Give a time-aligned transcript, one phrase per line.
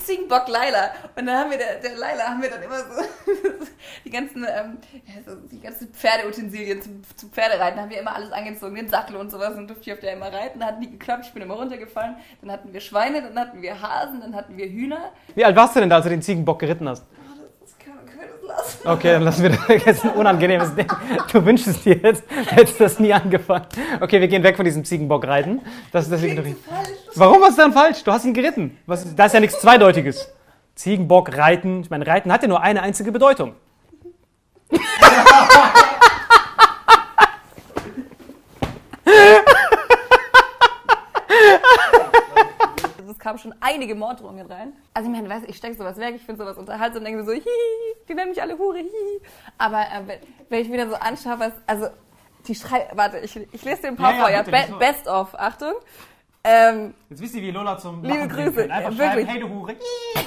[0.00, 0.90] Ziegenbock Laila.
[1.16, 2.84] Und dann haben wir der, der Laila haben wir dann immer so
[4.04, 4.78] die ganzen, ähm,
[5.50, 9.56] die ganzen Pferdeutensilien zum, zum Pferdereiten haben wir immer alles angezogen, den Sattel und sowas
[9.56, 10.64] und durfte ich auf der immer reiten.
[10.64, 12.16] Hat nie geklappt, ich bin immer runtergefallen.
[12.40, 15.12] Dann hatten wir Schweine, dann hatten wir Hasen, dann hatten wir Hühner.
[15.34, 17.04] Wie alt warst du denn da, als du den Ziegenbock geritten hast?
[17.60, 18.88] Das kann man können wir das lassen.
[18.88, 20.86] Okay, dann lassen wir das jetzt ein unangenehmes Ding.
[21.32, 23.66] Du wünschst es dir jetzt, du hättest das nie angefangen.
[24.00, 25.60] Okay, wir gehen weg von diesem Ziegenbock-Reiten.
[25.92, 26.88] Das, das Klingt falsch.
[27.14, 28.02] Warum was ist dann falsch?
[28.04, 28.78] Du hast ihn geritten.
[28.86, 30.32] Was, da ist ja nichts Zweideutiges.
[30.74, 31.80] Ziegenbock, Reiten.
[31.82, 33.54] Ich meine, Reiten hat ja nur eine einzige Bedeutung.
[43.20, 44.72] kamen schon einige Morddrohungen rein.
[44.94, 47.26] Also ich meine, weiß, ich stecke sowas weg, ich finde sowas unterhaltsam und denke mir
[47.26, 47.44] so, hihi,
[48.08, 49.20] die nennen mich alle Hure, hihi.
[49.58, 51.88] Aber äh, wenn, wenn ich mir dann so anschaue, was, also
[52.48, 54.78] die Schrei, warte, ich, ich lese dir ein paar Ja, ja, vor, ja, bitte, Be.
[54.78, 55.74] Best of, Achtung.
[56.42, 58.62] Ähm, Jetzt wisst ihr, wie Lola zum Liebe Grüße.
[58.72, 59.28] Einfach schreiben, wirklich.
[59.28, 59.76] hey du Hure.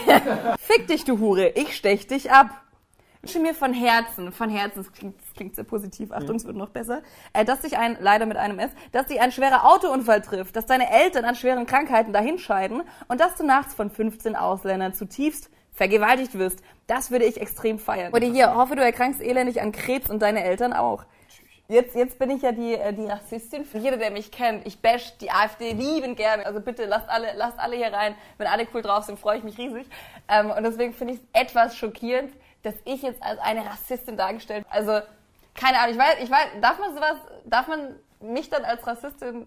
[0.59, 2.62] Fick dich, du Hure, ich stech dich ab.
[3.23, 6.57] Wünsche mir von Herzen, von Herzen, das klingt, das klingt sehr positiv, Achtung, es wird
[6.57, 7.01] noch besser,
[7.31, 10.65] äh, dass dich ein, leider mit einem S, dass dich ein schwerer Autounfall trifft, dass
[10.65, 16.37] deine Eltern an schweren Krankheiten dahinscheiden und dass du nachts von 15 Ausländern zutiefst vergewaltigt
[16.37, 16.59] wirst.
[16.87, 18.11] Das würde ich extrem feiern.
[18.13, 21.05] Oder hier, hoffe, du erkrankst elendig an Krebs und deine Eltern auch.
[21.69, 23.65] Jetzt, jetzt bin ich ja die, äh, die Rassistin.
[23.73, 26.45] Jeder, der mich kennt, ich bash die AfD lieben gerne.
[26.45, 28.15] Also bitte lasst alle, lasst alle hier rein.
[28.37, 29.87] Wenn alle cool drauf sind, freue ich mich riesig.
[30.27, 32.33] Ähm, und deswegen finde ich es etwas schockierend,
[32.63, 34.99] dass ich jetzt als eine Rassistin dargestellt Also,
[35.53, 39.45] keine Ahnung, ich weiß, ich weiß, darf man sowas, darf man mich dann als Rassistin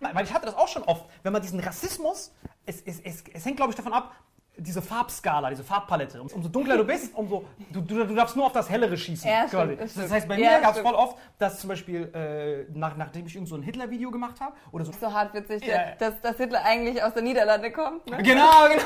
[0.00, 2.32] Weil ich hatte das auch schon oft, wenn man diesen Rassismus,
[2.66, 4.12] es, es, es, es hängt glaube ich davon ab,
[4.56, 6.20] diese Farbskala, diese Farbpalette.
[6.22, 9.28] Um- Umso dunkler du bist, umso du, du, du darfst nur auf das Hellere schießen.
[9.28, 10.10] Ja, stimmt, das stimmt.
[10.12, 13.34] heißt, bei Ja, mir gab es voll oft, dass zum Beispiel, äh, nach, nachdem ich
[13.34, 14.92] irgend so ein Hitler-Video gemacht habe, oder so.
[14.92, 15.94] so hart witzig, Ja, ja.
[15.98, 18.08] dass, dass Hitler eigentlich aus der Niederlande kommt.
[18.08, 18.18] Ne?
[18.22, 18.84] Genau, genau.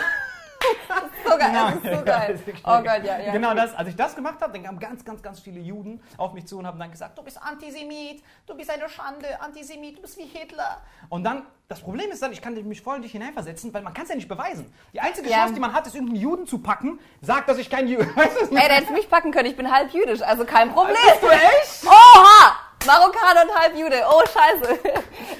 [1.24, 1.66] So geil, Genau.
[1.70, 2.40] das ist so geil.
[2.64, 3.32] Oh Gott, ja, ja.
[3.32, 6.32] Genau das, als ich das gemacht habe, dann kamen ganz, ganz, ganz viele Juden auf
[6.32, 10.02] mich zu und haben dann gesagt, du bist Antisemit, du bist eine Schande, Antisemit, du
[10.02, 10.80] bist wie Hitler.
[11.10, 13.92] Und dann, das Problem ist dann, ich kann mich voll in dich hineinversetzen, weil man
[13.92, 14.72] kann es ja nicht beweisen.
[14.92, 15.38] Die einzige Ja.
[15.38, 18.20] Chance, die man hat, ist irgendeinen Juden zu packen, sagt, dass ich kein Jude du?
[18.20, 20.96] Ey, der hätte mich packen können, ich bin halb jüdisch, also kein Problem.
[21.04, 21.84] Bist du echt?
[21.86, 22.56] Oha!
[22.86, 24.02] Marokkaner und halb Jude.
[24.08, 24.78] Oh, scheiße.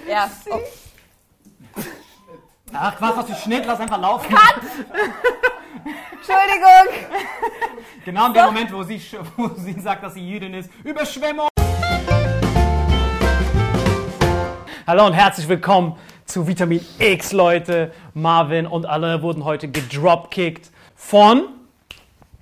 [0.08, 0.28] Ja.
[0.50, 0.58] Oh.
[2.72, 4.26] Ach, was, was du Schnitt, lass einfach laufen.
[6.12, 7.08] Entschuldigung.
[8.04, 9.00] Genau in dem Moment, wo sie,
[9.36, 10.70] wo sie sagt, dass sie Jüdin ist.
[10.84, 11.48] Überschwemmung!
[14.86, 17.92] Hallo und herzlich willkommen zu Vitamin X, Leute.
[18.12, 21.57] Marvin und alle wurden heute gedropkickt von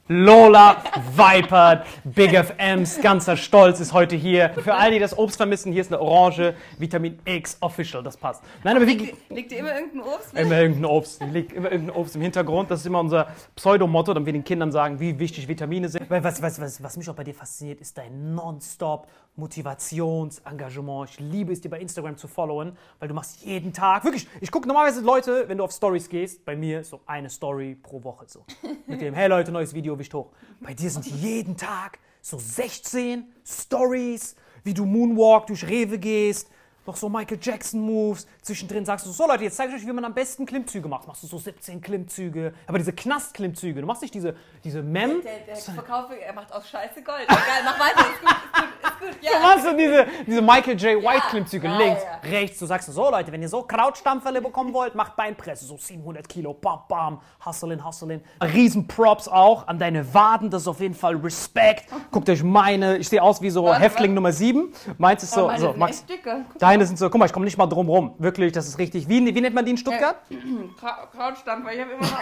[0.08, 0.84] Lola
[1.16, 4.50] Vipert, Big FMs, ganzer Stolz ist heute hier.
[4.50, 8.44] Für all die das Obst vermissen, hier ist eine Orange, Vitamin X Official, das passt.
[8.62, 10.38] Nein, aber wie, Liegt dir immer irgendein Obst?
[10.38, 11.22] Immer irgendein Obst.
[11.32, 12.70] Liegt immer irgendein Obst im Hintergrund.
[12.70, 13.26] Das ist immer unser
[13.56, 16.08] Pseudomotto, damit wir den Kindern sagen, wie wichtig Vitamine sind.
[16.08, 21.10] Weil Was, was, was, was mich auch bei dir fasziniert, ist dein Nonstop Motivationsengagement.
[21.10, 24.50] Ich liebe es, dir bei Instagram zu followen, weil du machst jeden Tag, wirklich, ich
[24.50, 28.26] gucke normalerweise Leute, wenn du auf Stories gehst, bei mir so eine Story pro Woche
[28.28, 28.44] so.
[28.86, 30.32] Mit dem, hey Leute, neues Video, wicht hoch.
[30.60, 36.50] Bei dir sind jeden Tag so 16 Stories, wie du Moonwalk durch Rewe gehst,
[36.86, 38.26] noch so Michael Jackson Moves.
[38.42, 41.06] Zwischendrin sagst du so, Leute, jetzt zeige ich euch, wie man am besten Klimmzüge macht.
[41.06, 43.80] Machst du so 17 Klimmzüge, aber diese Knast-Klimmzüge.
[43.80, 44.34] Du machst nicht diese,
[44.64, 45.22] diese Mem.
[45.22, 47.24] Der, der Verkaufe, er macht aus Scheiße Gold.
[47.24, 48.00] Egal, mach weiter.
[48.10, 49.22] Ist gut, ist gut, ist gut.
[49.22, 49.40] Du Ja.
[49.42, 51.02] machst so diese, diese Michael J.
[51.02, 51.66] White Klimmzüge.
[51.66, 52.30] Ja, Links, ja.
[52.30, 52.58] rechts.
[52.58, 55.64] Du sagst so, Leute, wenn ihr so Krautstampferle bekommen wollt, macht Beinpresse.
[55.64, 57.20] So 700 Kilo, bam, bam.
[57.44, 58.22] Hustlin, hustlin.
[58.42, 60.50] Riesen Props auch an deine Waden.
[60.50, 61.86] Das ist auf jeden Fall Respekt.
[62.10, 64.14] Guckt euch meine, ich sehe aus wie so Häftling.
[64.14, 64.72] Nummer 7.
[64.98, 66.04] Meins ist Oh, so, meine so, Max.
[66.06, 66.44] dicke.
[66.76, 68.12] Deine sind so, guck mal, ich komme nicht mal drum rum.
[68.19, 69.08] Wirklich, das ist richtig.
[69.08, 70.17] Wie, wie nennt man die in Stuttgart?
[70.78, 72.20] Kra- Krautstampfer, ich habe immer noch.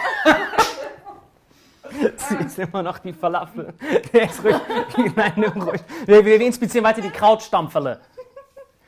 [2.29, 3.73] Sie ist immer noch die Falafel.
[4.13, 4.55] Der ist ruhig.
[5.17, 5.81] Nein, nimm ruhig.
[6.05, 7.99] Wir, wir, wir inspizieren weiter die Krautstampferle.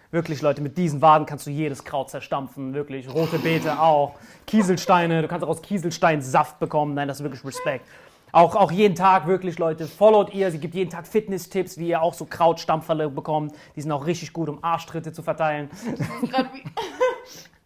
[0.09, 2.73] Wirklich, Leute, mit diesen Waden kannst du jedes Kraut zerstampfen.
[2.73, 3.13] Wirklich.
[3.13, 4.15] Rote Beete auch.
[4.45, 5.21] Kieselsteine.
[5.21, 6.93] Du kannst auch aus Kieselstein Saft bekommen.
[6.93, 7.85] Nein, das ist wirklich Respekt.
[8.37, 10.51] Auch, auch jeden Tag, wirklich, Leute, followt ihr.
[10.51, 13.55] Sie gibt jeden Tag Fitness-Tipps, wie ihr auch so Krautstampferle bekommt.
[13.75, 15.71] Die sind auch richtig gut, um Arschtritte zu verteilen.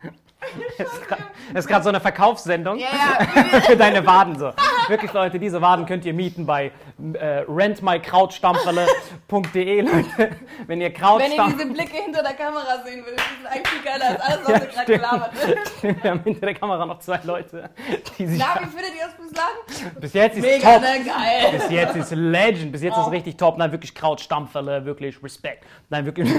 [1.54, 2.78] Das ist gerade so eine Verkaufssendung.
[2.78, 2.88] Ja,
[3.36, 3.44] ja.
[3.62, 4.54] für deine Waden so.
[4.88, 6.72] Wirklich, Leute, diese Waden könnt ihr mieten bei
[7.14, 10.30] äh, rentmykrautstampferle.de, Leute.
[10.68, 13.82] Wenn ihr Wenn ihr diese Blicke hinter der Kamera sehen würdet, die sind eigentlich viel
[13.84, 15.56] geiler als alles, was wir gerade gelabert haben.
[16.02, 17.70] Wir haben hinter der Kamera noch zwei Leute,
[18.18, 18.40] die sich...
[18.40, 19.50] Na, wie findet ihr das bislang?
[20.00, 20.82] Bis jetzt ist Mega, top.
[20.82, 21.04] ne?
[21.04, 21.52] Geil.
[21.52, 22.72] Bis jetzt ist Legend.
[22.72, 23.02] Bis jetzt Oh.
[23.02, 23.58] ist richtig top.
[23.58, 25.66] Nein, wirklich Krautstampferle, wirklich Respekt.
[25.90, 26.30] Nein, wirklich...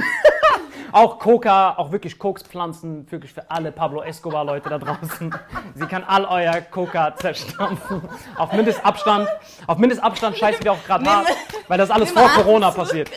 [0.92, 5.34] Auch Coca, auch wirklich Kokspflanzen, wirklich für alle Pablo Escobar-Leute da draußen.
[5.74, 8.02] Sie kann all euer Coca zerstampfen.
[8.36, 9.26] Auf Mindestabstand,
[9.66, 11.28] auf Mindestabstand scheißen wir auch gerade hart,
[11.66, 13.10] weil das alles vor Corona passiert.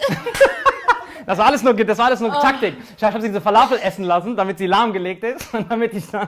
[1.26, 2.76] Das war alles nur, das war alles nur Taktik.
[2.96, 6.28] Ich habe sie diese Falafel essen lassen, damit sie lahmgelegt ist und damit ich dann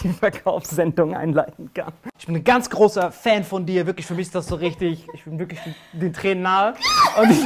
[0.00, 1.92] die Verkaufssendung einleiten kann.
[2.18, 3.86] Ich bin ein ganz großer Fan von dir.
[3.86, 5.06] Wirklich, für mich ist das so richtig.
[5.12, 5.60] Ich bin wirklich
[5.92, 6.74] den Tränen nahe.
[7.20, 7.44] Und ich,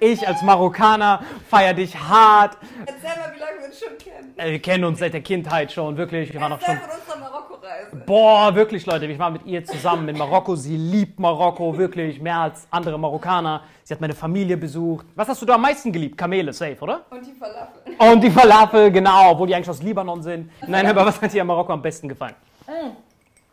[0.00, 2.56] ich als Marokkaner feiere dich hart.
[2.86, 4.34] Erzähl mal, wie lange wir uns schon kennen.
[4.36, 6.32] Äh, Wir kennen uns seit der Kindheit schon, wirklich.
[6.32, 6.88] Wir waren Erzähl schon.
[6.88, 7.96] von unserer Marokko-Reise.
[8.06, 9.06] Boah, wirklich, Leute.
[9.06, 10.56] Ich war mit ihr zusammen in Marokko.
[10.56, 12.20] Sie liebt Marokko, wirklich.
[12.20, 13.62] Mehr als andere Marokkaner.
[13.84, 15.06] Sie hat meine Familie besucht.
[15.14, 16.16] Was hast du da am meisten geliebt?
[16.16, 17.02] Kamele, safe, oder?
[17.10, 17.82] Und die Falafel.
[17.98, 19.32] Und die Falafel, genau.
[19.32, 20.50] Obwohl die eigentlich aus Libanon sind.
[20.66, 22.34] Nein, aber was hat dir in Marokko am besten gefallen?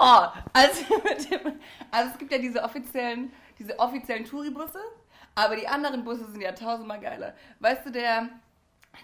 [0.01, 0.05] Oh,
[0.53, 0.81] also,
[1.91, 4.79] also es gibt ja diese offiziellen, diese offiziellen Touribusse,
[5.35, 7.33] aber die anderen Busse sind ja tausendmal geiler.
[7.59, 8.29] Weißt du, der,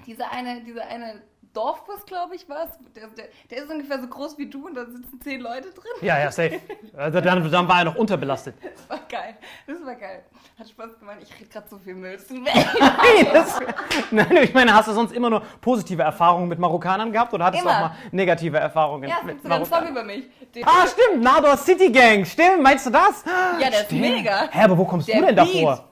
[0.05, 1.21] dieser eine, dieser eine
[1.53, 2.67] Dorfbus, glaube ich, was?
[2.93, 5.91] Der, der, der ist ungefähr so groß wie du und da sitzen zehn Leute drin.
[6.01, 6.59] Ja, ja, safe.
[6.97, 8.55] Also dann, dann war er noch unterbelastet.
[8.61, 9.37] Das war geil.
[9.65, 10.25] Das war geil.
[10.59, 11.15] Hat Spaß gemacht.
[11.21, 12.11] Ich rede gerade so viel Müll.
[12.15, 12.43] Es Nein,
[13.31, 13.59] das,
[14.11, 17.63] nein, ich meine, hast du sonst immer nur positive Erfahrungen mit Marokkanern gehabt oder hattest
[17.63, 17.77] du Immer.
[17.77, 20.25] auch mal negative Erfahrungen Ja, es mit sogar einen Song über mich.
[20.53, 23.23] Den, Ah, stimmt, Nador City Gang, stimmt, meinst du das?
[23.61, 24.49] ja, der ist mega.
[24.51, 25.47] Hä, aber wo kommst Der du denn Beat.
[25.55, 25.87] davor?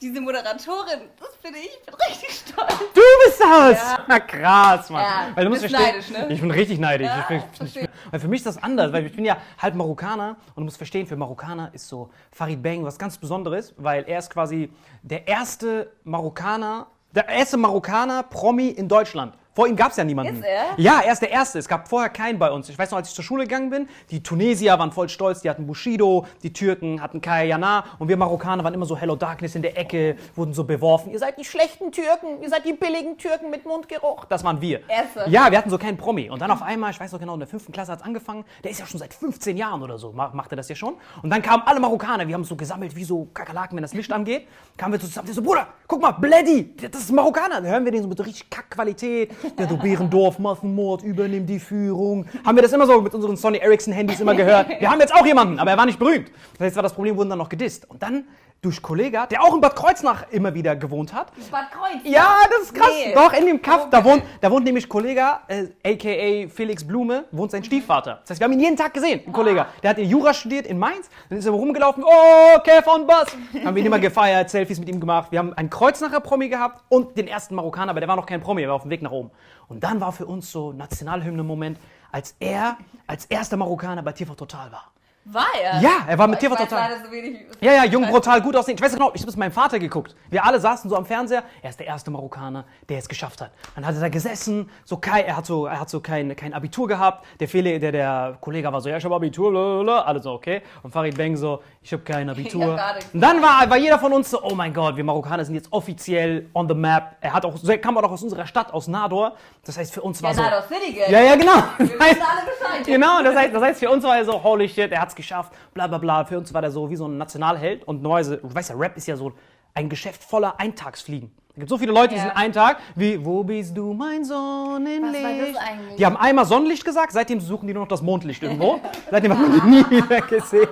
[0.00, 1.70] Diese Moderatorin, das bin ich.
[1.80, 2.78] Ich bin richtig stolz.
[2.94, 3.82] Du bist das!
[3.82, 4.04] Ja.
[4.06, 5.02] Na krass, Mann.
[5.02, 6.32] Ja, weil du musst bist verstehen, neidisch, ne?
[6.32, 7.08] Ich bin richtig neidisch.
[7.08, 7.88] Ja, ich bin, ich verstehe.
[8.10, 10.76] weil für mich ist das anders, weil ich bin ja halb Marokkaner und du musst
[10.76, 14.70] verstehen, für Marokkaner ist so Farid Bang was ganz Besonderes, weil er ist quasi
[15.02, 19.34] der erste Marokkaner, der erste Marokkaner Promi in Deutschland.
[19.58, 20.36] Vor ihm gab es ja niemanden.
[20.36, 20.66] Ist er?
[20.76, 21.58] Ja, er ist der Erste.
[21.58, 22.68] Es gab vorher keinen bei uns.
[22.68, 25.50] Ich weiß noch, als ich zur Schule gegangen bin, die Tunesier waren voll stolz, die
[25.50, 29.56] hatten Bushido, die Türken hatten Kaya Jana und wir Marokkaner waren immer so Hello Darkness
[29.56, 31.10] in der Ecke, wurden so beworfen.
[31.10, 34.26] Ihr seid die schlechten Türken, ihr seid die billigen Türken mit Mundgeruch.
[34.26, 34.88] Das waren wir.
[34.88, 35.24] Erste.
[35.28, 36.30] Ja, wir hatten so keinen Promi.
[36.30, 38.44] Und dann auf einmal, ich weiß noch genau, in der fünften Klasse hat es angefangen,
[38.62, 40.94] der ist ja schon seit 15 Jahren oder so, ma- macht er das ja schon.
[41.20, 43.92] Und dann kamen alle Marokkaner, wir haben uns so gesammelt wie so Kakerlaken, wenn das
[43.92, 44.46] Licht angeht.
[44.76, 47.56] Kamen wir so zusammen, der so, Bruder, guck mal, Bleddy, das ist Marokkaner.
[47.56, 49.32] Dann hören wir den so mit richtig Kackqualität.
[49.56, 52.26] Der so Bärendorf, Massenmord, übernimm die Führung.
[52.44, 54.68] Haben wir das immer so mit unseren Sony Ericsson Handys immer gehört.
[54.80, 56.30] Wir haben jetzt auch jemanden, aber er war nicht berühmt.
[56.58, 57.88] Das heißt, war das Problem, wurden dann noch gedisst.
[57.88, 58.24] Und dann
[58.60, 62.00] durch Kollega, der auch in Bad Kreuznach immer wieder gewohnt hat, Bad Kreuz.
[62.04, 62.90] ja, das ist krass.
[62.92, 63.14] Nee.
[63.14, 66.48] Doch, in dem Kaff, Oh, da wohnt, da wohnt nämlich Kollega, äh, a.k.a.
[66.48, 68.18] Felix Blume, wohnt sein Stiefvater.
[68.22, 69.66] Das heißt, wir haben ihn jeden Tag gesehen, ein Kollege.
[69.82, 73.26] Der hat in Jura studiert in Mainz, dann ist er rumgelaufen, oh, Kev on Bus.
[73.64, 75.30] Haben wir ihn immer gefeiert, Selfies mit ihm gemacht.
[75.30, 78.40] Wir haben einen Kreuznacher Promi gehabt und den ersten Marokkaner, aber der war noch kein
[78.40, 79.30] Promi, er war auf dem Weg nach oben.
[79.68, 81.78] Und dann war für uns so Nationalhymne-Moment,
[82.10, 84.90] als er als erster Marokkaner bei TV Total war.
[85.30, 85.80] War er?
[85.80, 86.90] Ja, er war mit TV weiß Total.
[87.04, 87.44] so wenig.
[87.60, 88.76] Ja, ja, jung, brutal, gut aussehen.
[88.76, 90.14] Ich weiß genau, ich habe es mit meinem Vater geguckt.
[90.30, 91.42] Wir alle saßen so am Fernseher.
[91.60, 93.50] Er ist der erste Marokkaner, der es geschafft hat.
[93.74, 96.54] Dann hat er da gesessen, so kein, er hat so, er hat so kein, kein
[96.54, 97.26] Abitur gehabt.
[97.40, 100.00] Der, Fele, der, der Kollege war so, ja, ich habe Abitur, blablabla.
[100.02, 100.62] alle so, okay.
[100.82, 102.80] Und Farid Beng so, ich habe kein Abitur.
[102.80, 102.96] Hab.
[103.12, 105.70] Und dann war, war jeder von uns so, oh mein Gott, wir Marokkaner sind jetzt
[105.72, 107.16] offiziell on the map.
[107.20, 109.34] Er hat auch, kam auch aus unserer Stadt, aus Nador.
[109.64, 110.42] Das heißt, für uns war Ja, so.
[110.42, 111.10] Nador City, gell?
[111.10, 111.62] Ja, ja, genau.
[111.76, 112.68] Wir wissen alle Bescheid.
[112.86, 115.52] Genau, das heißt, das heißt, für uns war er so, holy shit, er hat's geschafft,
[115.74, 116.24] bla bla bla.
[116.24, 117.84] Für uns war der so wie so ein Nationalheld.
[117.84, 119.34] Und neues, du weißt ja, Rap ist ja so
[119.74, 121.30] ein Geschäft voller Eintagsfliegen.
[121.58, 122.22] Da gibt so viele Leute, die Ja.
[122.22, 125.58] sind einen Tag wie, wo bist du, mein Sonnenlicht?
[125.98, 128.78] Die haben einmal Sonnenlicht gesagt, seitdem suchen die nur noch das Mondlicht irgendwo.
[129.10, 130.68] seitdem hat man die nie wieder gesehen.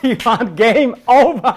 [0.00, 1.56] Die waren Game Over.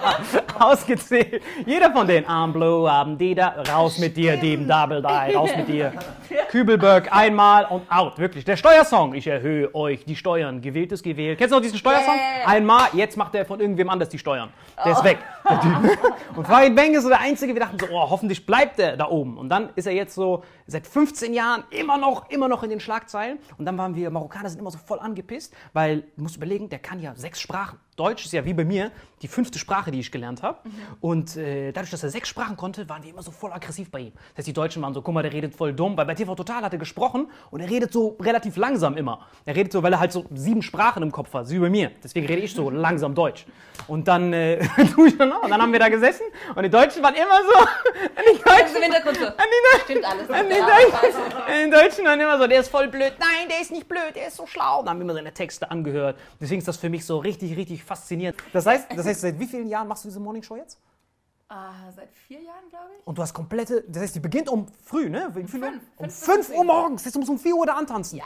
[0.58, 1.40] Ausgezählt.
[1.64, 5.50] Jeder von denen, Arm Blue, haben die da, raus mit dir, dem Double Die, raus
[5.56, 5.92] mit dir.
[6.50, 8.44] Kübelberg einmal und out, wirklich.
[8.44, 11.38] Der Steuersong, ich erhöhe euch die Steuern, gewählt ist gewählt.
[11.38, 12.14] Kennst du noch diesen Steuersong?
[12.16, 12.48] Ja.
[12.48, 14.48] Einmal, jetzt macht er von irgendwem anders die Steuern.
[14.84, 15.18] Der ist weg.
[16.34, 19.08] Und Farid Bang ist so der Einzige, wir dachten so, oh, hoffentlich bleibt er da
[19.08, 19.38] oben.
[19.38, 22.80] Und dann ist er jetzt so seit 15 Jahren immer noch, immer noch in den
[22.80, 23.38] Schlagzeilen.
[23.58, 26.78] Und dann waren wir, Marokkaner sind immer so voll angepisst, weil, du musst überlegen, der
[26.78, 27.78] kann ja sechs Sprachen.
[27.96, 28.90] Deutsch ist ja wie bei mir
[29.22, 30.58] die fünfte Sprache, die ich gelernt habe.
[31.00, 34.00] Und äh, dadurch, dass er sechs Sprachen konnte, waren wir immer so voll aggressiv bei
[34.00, 34.12] ihm.
[34.12, 36.34] Das heißt, die Deutschen waren so, guck mal, der redet voll dumm, weil bei TV
[36.34, 39.26] Total hat er gesprochen und er redet so relativ langsam immer.
[39.44, 41.70] Er redet so, weil er halt so sieben Sprachen im Kopf hat, so wie bei
[41.70, 41.92] mir.
[42.02, 43.46] Deswegen rede ich so langsam Deutsch.
[43.86, 44.58] Und dann, äh,
[44.94, 45.42] tue ich dann auch.
[45.42, 46.22] Und dann haben wir da gesessen
[46.54, 47.66] und die Deutschen waren immer so,
[48.34, 49.26] die Das Deutschen, im Hintergrund so.
[49.26, 50.30] an die Deutschen, Stimmt alles.
[50.30, 53.12] an die Ja, Deutschen, in Deutschen waren immer so, der ist voll blöd.
[53.18, 54.78] Nein, der ist nicht blöd, der ist so schlau.
[54.80, 56.18] Dann haben wir immer seine Texte angehört.
[56.40, 58.38] Deswegen ist das für mich so richtig, richtig faszinierend.
[58.52, 60.78] Das heißt, das heißt, seit wie vielen Jahren machst du diese Morningshow jetzt?
[61.48, 63.06] Ah, seit vier Jahren, glaube ich.
[63.06, 65.26] Und du hast komplette, das heißt, die beginnt um früh, ne?
[65.26, 65.46] Uhr?
[65.46, 65.54] fünf.
[65.96, 67.02] Um Fünf, 5 Uhr morgens.
[67.02, 68.18] Das heißt, du musst um 4 Uhr da antanzen.
[68.18, 68.24] Ja?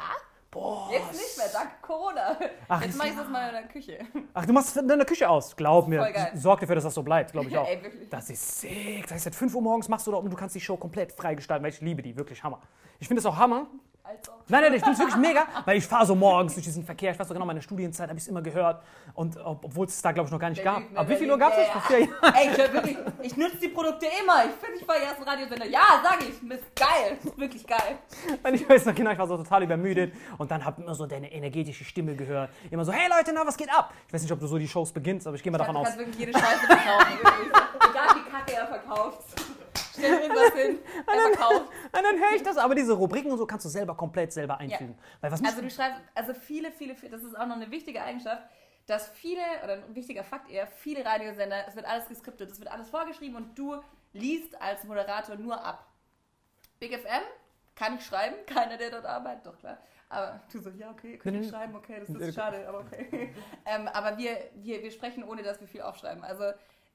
[0.91, 2.39] Jetzt nicht mehr, dank Corona.
[2.69, 3.99] Ach, Jetzt mache ich das mal in der Küche.
[4.33, 5.55] Ach, du machst in der Küche aus.
[5.55, 6.31] Glaub mir.
[6.35, 7.69] Sorg dafür, dass das so bleibt, glaube ich auch.
[7.69, 8.09] Ey, wirklich.
[8.09, 9.03] Das ist sick.
[9.03, 11.13] Das heißt, seit 5 Uhr morgens machst du da und du kannst die Show komplett
[11.13, 12.17] freigestalten, weil ich liebe die.
[12.17, 12.61] Wirklich Hammer.
[12.99, 13.67] Ich finde es auch Hammer,
[14.51, 17.13] Nein, nein, ich finde es wirklich mega, weil ich fahre so morgens durch diesen Verkehr.
[17.13, 18.83] Ich weiß noch genau, meine Studienzeit habe ich es immer gehört.
[19.15, 20.79] Und ob- obwohl es da, glaube ich, noch gar nicht gab.
[20.79, 20.99] lügt, ne?
[20.99, 21.89] Ab wie Der viel Uhr gab es ja, das?
[21.91, 21.99] ja.
[21.99, 22.35] Jahren?
[22.35, 24.45] Ey, ich, wirklich, ich nutze die Produkte immer.
[24.47, 25.67] Ich finde, ich fahre erst Radiosender.
[25.67, 26.29] Ja, sag ich.
[26.29, 27.19] Ist geil.
[27.23, 27.99] Ist wirklich geil.
[28.43, 30.15] Und ich weiß noch genau, ich war so total übermüdet.
[30.39, 32.51] Und dann habe ich immer so deine energetische Stimme gehört.
[32.71, 33.93] Immer so, hey Leute, na, was geht ab?
[34.07, 35.77] Ich weiß nicht, ob du so die Shows beginnst, aber ich gehe mal Du davon
[35.77, 35.85] aus.
[35.85, 37.19] kannst wirklich jede Scheiße verkaufen.
[37.21, 39.19] Egal wie kacke er verkauft.
[39.93, 40.79] Stell irgendwas hin.
[41.07, 41.71] Er verkauft.
[41.93, 44.59] Und dann höre ich das, aber diese Rubriken und so kannst du selber komplett selber
[44.59, 44.97] einfügen.
[45.23, 48.43] Mich Also du schreibst, also viele, viele, viele, das ist auch noch eine wichtige Eigenschaft,
[48.87, 52.71] dass viele, oder ein wichtiger Fakt eher, viele Radiosender, es wird alles geskriptet, es wird
[52.71, 53.81] alles vorgeschrieben und du
[54.13, 55.87] liest als Moderator nur ab.
[56.79, 57.23] Big FM
[57.75, 59.79] kann ich schreiben, keiner, der dort arbeitet, doch klar.
[60.11, 61.49] Aber du so, ja, okay, ich nee.
[61.49, 63.35] schreiben, okay, das ist schade, aber okay.
[63.67, 66.25] ähm, aber wir, wir, wir sprechen, ohne dass wir viel aufschreiben.
[66.25, 66.45] Also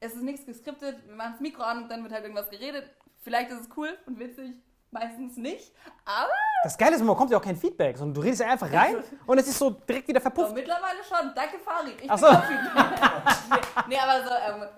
[0.03, 2.89] es ist nichts geskriptet, wir machen das Mikro an und dann wird halt irgendwas geredet.
[3.21, 4.51] Vielleicht ist es cool und witzig,
[4.91, 6.29] meistens nicht, aber
[6.63, 8.97] das Geile ist, man bekommt ja auch kein Feedback, sondern du redest ja einfach rein
[9.25, 10.53] und es ist so direkt wieder verpufft.
[10.53, 11.31] mittlerweile schon.
[11.33, 12.01] Danke, Farid.
[12.01, 12.27] Ich Ach so.
[12.27, 13.85] Feedback.
[13.87, 14.69] nee, aber so, ähm,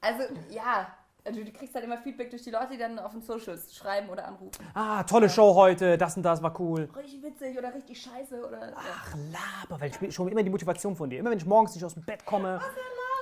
[0.00, 0.86] also, ja.
[1.26, 4.10] Also, du kriegst halt immer Feedback durch die Leute, die dann auf den Socials schreiben
[4.10, 4.62] oder anrufen.
[4.74, 6.86] Ah, tolle Show heute, das und das war cool.
[6.94, 8.68] Richtig witzig oder richtig scheiße oder.
[8.68, 8.76] Ja.
[8.76, 11.20] Ach, laber, weil ich schon immer die Motivation von dir.
[11.20, 12.60] Immer wenn ich morgens nicht aus dem Bett komme.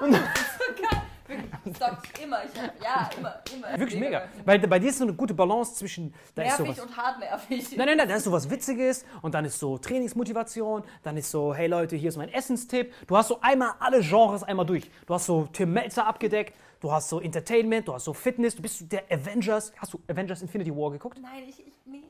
[1.27, 2.45] Wirklich, ich sag immer.
[2.45, 3.79] Ich hab, ja, immer, immer.
[3.79, 4.29] Wirklich mega.
[4.45, 6.13] Weil bei dir ist so eine gute Balance zwischen.
[6.35, 6.89] Da ist Nervig sowas.
[6.91, 7.77] und hartnervig.
[7.77, 11.31] Nein, nein, nein, da ist so was Witziges und dann ist so Trainingsmotivation, dann ist
[11.31, 12.93] so, hey Leute, hier ist mein Essenstipp.
[13.07, 14.91] Du hast so einmal alle Genres einmal durch.
[15.07, 18.63] Du hast so Tim Melzer abgedeckt, du hast so Entertainment, du hast so Fitness, du
[18.63, 19.73] bist so der Avengers.
[19.79, 21.19] Hast du Avengers Infinity War geguckt?
[21.21, 22.03] Nein, ich, ich, nee.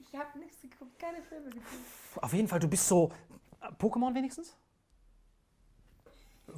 [0.00, 1.66] Ich habe nichts geguckt, keine Filme geguckt.
[2.20, 3.10] Auf jeden Fall, du bist so.
[3.60, 4.56] äh, Pokémon wenigstens?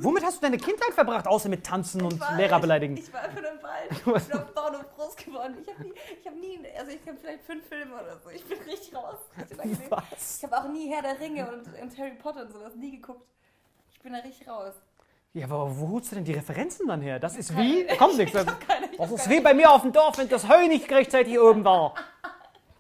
[0.03, 2.97] Womit hast du deine Kindheit verbracht, außer mit Tanzen und war- Lehrer beleidigen?
[2.97, 3.91] Ich, ich war einfach nur im Wald.
[3.91, 5.57] Ich bin auf dem Bauernhof groß geworden.
[5.61, 8.31] Ich habe nie, ich habe nie, also ich habe vielleicht fünf Filme oder so.
[8.31, 9.17] Ich bin richtig raus.
[9.89, 10.39] Was?
[10.39, 13.27] Ich habe auch nie Herr der Ringe und, und Harry Potter und sowas nie geguckt.
[13.93, 14.75] Ich bin da richtig raus.
[15.33, 17.19] Ja, aber wo holst du denn die Referenzen dann her?
[17.21, 17.87] Das ist wie.
[17.97, 18.33] Kommt nichts.
[18.45, 21.39] Das, das hab ist wie bei mir auf dem Dorf, wenn das Heu nicht rechtzeitig
[21.39, 21.95] oben war.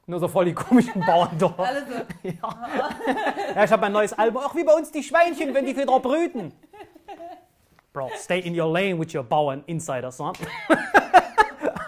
[0.07, 1.59] Nur so voll die komischen Bauern dort.
[1.61, 2.29] Alle so.
[2.29, 4.43] Ja, ich habe ein neues Album.
[4.43, 6.53] Auch wie bei uns die Schweinchen, wenn die wieder brüten.
[7.93, 10.33] Bro, stay in your lane with your Bauern Insiders, huh?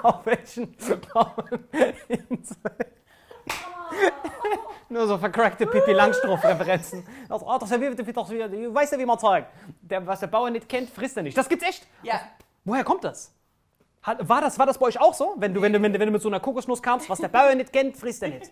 [0.02, 0.74] Auf welchen
[1.12, 1.68] Bauern
[2.08, 2.92] Insiders?
[4.88, 7.06] Nur so vercrackte Pippi Langstrumpf-Referenzen.
[7.28, 9.52] Das, oh, das wird doch wieder, du weißt ja, wie man sagt.
[9.80, 11.36] Der, was der Bauer nicht kennt, frisst er nicht.
[11.36, 11.86] Das gibt's echt.
[12.02, 12.20] Ja,
[12.64, 13.34] Woher kommt das?
[14.02, 14.58] Hat, war das?
[14.58, 15.34] War das bei euch auch so?
[15.36, 17.28] Wenn du, wenn, du, wenn, du, wenn du mit so einer Kokosnuss kamst, was der
[17.28, 18.50] Bauer nicht kennt, frisst er nicht.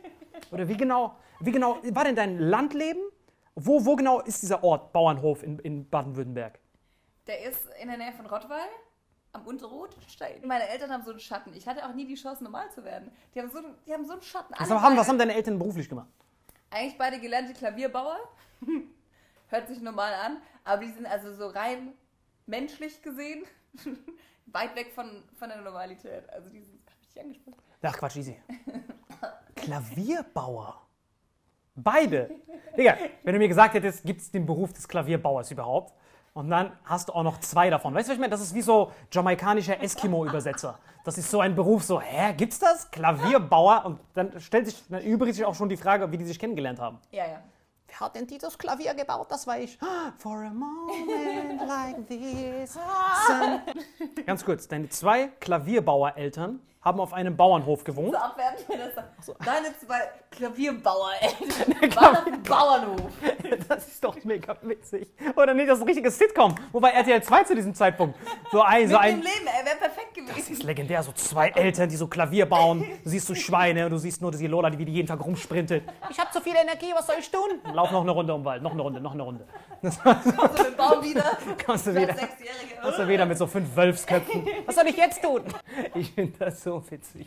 [0.50, 3.02] Oder wie genau, wie genau war denn dein Landleben?
[3.54, 6.58] Wo, wo genau ist dieser Ort, Bauernhof in, in Baden-Württemberg?
[7.30, 8.68] Der ist in der Nähe von Rottweil.
[9.32, 10.44] Am Unterrotstein.
[10.44, 11.54] Meine Eltern haben so einen Schatten.
[11.54, 13.12] Ich hatte auch nie die Chance, normal zu werden.
[13.32, 14.52] Die haben so, einen- die haben so einen Schatten.
[14.58, 16.08] Was haben, was haben deine Eltern beruflich gemacht?
[16.68, 18.18] Eigentlich beide gelernte Klavierbauer.
[19.48, 20.42] Hört sich normal an.
[20.64, 21.92] Aber die sind also so rein
[22.46, 23.44] menschlich gesehen
[24.46, 26.28] weit weg von, von der Normalität.
[26.30, 27.62] Also die sind dich angesprochen.
[27.82, 28.36] Ach Quatsch, easy.
[29.54, 30.80] Klavierbauer.
[31.76, 32.30] Beide.
[32.76, 35.94] Digga, wenn du mir gesagt hättest, gibt es den Beruf des Klavierbauers überhaupt?
[36.32, 37.92] Und dann hast du auch noch zwei davon.
[37.94, 38.30] Weißt du, was ich meine?
[38.30, 40.78] Das ist wie so jamaikanischer Eskimo-Übersetzer.
[41.04, 42.90] Das ist so ein Beruf, so, hä, gibt's das?
[42.90, 43.84] Klavierbauer?
[43.84, 46.78] Und dann stellt sich, dann übrigens sich auch schon die Frage, wie die sich kennengelernt
[46.78, 46.98] haben.
[47.10, 47.42] Ja, ja.
[47.88, 49.26] Wer hat denn dieses Klavier gebaut?
[49.30, 49.76] Das war ich.
[50.18, 52.78] For a moment like this.
[54.24, 58.12] Ganz kurz, deine zwei Klavierbauereltern haben auf einem Bauernhof gewohnt.
[58.12, 59.26] So abwerten wir das.
[59.26, 59.36] doch.
[59.44, 63.10] Deine zwei Klavierbauer-Eltern waren auf dem Bauernhof.
[63.68, 65.08] Das ist doch mega witzig.
[65.36, 66.54] Oder nicht, das ist ein richtiges Sitcom.
[66.72, 68.18] Wobei RTL 2 zu diesem Zeitpunkt.
[68.50, 69.16] So ein, so Mit ein.
[69.16, 70.52] dem Leben, er wäre perfekt Das gewesen.
[70.52, 72.84] ist legendär, so zwei Eltern, die so Klavier bauen.
[73.04, 75.24] Du siehst so Schweine und du siehst nur die Lola, die wie die jeden Tag
[75.24, 75.84] rumsprintet.
[76.10, 77.60] Ich habe zu viel Energie, was soll ich tun?
[77.72, 79.46] Lauf noch eine Runde um den Wald, noch eine Runde, noch eine Runde.
[79.82, 79.90] So
[80.64, 81.24] mit Baum wieder.
[81.64, 82.14] Kommst du wieder,
[82.82, 84.46] kommst du wieder mit so fünf Wölfsköpfen.
[84.66, 85.42] Was soll ich jetzt tun?
[85.94, 87.26] Ich finde das so witzig.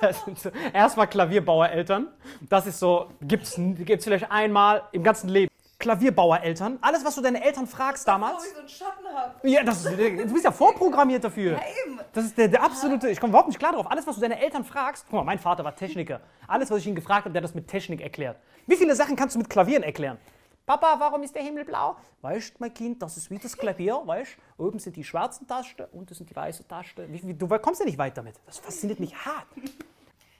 [0.00, 2.08] Das sind so, erstmal Klavierbauereltern.
[2.48, 5.50] Das ist so, gibt's, gibt's vielleicht einmal im ganzen Leben.
[5.78, 6.78] Klavierbauereltern.
[6.80, 8.44] Alles, was du deine Eltern fragst damals.
[8.46, 9.48] ich so einen Schatten habe.
[9.48, 11.52] Ja, das, ist- du bist ja vorprogrammiert dafür.
[11.52, 11.98] Ja, eben.
[12.12, 13.90] Das ist der, der absolute, ich komme überhaupt nicht klar drauf.
[13.90, 16.20] Alles, was du deine Eltern fragst, guck mal, mein Vater war Techniker.
[16.46, 18.36] Alles, was ich ihn gefragt habe, der hat das mit Technik erklärt.
[18.66, 20.18] Wie viele Sachen kannst du mit Klavieren erklären?
[20.66, 21.96] Papa, warum ist der Himmel blau?
[22.22, 26.14] Weißt mein Kind, das ist wie das Klavier, weißt Oben sind die schwarzen Tasten, unten
[26.14, 27.12] sind die weißen Tasten.
[27.12, 28.36] Wie, wie, du kommst ja nicht weit damit.
[28.46, 29.46] Das fasziniert mich hart.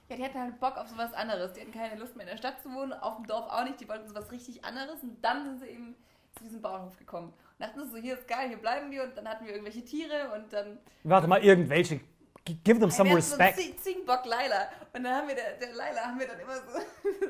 [0.06, 1.54] Ja, die hatten halt Bock auf sowas anderes.
[1.54, 3.80] Die hatten keine Lust mehr in der Stadt zu wohnen, auf dem Dorf auch nicht.
[3.80, 5.02] Die wollten sowas richtig anderes.
[5.02, 5.94] Und dann sind sie eben
[6.37, 7.28] zu diesem Bauernhof gekommen.
[7.28, 9.04] Und dachten sie so, hier ist geil, hier bleiben wir.
[9.04, 10.78] Und dann hatten wir irgendwelche Tiere und dann...
[11.04, 12.00] Warte mal, irgendwelche.
[12.44, 13.59] Give them some hatten so respect.
[13.59, 14.68] Zie- Ziegenbock Leila.
[14.92, 16.78] Und dann haben wir, der, der Leila, haben wir dann immer so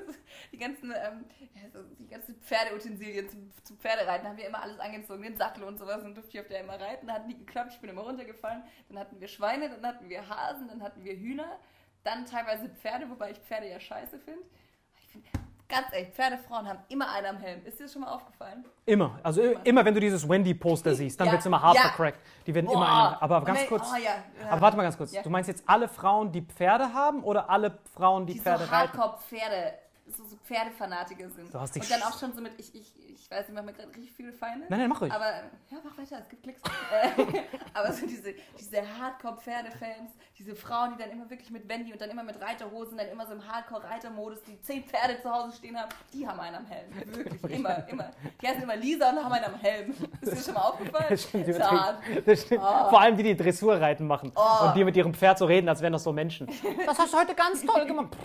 [0.52, 1.24] die ganzen, ähm,
[1.72, 5.78] so die ganzen Pferdeutensilien zum, zum Pferdereiten, haben wir immer alles angezogen, den Sattel und
[5.78, 6.02] sowas.
[6.02, 7.12] Und durfte ich auf der immer reiten.
[7.12, 8.64] Hat nie geklappt, ich bin immer runtergefallen.
[8.88, 11.60] Dann hatten wir Schweine, dann hatten wir Hasen, dann hatten wir Hühner.
[12.02, 14.42] Dann teilweise Pferde, wobei ich Pferde ja scheiße finde.
[15.74, 17.66] Ganz ehrlich, Pferdefrauen haben immer einen am Helm.
[17.66, 18.64] Ist dir das schon mal aufgefallen?
[18.86, 19.18] Immer.
[19.24, 21.82] Also immer, wenn du dieses Wendy-Poster siehst, dann Ja, wird's immer hart ja.
[21.82, 22.20] vercrackt.
[22.46, 22.74] Die werden Boah.
[22.74, 23.16] immer einen.
[23.20, 23.88] Aber ganz wenn- kurz.
[23.92, 24.02] Oh, ja,
[24.44, 24.50] ja.
[24.50, 25.10] Aber warte mal ganz kurz.
[25.10, 28.70] Du meinst jetzt alle Frauen, die Pferde haben oder alle Frauen, die, die Pferde so
[28.72, 28.96] reiten?
[28.98, 29.83] Hardcore-Pferde, so, so
[30.44, 31.52] Pferdefanatiker sind.
[31.74, 33.88] Dich und dann auch schon so mit, ich, ich, ich weiß, ich mache mir gerade
[33.88, 34.66] richtig viele Feinde.
[34.68, 35.12] Nein, nein, mach ruhig.
[35.12, 35.26] Aber,
[35.70, 36.60] ja, mach weiter, es gibt Klicks.
[36.92, 37.42] Äh,
[37.74, 42.10] aber so diese, diese Hardcore-Pferdefans, diese Frauen, die dann immer wirklich mit Wendy und dann
[42.10, 45.88] immer mit Reiterhosen, dann immer so im Hardcore-Reitermodus, die zehn Pferde zu Hause stehen haben,
[46.12, 47.16] die haben einen am Helm.
[47.16, 48.10] Wirklich, immer, immer.
[48.42, 49.94] Die heißen immer Lisa und haben einen am Helm.
[50.20, 51.06] Ist dir schon mal aufgefallen?
[51.08, 51.48] Das stimmt,
[52.26, 52.60] das stimmt.
[52.62, 55.94] Vor allem die, die Dressurreiten machen und die mit ihrem Pferd so reden, als wären
[55.94, 56.48] das so Menschen.
[56.86, 58.16] Das hast du heute ganz toll gemacht.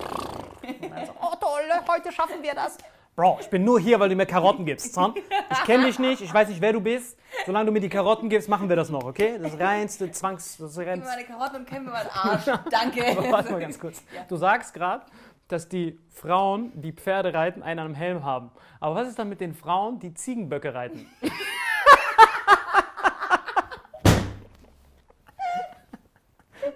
[0.93, 2.77] Also, oh toll, heute schaffen wir das.
[3.15, 4.93] Bro, ich bin nur hier, weil du mir Karotten gibst.
[4.93, 5.13] Son.
[5.51, 7.19] Ich kenne dich nicht, ich weiß nicht, wer du bist.
[7.45, 9.37] Solange du mir die Karotten gibst, machen wir das noch, okay?
[9.41, 10.55] Das reinste Zwangs...
[10.57, 11.05] Das reinste.
[11.05, 12.45] meine Karotten und kämm mir meinen Arsch.
[12.71, 13.01] Danke.
[13.29, 14.01] Warte mal ganz kurz.
[14.29, 15.05] Du sagst gerade,
[15.49, 18.51] dass die Frauen, die Pferde reiten, einen am Helm haben.
[18.79, 21.05] Aber was ist dann mit den Frauen, die Ziegenböcke reiten?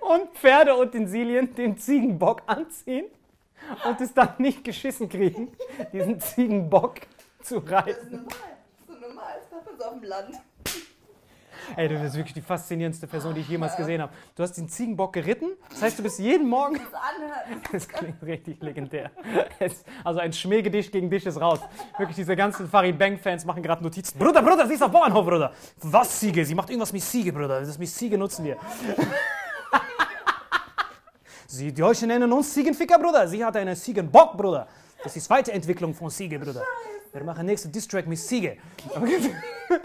[0.02, 3.06] und Pferdeutensilien den Ziegenbock anziehen
[3.86, 5.56] und es dann nicht geschissen kriegen,
[5.92, 7.02] diesen Ziegenbock
[7.42, 8.26] zu Das ist normal.
[8.28, 9.34] Das ist so normal.
[9.42, 10.36] Das macht man so auf dem Land.
[11.76, 14.12] Ey, du bist wirklich die faszinierendste Person, die ich jemals gesehen habe.
[14.36, 15.52] Du hast den Ziegenbock geritten.
[15.70, 16.80] Das heißt, du bist jeden Morgen.
[17.72, 19.12] Das klingt richtig legendär.
[20.04, 21.60] Also ein Schmähgedicht gegen dich ist raus.
[21.98, 24.20] Wirklich, diese ganzen Farid Bang-Fans machen gerade Notizen.
[24.20, 25.54] Bruder, Bruder, sie ist auf Bauernhof, Bruder.
[25.82, 26.46] Was Siege?
[26.46, 27.62] Sie macht irgendwas mit Siege, Bruder.
[27.62, 28.58] Das mit Siege nutzen wir.
[31.54, 33.28] Sie, die Deutschen nennen uns Siegenficker, Bruder.
[33.28, 34.68] Sie hat eine Siegenbock, Bruder.
[35.04, 36.64] Das ist Weiterentwicklung von Siege, Bruder.
[37.12, 38.58] Wir machen nächste Distrack mit Siege.
[38.90, 39.36] Okay.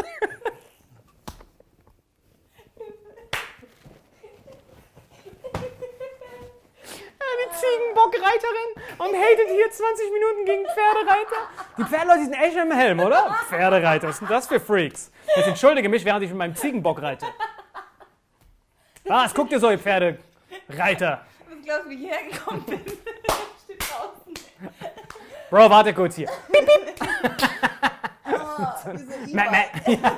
[7.60, 11.48] Ziegenbockreiterin und hatet hier 20 Minuten gegen Pferdereiter.
[11.76, 13.36] Die Pferdeleute sind echt im Helm, oder?
[13.48, 15.10] Pferdereiter, was sind das für Freaks?
[15.36, 17.26] Jetzt entschuldige mich, während ich mit meinem Ziegenbock reite.
[19.04, 21.26] Was, guckt ihr so, ihr Pferdereiter?
[21.68, 22.80] Ich glaube, wie ich hierher gekommen bin.
[23.62, 24.32] Steht draußen.
[25.50, 26.30] Bro, warte kurz hier.
[28.30, 30.12] Oh, diese Mäh, Iva.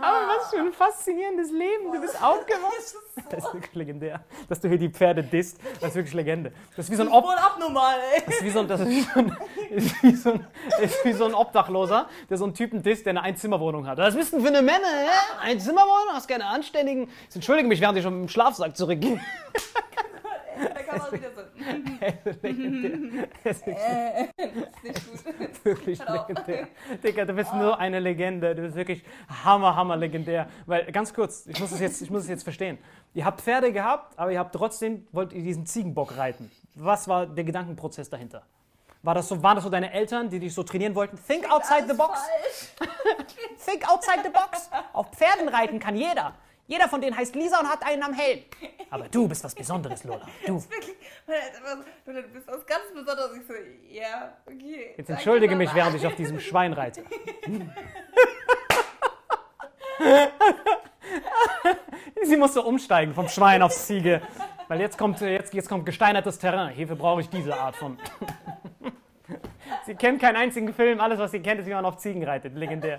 [0.00, 1.92] Aber was für ein faszinierendes Leben.
[1.92, 2.72] Du bist aufgewacht.
[3.28, 4.20] Das ist wirklich legendär.
[4.48, 6.52] Dass du hier die Pferde disst, das ist wirklich Legende.
[6.76, 8.22] Das ist wie so ein, Ob Voll abnormal, ey.
[8.24, 9.36] das ist wie so ein, das ist wie so ein,
[9.70, 10.46] ist wie so ein,
[10.80, 13.98] ist wie so ein Obdachloser, der so einen Typen disst, der eine Einzimmerwohnung hat.
[13.98, 15.08] Was bist denn für eine Männer, hä?
[15.42, 16.14] Einzimmerwohnung?
[16.14, 17.10] Hast keine anständigen?
[17.34, 19.20] Entschuldige mich, während ich schon im Schlafsack zurückgehe.
[20.58, 21.42] Da kann man wieder so.
[23.44, 25.64] Das ist wirklich, Äh, ist nicht gut.
[25.64, 26.68] wirklich legendär.
[27.02, 28.54] Digga, du bist nur eine Legende.
[28.54, 29.02] Du bist wirklich
[29.44, 30.48] hammer, hammer legendär.
[30.66, 32.78] Weil, ganz kurz, ich muss es jetzt, ich muss es jetzt verstehen.
[33.14, 36.50] Ihr habt Pferde gehabt, aber ihr habt trotzdem, wollt ihr diesen Ziegenbock reiten.
[36.74, 38.42] Was war der Gedankenprozess dahinter?
[39.04, 41.18] War das so, waren das so deine Eltern, die dich so trainieren wollten?
[41.26, 42.20] Think outside the box.
[43.66, 44.70] Think outside the box.
[44.92, 46.34] Auf Pferden reiten kann jeder.
[46.72, 48.44] Jeder von denen heißt Lisa und hat einen am Helm.
[48.88, 50.26] Aber du bist was Besonderes, Lola.
[50.46, 50.54] Du.
[50.54, 53.36] Wirklich, so, du bist was ganz Besonderes.
[53.36, 53.52] Ich so,
[53.90, 54.94] ja, okay.
[54.96, 57.04] Jetzt entschuldige mich, während ich auf diesem Schwein reite.
[62.22, 64.22] Sie muss so umsteigen vom Schwein aufs Ziege.
[64.68, 66.72] Weil jetzt kommt, jetzt, jetzt kommt gesteinertes Terrain.
[66.72, 67.98] Hierfür brauche ich diese Art von.
[69.86, 71.00] sie kennt keinen einzigen Film.
[71.00, 72.54] Alles, was sie kennt, ist, wie man auf Ziegen reitet.
[72.56, 72.98] Legendär.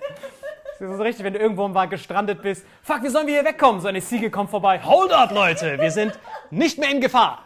[0.79, 2.65] Das ist so richtig, wenn du irgendwo mal gestrandet bist.
[2.81, 3.79] Fuck, wie sollen wir hier wegkommen?
[3.81, 4.81] So eine Ziege kommt vorbei.
[4.83, 5.79] Hold up, Leute.
[5.79, 6.17] Wir sind
[6.49, 7.45] nicht mehr in Gefahr.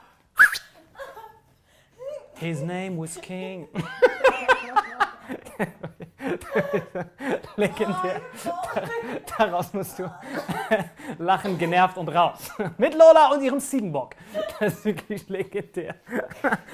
[2.40, 3.68] His name was King.
[7.56, 8.22] Legendär.
[9.38, 10.12] Daraus musst du
[11.18, 12.50] lachen, genervt und raus.
[12.78, 14.16] Mit Lola und ihrem Ziegenbock.
[14.60, 15.96] Das ist wirklich legendär.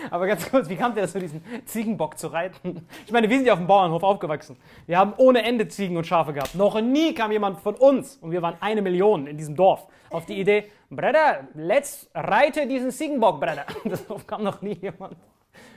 [0.10, 2.88] Aber ganz kurz, wie kam der dazu, diesen Ziegenbock zu reiten?
[3.06, 4.58] Ich meine, wir sind ja auf dem Bauernhof aufgewachsen.
[4.86, 6.56] Wir haben ohne Ende Ziegen und Schafe gehabt.
[6.56, 10.26] Noch nie kam jemand von uns, und wir waren eine Million in diesem Dorf, auf
[10.26, 13.66] die Idee, Bruder, let's reite diesen Ziegenbock, Bruder.
[13.84, 15.18] Darauf kam noch nie jemand.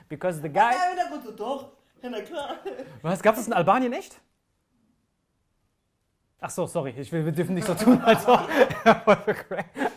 [0.08, 0.72] Because the guy...
[2.06, 2.56] Ja, na klar.
[3.02, 4.20] Was, gab es in Albanien echt?
[6.38, 8.48] Ach so, sorry, ich will, wir dürfen nicht so tun, als ob.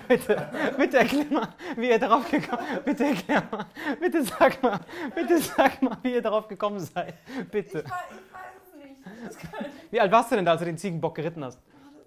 [0.07, 3.65] bitte, bitte erklär mal, wie ihr darauf gekommen Bitte erklär mal.
[3.99, 4.79] Bitte sag mal.
[5.13, 7.13] Bitte sag mal, wie ihr darauf gekommen seid.
[7.51, 7.83] Bitte.
[7.85, 9.91] Ich weiß es nicht.
[9.91, 11.59] Wie alt warst du denn da, als du den Ziegenbock geritten hast?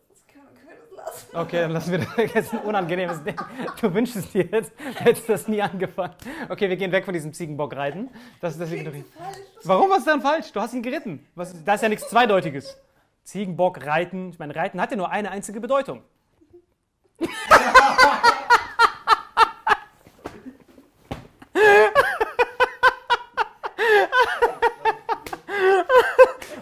[0.09, 1.37] das kann, können wir das lassen.
[1.37, 2.45] Okay, dann lassen wir das.
[2.45, 3.37] Ist ein unangenehmes Ding.
[3.81, 6.15] Du wünschst es dir jetzt, hättest das nie angefangen.
[6.49, 8.11] Okay, wir gehen weg von diesem Ziegenbock reiten.
[8.41, 9.05] Das, das ignorieren.
[9.17, 9.37] Falsch.
[9.65, 10.53] Warum was ist dann falsch?
[10.53, 11.27] Du hast ihn geritten.
[11.35, 12.77] Was, da ist ja nichts Zweideutiges.
[13.25, 14.31] Ziegenbock, Reiten.
[14.31, 16.03] Ich meine, Reiten hat ja nur eine einzige Bedeutung.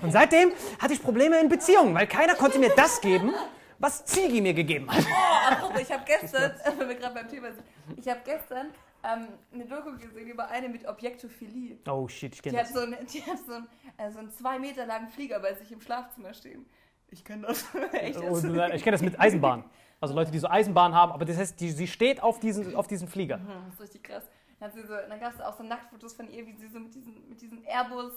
[0.03, 3.33] Und seitdem hatte ich Probleme in Beziehungen, weil keiner konnte mir das geben,
[3.80, 5.04] was Ziegi mir gegeben hat.
[5.04, 7.64] Oh, apropos, ich habe gestern, wenn wir gerade beim Thema sind,
[7.96, 8.68] ich habe gestern
[9.02, 11.78] ähm, eine Doku gesehen über eine mit Objektophilie.
[11.88, 12.74] Oh shit, ich kenne hat das.
[12.74, 15.72] so, einen, die hat so, einen, äh, so einen zwei Meter langen Flieger bei sich
[15.72, 16.66] im Schlafzimmer stehen.
[17.10, 17.64] Ich kenne das.
[17.92, 18.18] Echt.
[18.20, 19.64] Oh, ich kenne das mit Eisenbahn.
[20.00, 22.86] Also Leute, die so Eisenbahn haben, aber das heißt, die, sie steht auf diesen, auf
[22.86, 23.36] diesen Flieger.
[23.38, 24.24] Hm, Das ist richtig krass.
[24.58, 26.94] Dann, hat so, dann gab es auch so Nacktfotos von ihr, wie sie so mit
[26.94, 28.12] diesem, mit diesem Airbus,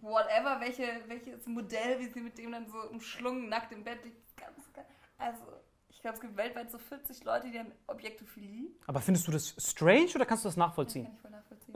[0.00, 4.36] whatever, welche, welches Modell, wie sie mit dem dann so umschlungen, nackt im Bett liegt.
[4.36, 4.86] Ganz, ganz,
[5.18, 5.42] also,
[5.88, 8.68] ich glaube, es gibt weltweit so 40 Leute, die haben Objektophilie.
[8.86, 11.08] Aber findest du das strange oder kannst du das Kann nachvollziehen?
[11.12, 11.74] ich voll nachvollziehen.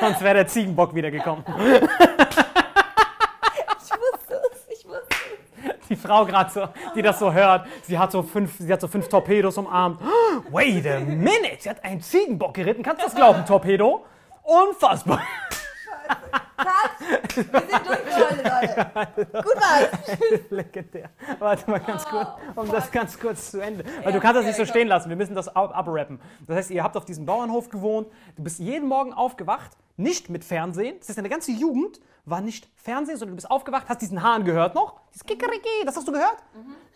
[0.00, 1.44] Sonst wäre der Ziegenbock wiedergekommen.
[1.56, 1.56] ich
[3.90, 5.88] wusste es, ich wusste es.
[5.88, 8.88] Die Frau gerade so, die das so hört, sie hat so fünf, sie hat so
[8.88, 10.00] fünf Torpedos umarmt.
[10.50, 12.82] Wait a minute, sie hat einen Ziegenbock geritten.
[12.82, 14.04] Kannst du das glauben, Torpedo?
[14.42, 15.22] Unfassbar.
[16.56, 17.36] Cut!
[17.36, 19.42] Wir sind durch Leute.
[19.42, 20.40] Gut was.
[20.50, 21.10] Legendär.
[21.38, 23.84] Warte mal ganz kurz, um das ganz kurz zu Ende.
[24.02, 25.08] Weil du kannst das nicht so stehen lassen.
[25.08, 26.18] Wir müssen das ab- abrappen.
[26.46, 28.08] Das heißt, ihr habt auf diesem Bauernhof gewohnt.
[28.36, 29.76] Du bist jeden Morgen aufgewacht.
[29.98, 30.96] nicht mit Fernsehen.
[30.98, 34.44] Das heißt, deine ganze Jugend war nicht Fernsehen, sondern du bist aufgewacht, hast diesen Hahn
[34.44, 35.00] gehört noch.
[35.10, 36.36] Dieses Kikeriki, das hast du gehört?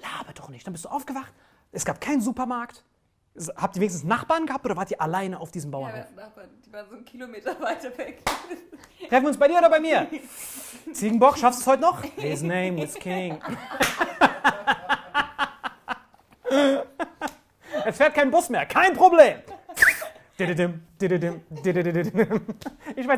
[0.01, 0.67] Laber doch nicht.
[0.67, 1.33] Dann bist du aufgewacht.
[1.73, 2.83] Es gab keinen Supermarkt.
[3.57, 6.01] Habt ihr wenigstens Nachbarn gehabt oder wart ihr alleine auf diesem Ja, Bauernhof?
[6.01, 8.23] hatten Nachbarn, die waren so einen Kilometer weiter weg.
[9.09, 10.07] Treffen wir uns bei dir oder bei mir?
[10.93, 12.03] Ziegenbock, schaffst du es heute noch?
[12.17, 13.39] His name was King.
[17.87, 19.39] Es fährt kein Bus mehr, kein Problem.
[20.37, 20.59] Ich weiß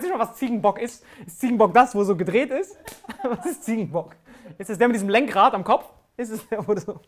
[0.02, 1.04] nicht mal, was Ziegenbock ist.
[1.26, 2.76] Ist Ziegenbock das, wo so gedreht ist?
[3.22, 4.16] Was ist Ziegenbock?
[4.58, 5.86] Ist es der mit diesem Lenkrad am Kopf?
[6.16, 7.00] Ist es der, wo so.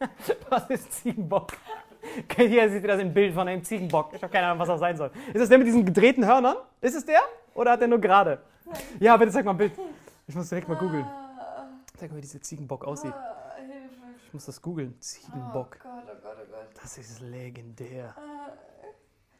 [0.48, 1.52] Was ist Ziegenbock?
[2.36, 4.14] Hier seht ihr das im Bild von einem Ziegenbock.
[4.14, 5.10] Ich habe keine Ahnung, was das sein soll.
[5.28, 6.56] Ist das der mit diesen gedrehten Hörnern?
[6.80, 7.20] Ist es der?
[7.54, 8.40] Oder hat der nur gerade?
[8.98, 9.72] Ja, bitte zeig mal ein Bild.
[10.26, 11.06] Ich muss direkt mal googeln.
[11.98, 13.12] Zeig mal, wie dieser Ziegenbock aussieht.
[13.12, 13.40] Ah.
[14.30, 14.94] Ich muss das googeln.
[14.96, 15.78] Oh Ziegenbock.
[15.82, 16.68] Gott, oh Gott, oh Gott.
[16.80, 18.14] Das ist legendär.
[18.16, 18.52] Ah,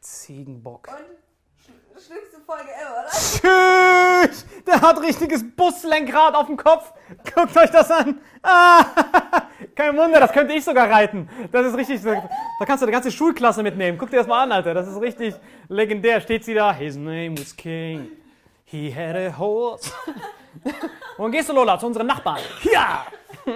[0.00, 0.88] Ziegenbock.
[0.88, 4.28] Und sch schlimmste Folge ever, oder?
[4.28, 4.44] Tschüss!
[4.66, 6.92] Der hat richtiges Buslenkrad auf dem Kopf.
[7.32, 8.20] Guckt euch das an.
[8.42, 8.84] Ah,
[9.74, 11.28] kein Wunder, das könnte ich sogar reiten.
[11.52, 12.02] Das ist richtig.
[12.02, 13.98] Da kannst du eine ganze Schulklasse mitnehmen.
[13.98, 14.74] Guck dir das mal an, Alter.
[14.74, 15.34] Das ist richtig
[15.68, 16.20] legendär.
[16.20, 16.72] Steht sie da.
[16.72, 18.08] His name was King.
[18.64, 19.92] He had a horse.
[21.16, 21.78] Wohin gehst du, Lola?
[21.78, 22.40] Zu unseren Nachbarn.
[22.72, 23.06] Ja!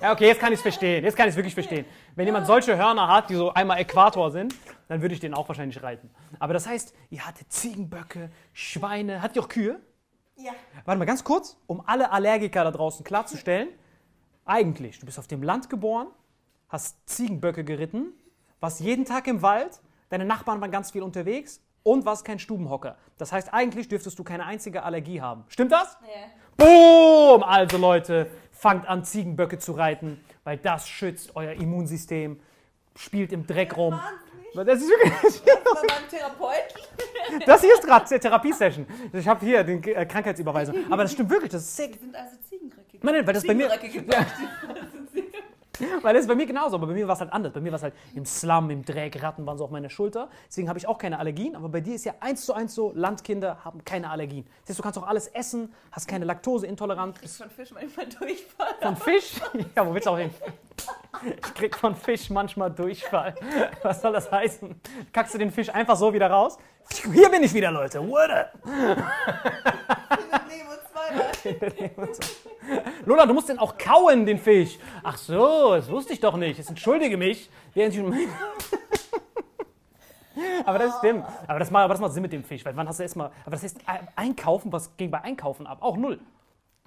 [0.00, 1.04] ja, okay, jetzt kann ich es verstehen.
[1.04, 1.84] Jetzt kann ich es wirklich verstehen.
[2.14, 4.54] Wenn jemand solche Hörner hat, die so einmal Äquator sind,
[4.88, 6.10] dann würde ich den auch wahrscheinlich reiten.
[6.38, 9.80] Aber das heißt, ihr hattet Ziegenböcke, Schweine, hattet ihr auch Kühe?
[10.36, 10.52] Ja.
[10.84, 13.68] Warte mal ganz kurz, um alle Allergiker da draußen klarzustellen.
[14.48, 16.06] Eigentlich, du bist auf dem Land geboren,
[16.68, 18.12] hast Ziegenböcke geritten,
[18.60, 22.96] warst jeden Tag im Wald, deine Nachbarn waren ganz viel unterwegs und warst kein Stubenhocker.
[23.18, 25.44] Das heißt, eigentlich dürftest du keine einzige Allergie haben.
[25.48, 25.98] Stimmt das?
[26.02, 26.64] Ja.
[26.64, 27.42] Boom!
[27.42, 32.38] Also Leute, fangt an, Ziegenböcke zu reiten, weil das schützt euer Immunsystem,
[32.94, 34.00] spielt im Dreck rum.
[34.54, 35.42] Das ist wirklich.
[36.08, 36.82] Therapeuten.
[37.44, 38.86] Das hier ist gerade Therapiesession.
[39.12, 40.76] Ich habe hier den äh, Krankheitsüberweisung.
[40.88, 41.92] Aber das stimmt wirklich, das ist sick.
[41.94, 42.36] Die sind also
[43.00, 43.16] Ziegenröcke.
[43.16, 43.68] Nein, weil das bei mir,
[46.02, 47.52] weil das ist bei mir genauso, aber bei mir war es halt anders.
[47.52, 50.28] Bei mir war es halt im Slum, im Dreck, Ratten waren so auf meiner Schulter.
[50.48, 51.54] Deswegen habe ich auch keine Allergien.
[51.56, 54.46] Aber bei dir ist ja eins zu eins so, Landkinder haben keine Allergien.
[54.62, 57.18] Das heißt, du kannst auch alles essen, hast keine Laktoseintoleranz.
[57.22, 58.74] Ich von Fisch manchmal Durchfall.
[58.80, 59.32] Von Fisch?
[59.76, 60.30] Ja, wo willst du auch hin?
[61.24, 63.34] Ich krieg von Fisch manchmal Durchfall.
[63.82, 64.80] Was soll das heißen?
[65.12, 66.58] Kackst du den Fisch einfach so wieder raus?
[67.12, 68.00] Hier bin ich wieder, Leute.
[68.06, 68.52] What up?
[73.06, 74.78] Lola, du musst den auch kauen, den Fisch.
[75.04, 76.58] Ach so, das wusste ich doch nicht.
[76.58, 77.48] Jetzt entschuldige mich.
[80.66, 81.24] Aber das stimmt.
[81.46, 82.64] Aber das, macht, aber das macht Sinn mit dem Fisch.
[82.64, 83.30] Weil wann hast du erstmal.
[83.42, 85.78] Aber das heißt, äh, einkaufen, was ging bei Einkaufen ab?
[85.80, 86.20] Auch null.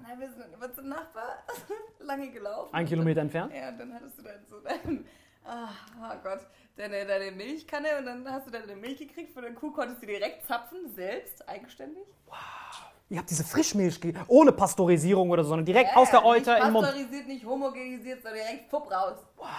[0.03, 1.43] Nein, wir sind immer zum Nachbar
[1.99, 2.73] lange gelaufen.
[2.73, 3.53] Ein Kilometer entfernt.
[3.55, 5.05] Ja, und dann hattest du dann so dein,
[5.45, 5.69] ah,
[6.01, 6.41] oh Gott,
[6.75, 9.33] deine, deine Milchkanne und dann hast du deine Milch gekriegt.
[9.33, 12.05] Von der Kuh konntest du direkt zapfen, selbst, eigenständig.
[13.11, 16.73] Ihr habt diese Frischmilch ohne Pasteurisierung oder so, sondern direkt aus der Euter nicht im
[16.73, 16.85] Mund.
[16.85, 19.15] pasteurisiert, nicht homogenisiert, sondern direkt fupp raus.
[19.37, 19.49] Weißt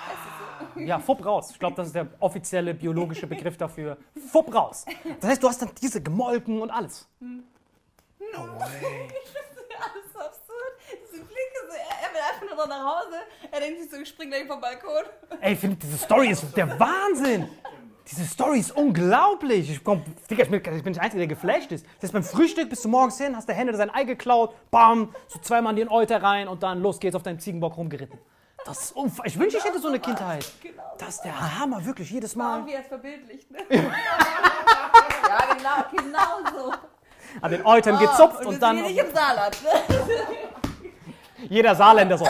[0.75, 0.87] du so?
[0.87, 1.51] Ja, Fupp raus.
[1.51, 3.97] Ich glaube, das ist der offizielle biologische Begriff dafür.
[4.31, 4.85] Fupp raus.
[5.21, 7.09] Das heißt, du hast dann diese gemolken und alles.
[7.19, 7.39] No way.
[9.81, 10.73] Alles so absurd.
[11.11, 13.17] Diese Blicke, so, er, er will einfach nur noch nach Hause.
[13.51, 15.05] Er denkt sich so, ich spring gleich vom Balkon.
[15.41, 17.49] Ey, ich finde, diese Story ist der Wahnsinn.
[18.11, 19.71] Diese Story ist unglaublich.
[19.71, 21.85] Ich, komm, Digga, ich, bin, ich bin der Einzige, der geflasht ist.
[21.97, 25.15] Das heißt, beim Frühstück bist du morgens hin, hast der Hände sein Ei geklaut, bam,
[25.29, 28.19] so zweimal in den Euter rein und dann los geht's auf deinem Ziegenbock rumgeritten.
[28.65, 29.27] Das ist unfassbar.
[29.27, 30.45] Ich wünsche, ich hätte so eine Kindheit.
[30.63, 30.83] Genau.
[30.99, 32.67] Das ist der Hammer, wirklich, jedes Mal.
[32.67, 33.59] Wie er es verbildlicht, ne?
[33.71, 33.81] ja,
[35.57, 36.73] genau, genau so.
[37.41, 39.71] An den Eutern Ah, gezupft und, und wir dann nicht im Saarland, ne?
[41.49, 42.27] jeder Saarländer so.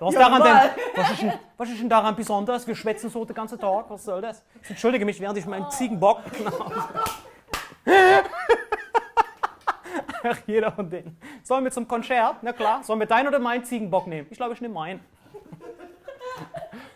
[0.00, 0.56] Was, daran denn,
[0.96, 2.66] was, ist denn, was ist denn daran besonders?
[2.66, 3.86] Wir schwätzen so den ganzen Tag.
[3.88, 4.44] Was soll das?
[4.62, 6.20] Ich entschuldige mich, während ich meinen Ziegenbock.
[10.26, 11.18] Ach, jeder von denen.
[11.42, 12.36] Sollen wir zum Konzert?
[12.42, 12.82] Na klar.
[12.82, 14.26] Sollen wir deinen oder meinen Ziegenbock nehmen?
[14.30, 15.00] Ich glaube, ich nehme meinen.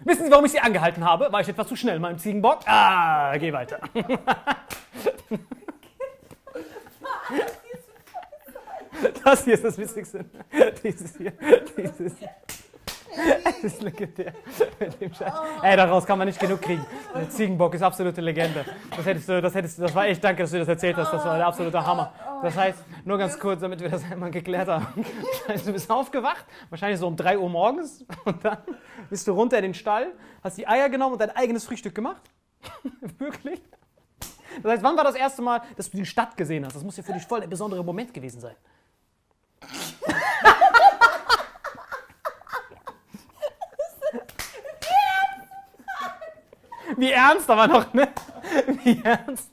[0.01, 1.31] Wissen Sie, warum ich Sie angehalten habe?
[1.31, 2.61] War ich etwas zu schnell mit meinem Ziegenbock?
[2.67, 3.81] Ah, geh weiter.
[9.25, 10.25] Das hier ist das Witzigste.
[10.83, 11.33] Dieses hier.
[11.77, 12.31] Dieses hier.
[13.45, 14.33] Das ist legendär.
[15.63, 16.85] Ey, daraus kann man nicht genug kriegen.
[17.15, 18.65] Der Ziegenbock ist absolute Legende.
[18.97, 21.13] Das hättest du, das hättest du, das war echt danke, dass du das erzählt hast.
[21.13, 22.13] Das war der absolute Hammer.
[22.43, 24.87] Das heißt, nur ganz kurz, damit wir das einmal geklärt haben.
[25.65, 28.59] Du bist aufgewacht, wahrscheinlich so um 3 Uhr morgens, und dann
[29.11, 32.23] bist du runter in den Stall, hast die Eier genommen und dein eigenes Frühstück gemacht.
[33.19, 33.61] Wirklich?
[34.63, 36.77] Das heißt, wann war das erste Mal, dass du die Stadt gesehen hast?
[36.77, 38.55] Das muss ja für dich voll der besondere Moment gewesen sein.
[46.97, 48.09] Wie ernst aber noch, ne?
[48.83, 49.51] Wie ernst?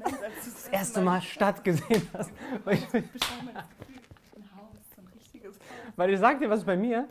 [0.00, 2.30] Als erste Mal Stadt gesehen hast.
[2.64, 4.00] Weil ich, Beschreib mal das Gefühl.
[4.36, 5.92] Ein Haus, so ein richtiges Haus.
[5.96, 7.06] weil ich sag dir, was ist bei mir?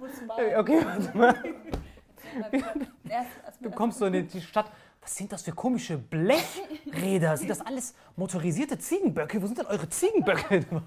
[0.58, 1.43] Okay, warte mal.
[3.10, 4.71] Erst, als Du kommst so in die Stadt.
[5.07, 7.37] Was sind das für komische Blechräder?
[7.37, 9.41] Sind das alles motorisierte Ziegenböcke?
[9.41, 10.65] Wo sind denn eure Ziegenböcke?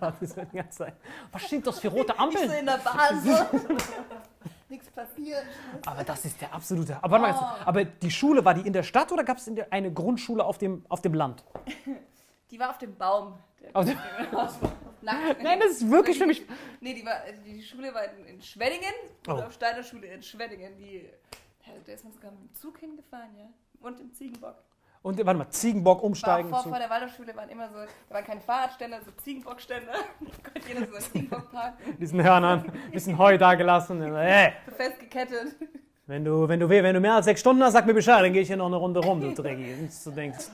[1.32, 2.50] Was sind das für rote ich so Ampeln?
[2.50, 3.30] in der Bahn so.
[4.68, 5.42] Nichts passiert.
[5.86, 7.02] Aber das ist der absolute.
[7.02, 7.66] Aber warte mal, kurz.
[7.66, 10.84] aber die Schule, war die in der Stadt oder gab es eine Grundschule auf dem,
[10.90, 11.42] auf dem Land?
[12.50, 13.38] Die war auf dem Baum.
[13.72, 13.96] Auf dem-.
[15.02, 16.44] Nein, das ist wirklich für mich.
[16.80, 18.92] Nee, die, war, die Schule war in, in Schwenningen.
[19.28, 19.34] Oh.
[19.34, 20.76] Oder auf Steiner Schule in Schwenningen.
[20.76, 21.08] Die,
[21.86, 23.48] da ist man sogar mit dem Zug hingefahren, ja.
[23.80, 24.54] Und im Ziegenbock.
[25.02, 26.50] Und warte mal, Ziegenbock War umsteigen.
[26.50, 27.76] vor, zu- vor der Waldorfschule waren immer so,
[28.08, 29.92] da waren keine Fahrradständer, so Ziegenbockständer.
[30.20, 34.02] Da konnte jeder so einen Ziegenbock parken, diesen Hörnern, bisschen Heu da gelassen.
[34.14, 35.56] Hey, so festgekettet.
[36.06, 38.32] wenn du, wenn, du, wenn du mehr als sechs Stunden hast, sag mir Bescheid, dann
[38.34, 39.72] gehe ich hier noch eine Runde rum, du Drecki.
[39.74, 40.46] Und du denkst.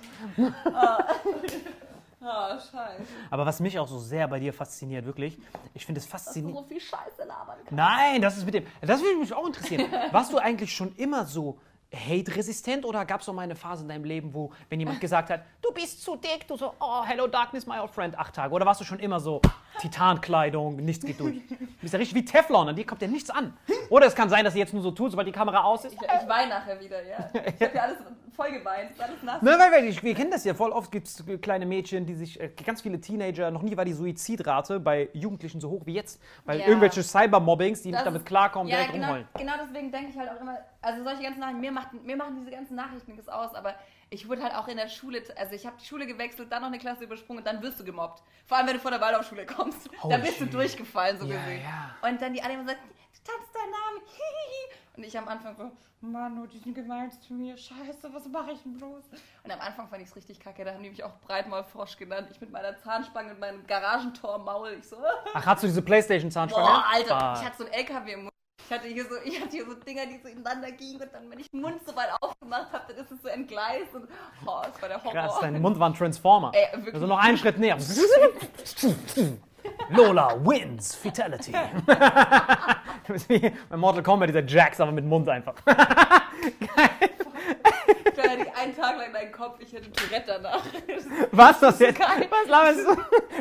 [2.29, 3.03] Ah, scheiße.
[3.31, 5.39] Aber was mich auch so sehr bei dir fasziniert, wirklich,
[5.75, 6.59] ich finde es Dass du faszinierend.
[6.65, 7.73] so viel Scheiße labern kannst.
[7.73, 8.65] Nein, das ist mit dem.
[8.81, 9.85] Das würde mich auch interessieren.
[10.11, 11.59] Warst du eigentlich schon immer so
[11.95, 15.31] hate-resistent oder gab es auch mal eine Phase in deinem Leben, wo, wenn jemand gesagt
[15.31, 18.53] hat, du bist zu dick, du so, oh, hello darkness, my old friend, acht Tage?
[18.53, 19.41] Oder warst du schon immer so
[19.81, 21.47] Titankleidung, nichts geht durch?
[21.49, 23.57] Du bist ja richtig wie Teflon, an dir kommt ja nichts an.
[23.89, 25.93] Oder es kann sein, dass sie jetzt nur so tut, sobald die Kamera aus ist.
[25.95, 27.31] Ich, ich weine nachher wieder, ja.
[27.35, 27.99] Ich hab ja alles
[28.35, 29.41] voll geweint, ist alles nass.
[29.43, 32.15] Ne, weil, weil ich, wir kennen das ja voll oft, gibt es kleine Mädchen, die
[32.15, 35.95] sich, äh, ganz viele Teenager, noch nie war die Suizidrate bei Jugendlichen so hoch wie
[35.95, 36.67] jetzt, weil Ja.
[36.67, 39.29] irgendwelche Cybermobbings, die nicht Das damit ist- klarkommen, ja, direkt genau, rumheulen.
[39.39, 42.37] genau deswegen denke ich halt auch immer, also solche ganzen Nachrichten, mir, macht, mir machen
[42.37, 43.75] diese ganzen Nachrichten nichts aus, aber
[44.11, 46.69] ich wurde halt auch in der Schule, also ich habe die Schule gewechselt, dann noch
[46.69, 48.23] eine Klasse übersprungen und dann wirst du gemobbt.
[48.47, 49.89] Vor allem, wenn du von der Waldorfschule kommst.
[50.03, 50.55] Holy dann bist du shit.
[50.55, 51.63] durchgefallen, so Ja, gesehen.
[51.63, 52.09] ja.
[52.09, 54.77] Und dann die alle immer sagen, du tanzt deinen Namen, hihihi.
[54.97, 58.63] Und ich am Anfang so, Manu, die sind gemeint zu mir, scheiße, was mache ich
[58.63, 59.05] denn bloß?
[59.43, 62.29] Und am Anfang fand ich es richtig kacke, da haben die mich auch Breitmaulfrosch genannt.
[62.31, 64.97] Ich mit meiner Zahnspange und meinem Garagentor-Maul, ich so,
[65.35, 66.65] Ach, hast du diese Playstation-Zahnspange?
[66.67, 67.35] Boah, Alter, Ah.
[67.41, 68.33] ich hatte so ein LKW im Mund.
[68.69, 71.31] Ich hatte hier so, ich hatte hier so Dinger, die so ineinander gingen und dann,
[71.31, 74.09] wenn ich den Mund so weit aufgemacht habe, dann ist es so entgleist und
[74.45, 75.13] oh, das war der Horror.
[75.13, 76.51] Krass, dein Mund war ein Transformer.
[76.53, 76.95] Ey, wirklich.
[76.95, 77.79] Also noch einen Schritt näher.
[79.91, 81.53] Lola wins Fatality.
[83.07, 85.55] Das ist wie Bei Mortal Kombat dieser Jax, aber mit Mund einfach.
[85.65, 86.69] Ich
[88.19, 90.65] hatte einen Tag lang deinen Kopf, ich hätte Tourette danach.
[91.31, 92.01] Was das jetzt?
[92.01, 92.29] geil.
[92.29, 92.97] Was laberst du?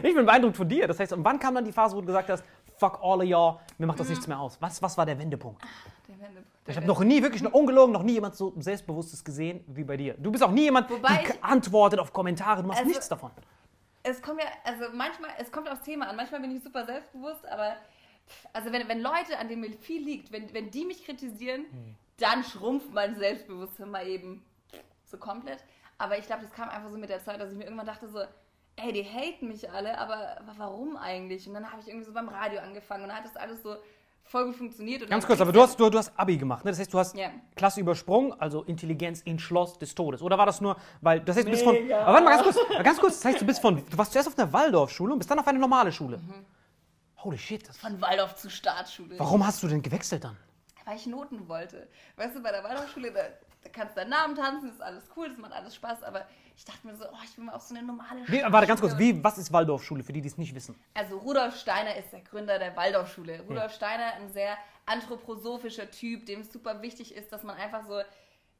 [0.07, 0.88] Ich bin beeindruckt von dir.
[0.88, 2.43] Das heißt, und wann kam dann die Phase, wo du gesagt hast,
[2.77, 4.57] fuck all of y'all, mir macht das nichts mehr aus?
[4.61, 5.61] Was, was war der Wendepunkt?
[6.07, 9.63] Der Wende- Ich habe noch nie, wirklich noch ungelogen, noch nie jemand so selbstbewusstes gesehen
[9.67, 10.15] wie bei dir.
[10.17, 13.31] Du bist auch nie jemand, Wobei der antwortet auf Kommentare, du machst Also- nichts davon.
[14.03, 16.15] Es kommt ja, also manchmal, es kommt aufs Thema an.
[16.15, 17.75] Manchmal bin ich super selbstbewusst, aber
[18.53, 21.65] also wenn, wenn Leute, an denen mir viel liegt, wenn, wenn die mich kritisieren,
[22.17, 24.45] dann schrumpft mein Selbstbewusstsein mal eben
[25.05, 25.63] so komplett.
[25.97, 28.07] Aber ich glaube, das kam einfach so mit der Zeit, dass ich mir irgendwann dachte
[28.07, 28.19] so,
[28.77, 31.47] ey, die haten mich alle, aber, warum eigentlich?
[31.47, 33.75] Und dann habe ich irgendwie so beim Radio angefangen und dann hat das alles so
[34.23, 35.03] voll gut funktioniert.
[35.03, 36.71] Und Ganz kurz, aber du hast, du, du hast Abi gemacht, ne?
[36.71, 37.29] Das heißt, du hast Ja.
[37.55, 40.21] Klasse übersprungen, also Intelligenz in Schloss des Todes.
[40.21, 42.83] Oder war das nur, weil, das heißt, du bist von, aber warte mal ganz kurz,
[42.83, 45.29] ganz kurz, das heißt, du bist von, du warst zuerst auf einer Waldorfschule und bist
[45.29, 46.19] dann auf eine normale Schule.
[47.23, 49.17] Holy shit, das, von Waldorf zu Staatsschule.
[49.19, 50.38] warum hast du denn gewechselt dann?
[50.85, 51.88] weil ich Noten wollte.
[52.15, 53.21] Weißt du, bei der Waldorfschule, da,
[53.63, 56.25] da kannst du deinen Namen tanzen, das ist alles cool, das macht alles Spaß, aber
[56.58, 58.52] ich dachte mir so, oh, ich will mal auf so eine normale Wie, Schule.
[58.52, 60.80] warte ganz kurz, wie, was ist Waldorfschule, für die, die es nicht wissen?
[60.94, 63.41] Also Rudolf Steiner ist der Gründer der Waldorfschule.
[63.41, 68.02] Rudolf Steiner, ein sehr anthroposophischer Typ, dem es super wichtig ist, dass man einfach so,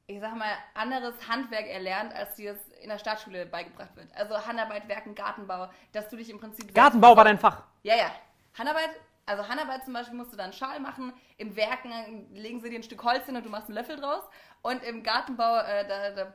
[0.08, 4.08] ich sag mal, anderes Handwerk erlernt, als dir es in der Staatsschule beigebracht wird.
[4.16, 6.74] Also Handarbeit, Werken, Gartenbau, dass du dich im Prinzip...
[6.74, 7.64] Gartenbau war dein Fach.
[7.84, 8.12] Ja, ja.
[8.58, 8.90] Handarbeit,
[9.26, 11.14] also Handarbeit zum Beispiel musst du dann Schal machen.
[11.38, 14.24] Im Werken legen sie dir ein Stück Holz hin und du machst einen Löffel draus.
[14.62, 16.34] Und im Gartenbau, äh, da, da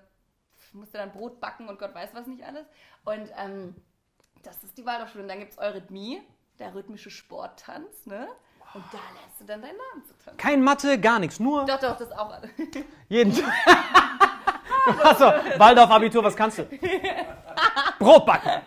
[0.73, 2.67] musst du dann Brot backen und Gott weiß was nicht alles.
[3.05, 3.75] Und ähm,
[4.43, 5.25] das ist die Waldorfschule.
[5.25, 6.23] Und dann gibt es Eurythmie,
[6.59, 8.29] der rhythmische Sporttanz, ne?
[8.73, 10.37] Und da lernst du dann deinen Namen zu tanzen.
[10.37, 12.49] Kein Mathe, gar nichts, nur Doch, doch, das auch alle.
[13.09, 13.53] jeden Tag.
[15.03, 15.25] Achso,
[15.59, 16.65] Waldorf-Abitur, was kannst du?
[17.99, 18.63] Brot backen.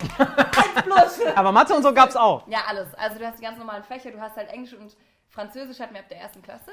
[1.36, 2.48] Aber Mathe und so gab's auch.
[2.48, 2.94] Ja, alles.
[2.96, 4.96] Also du hast die ganz normalen Fächer, du hast halt Englisch und
[5.30, 6.72] Französisch hatten wir ab der ersten Klasse.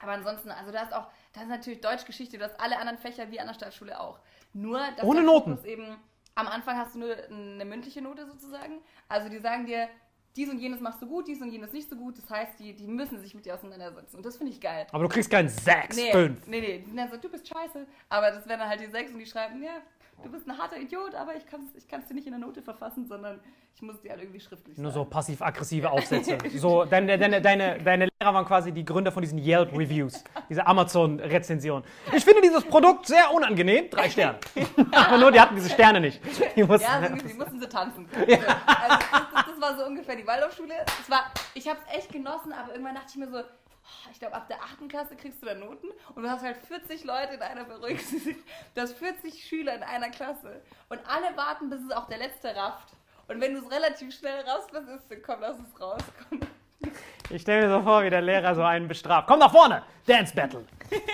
[0.00, 3.30] Aber ansonsten, also du hast auch, das ist natürlich Deutschgeschichte, du hast alle anderen Fächer
[3.30, 4.18] wie an der Staatsschule auch.
[4.52, 5.58] Nur, dass Ohne Noten.
[5.64, 5.96] Eben,
[6.34, 8.80] am Anfang hast du nur eine mündliche Note sozusagen.
[9.08, 9.88] Also die sagen dir,
[10.36, 12.16] dies und jenes machst du gut, dies und jenes nicht so gut.
[12.18, 14.16] Das heißt, die, die müssen sich mit dir auseinandersetzen.
[14.16, 14.86] Und das finde ich geil.
[14.92, 16.46] Aber du kriegst keinen 6, Nee, 5.
[16.46, 16.78] nee, nee.
[16.86, 17.86] Die so, du bist scheiße.
[18.08, 19.82] Aber das wären dann halt die sechs und die schreiben, ja,
[20.22, 22.40] du bist ein harter Idiot, aber ich kann es ich kann's dir nicht in der
[22.40, 23.40] Note verfassen, sondern
[23.74, 25.04] ich muss dir halt irgendwie schriftlich Nur sagen.
[25.04, 26.38] so passiv-aggressive Aufsätze.
[26.56, 31.84] so, deine, deine, deine, deine Lehrer waren quasi die Gründer von diesen Yelp-Reviews, diese Amazon-Rezensionen.
[32.14, 33.88] Ich finde dieses Produkt sehr unangenehm.
[33.90, 34.38] Drei Sterne.
[34.92, 36.20] Aber nur, die hatten diese Sterne nicht.
[36.56, 38.08] Die mussten, Ja, so, die mussten sie tanzen.
[38.14, 38.98] Also das,
[39.34, 40.74] das, das war so ungefähr die Waldorfschule.
[41.02, 43.38] Es war, ich habe es echt genossen, aber irgendwann dachte ich mir so,
[44.12, 44.88] ich glaube, ab der 8.
[44.88, 48.42] Klasse kriegst du da Noten und du hast halt 40 Leute in einer Berücksichtigung.
[48.74, 52.54] Du hast 40 Schüler in einer Klasse und alle warten, bis es auch der Letzte
[52.54, 52.88] rafft.
[53.28, 56.02] Und wenn du es relativ schnell rausfindest, ist, dann komm, lass es raus.
[56.28, 56.40] Komm.
[57.30, 59.28] Ich stelle mir so vor, wie der Lehrer so einen bestraft.
[59.28, 59.84] Komm nach vorne!
[60.06, 60.64] Dance Battle!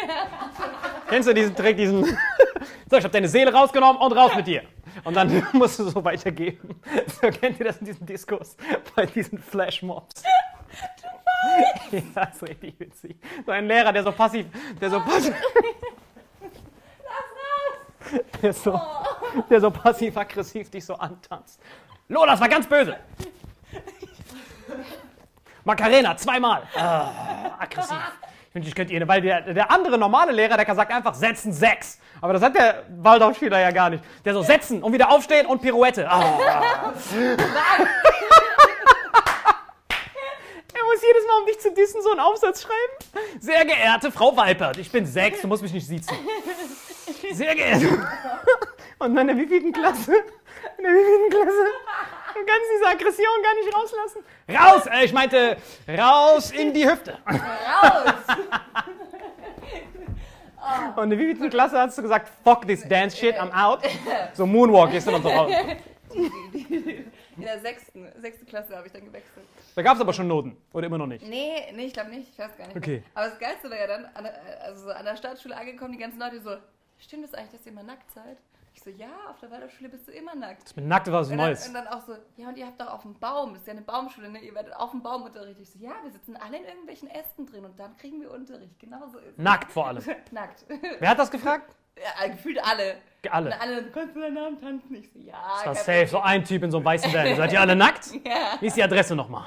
[1.08, 2.04] Kennst du diesen Trick, diesen.
[2.90, 4.62] so, ich habe deine Seele rausgenommen und raus mit dir.
[5.04, 6.80] Und dann musst du so weitergeben.
[7.20, 8.56] So kennt ihr das in diesem Diskurs?
[8.94, 10.22] Bei diesen Flashmobs.
[11.90, 13.16] Ja, das ist richtig witzig.
[13.44, 14.46] So ein Lehrer, der so passiv,
[14.80, 15.34] der so passiv,
[18.42, 18.80] der so,
[19.50, 21.60] der so passiv-aggressiv dich so antanzt.
[22.08, 22.96] Lola, das war ganz böse.
[25.64, 26.62] Macarena, zweimal.
[26.76, 27.10] Ah,
[27.58, 27.96] aggressiv.
[28.48, 31.52] Ich wünschte, ich könnte ihr, weil der, der andere normale Lehrer, der sagt einfach setzen
[31.52, 32.00] sechs.
[32.20, 34.02] Aber das hat der Waldorfschüler ja gar nicht.
[34.24, 36.08] Der so setzen und wieder aufstehen und Pirouette.
[36.08, 36.94] Ah.
[40.96, 42.94] Muss jedes Mal, um dich zu dissen, so einen Aufsatz schreiben.
[43.38, 46.16] Sehr geehrte Frau Walpert, ich bin sechs, du musst mich nicht siezen.
[47.32, 47.86] Sehr geehrte.
[48.98, 50.14] Und dann in der wievielten Klasse?
[50.78, 51.66] In der wievielten Klasse?
[52.32, 54.24] Du kannst diese Aggression gar nicht rauslassen.
[54.48, 54.86] Raus!
[54.86, 57.18] Äh, ich meinte, raus in die Hüfte.
[57.26, 58.14] Raus!
[60.96, 63.80] Und in der wievielten Klasse hast du gesagt, fuck this dance shit, I'm out.
[64.32, 65.52] So Moonwalk ist dann so raus.
[66.14, 69.44] In der sechsten, sechste Klasse habe ich dann gewechselt.
[69.76, 70.56] Da gab es aber schon Noten.
[70.72, 71.28] Oder immer noch nicht.
[71.28, 72.30] Nee, nee, ich glaube nicht.
[72.32, 72.76] Ich weiß gar nicht.
[72.76, 73.02] Okay.
[73.14, 74.26] Aber das Geilste war ja dann, an
[74.64, 76.56] also so an der Staatsschule angekommen, die ganzen Leute so,
[76.98, 78.38] stimmt es das eigentlich, dass ihr immer nackt seid?
[78.72, 80.74] Ich so, ja, auf der Waldorfschule bist du immer nackt.
[80.76, 81.68] Mit Nackt war was Und dann, Neues.
[81.68, 83.72] und dann auch so, ja, und ihr habt doch auf dem Baum, das ist ja
[83.74, 84.38] eine Baumschule, ne?
[84.38, 85.60] Ihr werdet auf dem Baum unterrichtet.
[85.62, 88.78] Ich so, ja, wir sitzen alle in irgendwelchen Ästen drin und dann kriegen wir Unterricht.
[88.78, 89.38] Genau so ist es.
[89.38, 90.02] Nackt vor allem.
[90.30, 90.64] Nackt.
[91.00, 91.74] Wer hat das gefragt?
[91.96, 92.96] ja, gefühlt alle.
[93.30, 93.46] Alle.
[93.50, 94.94] Und alle, kannst du deinen Namen tanzen?
[94.94, 95.34] Ich so, ja.
[95.64, 97.36] Das war safe, so ein Typ in so einem weißen Van.
[97.36, 98.10] Seid ihr alle nackt?
[98.24, 98.56] Ja.
[98.60, 99.46] Wie ist die Adresse nochmal?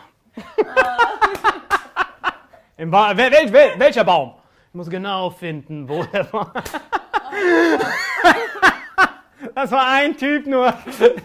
[2.78, 4.36] Im ba wel wel wel welcher Baum?
[4.70, 6.54] Ich muss genau finden, wo der war.
[9.56, 10.74] Das war ein Typ nur,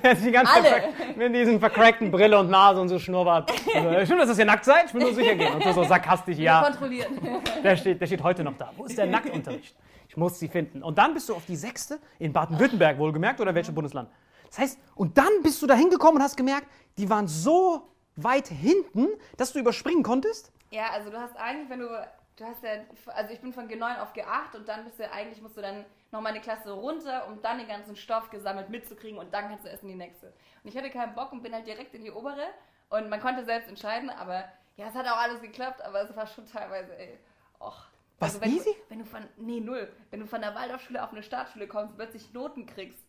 [0.03, 3.53] der ist die ganze Zeit mit diesen vercrackten Brille und Nase und so Schnurrbart.
[3.75, 4.87] Also, stimmt, dass ihr nackt seid?
[4.87, 5.55] Ich will nur sicher gehen.
[5.55, 6.63] Und so, so sarkastisch, ja.
[6.63, 7.19] Kontrollieren.
[7.63, 8.73] Der steht, der steht heute noch da.
[8.77, 9.77] Wo ist der Nacktunterricht?
[10.09, 10.83] Ich muss sie finden.
[10.83, 14.09] Und dann bist du auf die sechste in Baden-Württemberg wohlgemerkt oder welches Bundesland?
[14.49, 18.49] Das heißt, und dann bist du da hingekommen und hast gemerkt, die waren so weit
[18.49, 20.53] hinten, dass du überspringen konntest.
[20.71, 21.89] Ja, also du hast eigentlich, wenn du,
[22.37, 22.71] du hast ja,
[23.07, 25.85] also ich bin von G9 auf G8 und dann bist du eigentlich, musst du dann
[26.11, 29.69] nochmal eine Klasse runter, um dann den ganzen Stoff gesammelt mitzukriegen und dann kannst du
[29.69, 30.33] erst in die nächste.
[30.63, 32.47] Und ich hatte keinen Bock und bin halt direkt in die obere
[32.89, 34.45] und man konnte selbst entscheiden, aber
[34.77, 37.19] ja, es hat auch alles geklappt, aber es war schon teilweise, ey,
[37.61, 37.87] och.
[38.21, 38.71] Was, wenn easy?
[38.73, 39.93] Du, wenn du von, nee, null.
[40.11, 43.05] Wenn du von der Waldorfschule auf eine Staatsschule kommst und plötzlich Noten kriegst,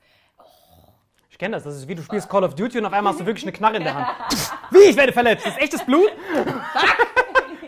[1.35, 1.65] Ich kenne das.
[1.65, 3.51] Das ist wie du spielst Call of Duty und auf einmal hast du wirklich eine
[3.51, 4.07] Knarre in der Hand.
[4.71, 4.83] Wie?
[4.83, 5.45] Ich werde verletzt.
[5.45, 6.09] Das ist echtes Blut?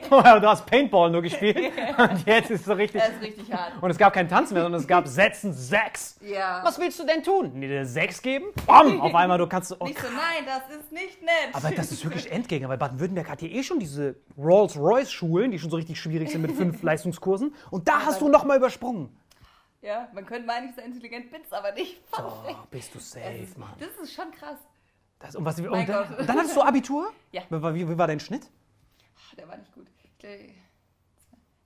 [0.07, 1.57] Vorher, du hast Paintball nur gespielt
[1.97, 3.01] und jetzt ist es so richtig.
[3.01, 3.73] das ist richtig hart.
[3.81, 6.17] Und es gab keinen Tanz mehr, sondern es gab Sätzen sechs.
[6.21, 6.61] Ja.
[6.63, 7.51] Was willst du denn tun?
[7.55, 8.45] Nee, dir sechs geben?
[8.65, 9.01] Bam!
[9.01, 9.75] Auf einmal, du kannst.
[9.77, 11.49] Oh, Nicht so, nein, das ist nicht nett.
[11.51, 15.71] aber das ist wirklich Endgegner, weil Baden-Württemberg hat hier eh schon diese Rolls-Royce-Schulen, die schon
[15.71, 17.53] so richtig schwierig sind mit fünf Leistungskursen.
[17.69, 19.09] Und da hast du nochmal übersprungen.
[19.87, 22.01] Ja, man könnte meinen, ich sei intelligent, bin's aber nicht.
[22.11, 23.73] Oh, bist du safe, Mann.
[23.79, 24.57] Das ist schon krass.
[25.17, 25.87] Das, und, was, und, dann,
[26.27, 27.13] dann hattest du Abitur?
[27.31, 27.43] Ja.
[27.49, 28.49] Wie, war- wie, war dein Schnitt?
[29.17, 29.87] Ach, der war nicht gut.
[30.03, 30.49] Ich glaube,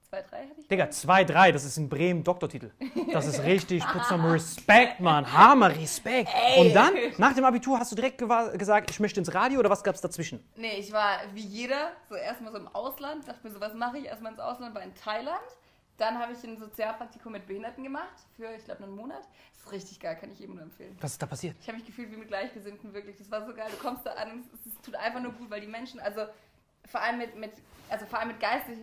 [0.07, 0.67] zwei, drei hatte ich.
[0.67, 2.69] Digga, 2-3, das ist in Bremen Doktortitel.
[3.11, 5.25] Das ist richtig, put some respect, Mann.
[5.33, 6.29] Hammer, Respekt.
[6.59, 9.83] Und dann, nach dem Abitur, hast du direkt gesagt, ich möchte ins Radio oder was
[9.83, 10.47] gab's dazwischen?
[10.55, 13.97] Nee, ich war wie jeder, so erstmal so im Ausland, dachte mir so, was mache
[13.97, 14.05] ich?
[14.05, 15.41] Erstmal ins Ausland, war in Thailand.
[16.01, 19.21] Dann habe ich ein Sozialpraktikum mit Behinderten gemacht, für, ich glaube, einen Monat.
[19.53, 20.97] Das ist richtig geil, kann ich jedem nur empfehlen.
[20.99, 21.55] Was ist da passiert?
[21.61, 23.17] Ich habe mich gefühlt wie mit Gleichgesinnten, wirklich.
[23.17, 23.67] Das war so geil.
[23.69, 26.21] Du kommst da an es, es tut einfach nur gut, weil die Menschen, also
[26.85, 27.51] vor allem mit, mit
[27.87, 28.79] also vor allem mit geistig,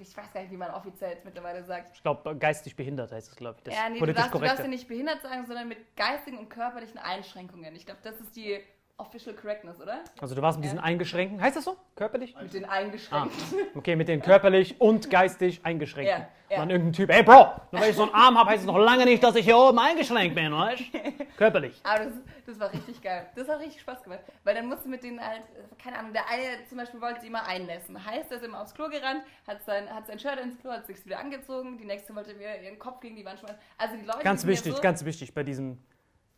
[0.00, 1.94] ich weiß gar nicht, wie man offiziell jetzt mittlerweile sagt.
[1.94, 3.64] Ich glaube, geistig behindert heißt es, glaube ich.
[3.64, 4.62] Das Ja, nee, du darfst, du darfst korrekte.
[4.62, 7.76] ja nicht behindert sagen, sondern mit geistigen und körperlichen Einschränkungen.
[7.76, 8.62] Ich glaube, das ist die
[9.02, 10.00] Official Correctness, oder?
[10.20, 11.76] Also du warst mit diesen eingeschränkten, heißt das so?
[11.96, 12.34] Körperlich?
[12.40, 13.58] Mit den Ah, eingeschränkten.
[13.74, 16.20] okay, mit den körperlich und geistig eingeschränkten.
[16.20, 16.58] Ja, ja.
[16.58, 18.78] Dann irgendein Typ, hey Bro, nur weil ich so einen Arm habe, heißt es noch
[18.78, 20.98] lange nicht, dass ich hier oben eingeschränkt bin, weißt du?
[21.36, 21.80] Körperlich.
[21.82, 22.12] Aber das,
[22.46, 23.26] das war richtig geil.
[23.34, 24.20] Das hat richtig Spaß gemacht.
[24.44, 25.42] Weil dann musst du mit denen halt,
[25.82, 28.04] keine Ahnung, der eine zum Beispiel wollte sie immer einnässen.
[28.04, 30.86] Heißt, er ist immer aufs Klo gerannt, hat sein, hat sein Shirt ins Klo, hat
[30.86, 31.78] sich wieder angezogen.
[31.78, 33.56] Die nächste wollte mir ihren Kopf gegen die Wand schmeißen.
[33.78, 35.78] Also die Leute Ganz wichtig, so, ganz wichtig bei diesem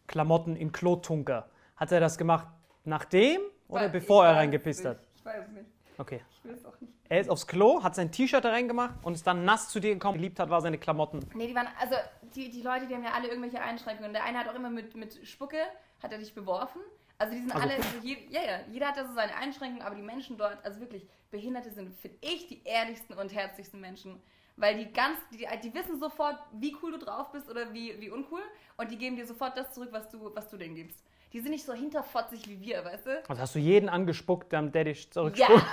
[0.07, 1.49] Klamotten in Klotunker.
[1.77, 2.47] Hat er das gemacht
[2.85, 4.99] nachdem oder Ich bevor er reingepisst hat?
[5.17, 5.67] Ich weiß es nicht.
[5.99, 6.21] Okay.
[6.31, 6.93] Ich will es auch nicht.
[7.09, 9.93] Er ist aufs Klo, hat sein T-Shirt da reingemacht und ist dann nass zu dir
[9.93, 10.17] gekommen.
[10.19, 11.21] Geliebt hat, war seine Klamotten.
[11.35, 11.95] Nee, die waren, also
[12.35, 14.13] die, die Leute, die haben ja alle irgendwelche Einschränkungen.
[14.13, 15.59] Der eine hat auch immer mit, mit Spucke,
[16.03, 16.81] hat er dich beworfen.
[17.19, 19.83] Also die sind Also- alle, so je, ja, ja, jeder hat da so seine Einschränkungen,
[19.87, 24.21] aber die Menschen dort, also wirklich, Behinderte sind, finde ich, die ehrlichsten und herzlichsten Menschen.
[24.57, 28.09] Weil die ganz, die, die wissen sofort, wie cool du drauf bist oder wie, wie
[28.11, 28.43] uncool
[28.77, 31.03] und die geben dir sofort das zurück, was du, was du denen gibst.
[31.35, 33.23] Die sind nicht so hinterfotzig wie wir, weißt du?
[33.29, 35.65] Also hast du jeden angespuckt, damit der dich Ja, zurückspuckt.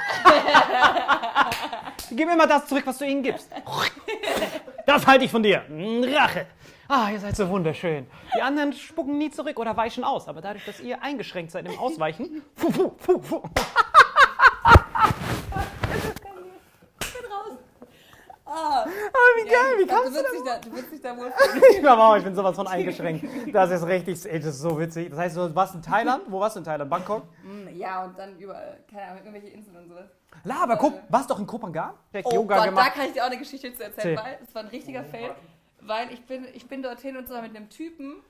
[2.09, 3.47] Gib immer das zurück, was du ihnen gibst.
[4.87, 5.63] Das halte ich von dir.
[5.69, 6.47] Rache.
[6.87, 8.07] Ah, ihr seid so wunderschön.
[8.35, 10.27] Die anderen spucken nie zurück oder weichen aus.
[10.27, 13.43] Aber dadurch, dass ihr eingeschränkt seid im Ausweichen, fu, fu, fu, fu.
[17.01, 17.59] ich bin raus.
[18.53, 18.87] Ah, Ah,
[19.37, 21.27] wie geil, wie du, kannst du dich da, du wirst dich da wohl
[21.71, 23.25] Ich wow, ich bin sowas von eingeschränkt.
[23.53, 25.09] Das ist richtig, ey, das ist so witzig.
[25.09, 26.23] Das heißt, du warst in Thailand?
[26.27, 26.89] Wo warst du in Thailand?
[26.89, 27.23] Bangkok?
[27.73, 30.09] Ja, und dann überall, keine Ahnung, irgendwelche Inseln und sowas.
[30.43, 31.93] La, aber guck, warst doch in Kopangan?
[32.13, 32.93] Direkt Oh Yoga Gott, da gemacht.
[32.93, 34.31] kann ich dir auch eine Geschichte zu erzählen, Erzähl.
[34.31, 35.31] weil es war ein richtiger Fail.
[35.81, 38.21] Weil ich bin, ich bin dorthin und zwar mit einem Typen.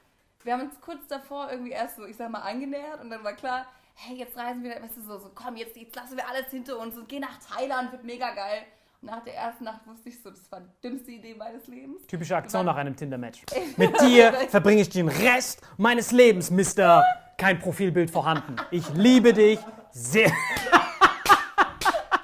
[0.43, 3.33] Wir haben uns kurz davor irgendwie erst so, ich sag mal, angenähert und dann war
[3.33, 3.65] klar,
[3.95, 6.79] hey, jetzt reisen wir, weißt du, so, so komm, jetzt, jetzt lassen wir alles hinter
[6.79, 8.63] uns und gehen nach Thailand, wird mega geil.
[9.03, 12.05] Nach der ersten Nacht wusste ich so, das war die dümmste Idee meines Lebens.
[12.05, 13.41] Typische Aktion nach einem Tinder-Match.
[13.77, 17.03] Mit dir verbringe ich den Rest meines Lebens, Mister.
[17.35, 18.57] Kein Profilbild vorhanden.
[18.69, 19.57] Ich liebe dich
[19.89, 20.31] sehr.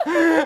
[0.05, 0.45] Wir,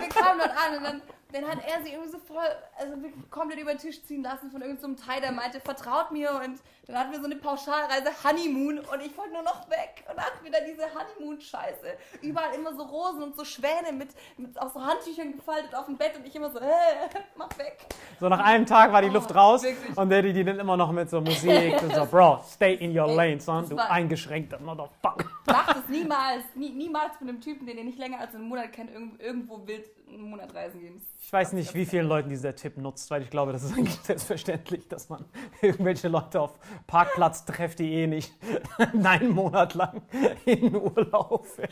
[0.00, 1.02] wir kamen dort an und dann,
[1.32, 2.44] dann hat er sich irgendwie so voll,
[2.78, 2.94] also
[3.30, 6.60] komplett über den Tisch ziehen lassen von irgendeinem so Thai, der meinte, vertraut mir und
[6.86, 10.26] dann hatten wir so eine Pauschalreise Honeymoon und ich wollte nur noch weg und dann
[10.26, 11.96] hatten wir da diese Honeymoon-Scheiße.
[12.22, 15.96] Überall immer so Rosen und so Schwäne mit, mit auch so Handtüchern gefaltet auf dem
[15.96, 16.66] Bett und ich immer so, äh,
[17.36, 17.86] mach weg.
[18.20, 19.96] So nach einem Tag war die Luft raus wirklich.
[19.96, 23.06] und der, die, dann immer noch mit so Musik und so, Bro, stay in your
[23.06, 25.26] lane, son, du eingeschränkter Motherfucker.
[25.46, 28.72] Macht es niemals, nie, niemals mit einem Typen, den ihr nicht länger als einen Monat
[28.72, 31.02] kennt, irgend, irgendwo wild einen Monat reisen gehen.
[31.20, 33.94] Ich weiß nicht, wie vielen Leuten dieser Tipp nutzt, weil ich glaube, das ist eigentlich
[34.02, 35.24] selbstverständlich, dass man
[35.62, 38.32] irgendwelche Leute auf Parkplatz trefft, die eh nicht
[39.04, 40.02] einen Monat lang
[40.44, 41.70] in Urlaub fährt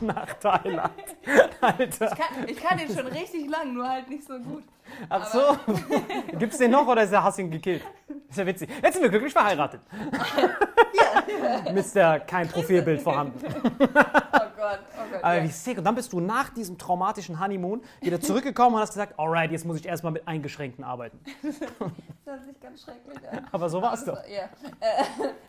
[0.00, 0.92] nach Thailand.
[1.60, 2.12] Alter.
[2.12, 4.64] Ich kann, ich kann den schon richtig lang, nur halt nicht so gut.
[5.08, 5.56] Ach so.
[6.38, 7.82] Gibt's den noch oder ist der Hass ihn gekillt?
[8.30, 8.70] Ist ja witzig.
[8.82, 9.80] Jetzt sind wir glücklich verheiratet.
[11.72, 13.38] Mister, kein Profilbild vorhanden.
[13.44, 15.17] Oh Gott, oh Gott.
[15.36, 15.78] Aber wie sick.
[15.78, 19.64] Und dann bist du nach diesem traumatischen Honeymoon wieder zurückgekommen und hast gesagt, alright, jetzt
[19.64, 21.18] muss ich erstmal mit Eingeschränkten arbeiten.
[22.24, 23.46] Das hört sich ganz schrecklich an.
[23.52, 24.18] Aber so war es doch.
[24.28, 24.42] Ja.
[24.80, 25.02] Äh,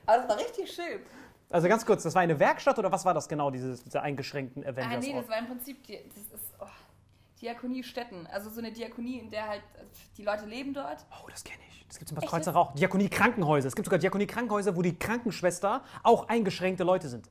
[0.06, 1.02] aber das war richtig schön.
[1.50, 4.64] Also ganz kurz, das war eine Werkstatt oder was war das genau, dieses, dieser eingeschränkten
[4.64, 5.06] Ah, Avengers?
[5.06, 6.66] nee, das war im Prinzip, die, das ist oh,
[7.42, 8.28] Diakonie Städten.
[8.32, 9.84] Also so eine Diakonie, in der halt, äh,
[10.16, 11.06] die Leute leben dort.
[11.22, 11.86] oh, das kenne ich.
[11.90, 12.74] Das gibt es in Bad Kreuznach auch.
[12.76, 13.68] Diakonie Krankenhäuser.
[13.68, 17.30] Es gibt sogar Diakonie Krankenhäuser, wo die Krankenschwester auch eingeschränkte Leute sind.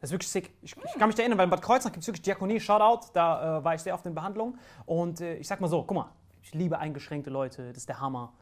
[0.00, 0.50] Das ist wirklich sick.
[0.62, 3.58] Ich, ich kann mich erinnern, weil in Bad Kreuznach gibt es wirklich Diakonie, Shoutout, da
[3.58, 4.56] äh, war ich sehr oft in Behandlung.
[4.86, 6.10] Und äh, ich sag mal so, guck mal,
[6.42, 8.32] ich liebe eingeschränkte Leute, das ist der Hammer.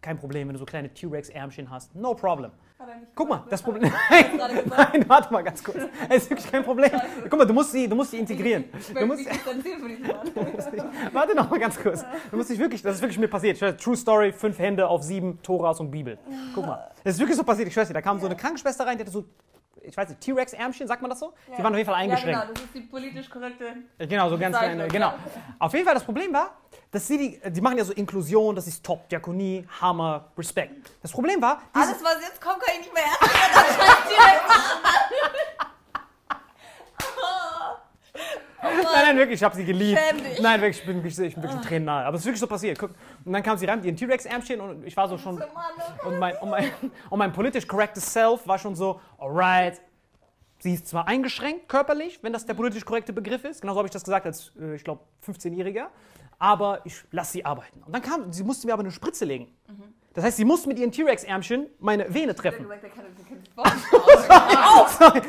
[0.00, 1.94] Kein Problem, wenn du so kleine T-Rex-Ärmchen hast.
[1.94, 2.52] No problem.
[3.14, 3.62] Guck mal, das?
[3.62, 3.82] Problem.
[4.10, 4.66] Gesagt.
[4.66, 5.78] Nein, warte mal ganz kurz.
[6.08, 6.90] Es ist wirklich kein Problem.
[7.22, 8.64] Guck mal, du musst sie, du musst sie integrieren.
[8.78, 9.26] Ich Du musst,
[11.12, 12.04] warte noch mal ganz kurz.
[12.30, 13.54] Du musst dich wirklich, das ist wirklich mir passiert.
[13.54, 16.18] Ich schwör, True Story, fünf Hände auf sieben, Toras und Bibel.
[16.54, 16.90] Guck mal.
[17.02, 17.68] Das ist wirklich so passiert.
[17.68, 19.24] Ich schwör's dir, da kam so eine Krankenschwester rein, die hatte so,
[19.86, 21.32] ich weiß nicht, T-Rex-Ärmchen, sagt man das so?
[21.56, 22.32] Die waren auf jeden Fall eingeschränkt.
[22.32, 23.76] Ja, genau, das ist die politisch korrekte.
[23.98, 25.08] Genau, so ganz kleine, genau.
[25.08, 25.18] ja.
[25.58, 26.56] Auf jeden Fall, das Problem war,
[26.90, 30.90] dass sie, die, die machen ja so Inklusion, das ist top, Diakonie, Hammer, Respekt.
[31.02, 33.52] Das Problem war, Alles, was jetzt kommt, kann ich nicht mehr ernst nehmen.
[33.54, 34.46] Das scheiß direkt
[38.66, 40.00] Nein, nein, wirklich, ich habe sie geliebt.
[40.40, 42.04] Nein, wirklich, ich bin wirklich, ich bin wirklich Tränen nahe.
[42.04, 42.78] Aber es ist wirklich so passiert.
[42.78, 42.90] Guck.
[43.24, 45.36] Und dann kam sie rein mit ihren T-Rex-Ärmchen und ich war so schon.
[45.36, 45.48] Mann,
[46.04, 46.70] oh Und mein, und, mein,
[47.10, 49.80] und mein politisch correctes Self war schon so, alright.
[50.58, 53.60] Sie ist zwar eingeschränkt körperlich, wenn das der politisch korrekte Begriff ist.
[53.60, 55.88] Genauso habe ich das gesagt als, äh, ich glaube, 15-Jähriger.
[56.38, 57.82] Aber ich lasse sie arbeiten.
[57.84, 59.48] Und dann kam, sie musste mir aber eine Spritze legen.
[60.16, 62.66] Das heißt, sie musste mit ihren T-Rex-Ärmchen meine Vene treffen.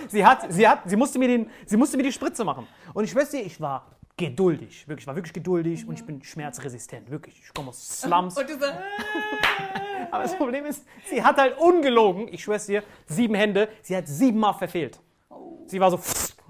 [0.07, 2.67] Sie, hat, sie, hat, sie, musste mir den, sie musste mir die Spritze machen.
[2.93, 3.85] Und ich schwör's dir, ich war
[4.15, 4.87] geduldig.
[4.87, 7.11] Wirklich, ich war wirklich geduldig und ich bin schmerzresistent.
[7.11, 7.39] Wirklich.
[7.43, 8.35] Ich komme aus Slums.
[8.35, 8.41] So,
[10.11, 14.07] Aber das Problem ist, sie hat halt ungelogen, ich schwör's dir, sieben Hände, sie hat
[14.07, 14.99] siebenmal verfehlt.
[15.65, 15.99] Sie war so,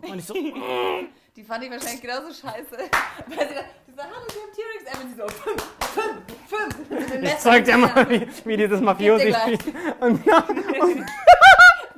[0.02, 0.34] und ich so,
[1.36, 2.78] die fand ich wahrscheinlich genauso scheiße.
[3.28, 3.62] Weil sie da,
[3.98, 4.84] so, hallo, Sie haben T-Rex.
[4.93, 5.64] Emily so, fünf,
[6.48, 7.24] fünf, fünf.
[7.24, 9.64] Ich zeig dir mal, wie, wie die das Mafiosi spielt.
[10.00, 10.43] Und, ja,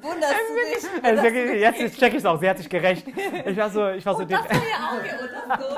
[0.02, 1.04] Wunderst du dich?
[1.04, 3.06] also wirklich, jetzt check ich's auch, sie hat sich gerecht.
[3.46, 5.76] Ich war so, ich war so, Und das war ihr Auge und das so.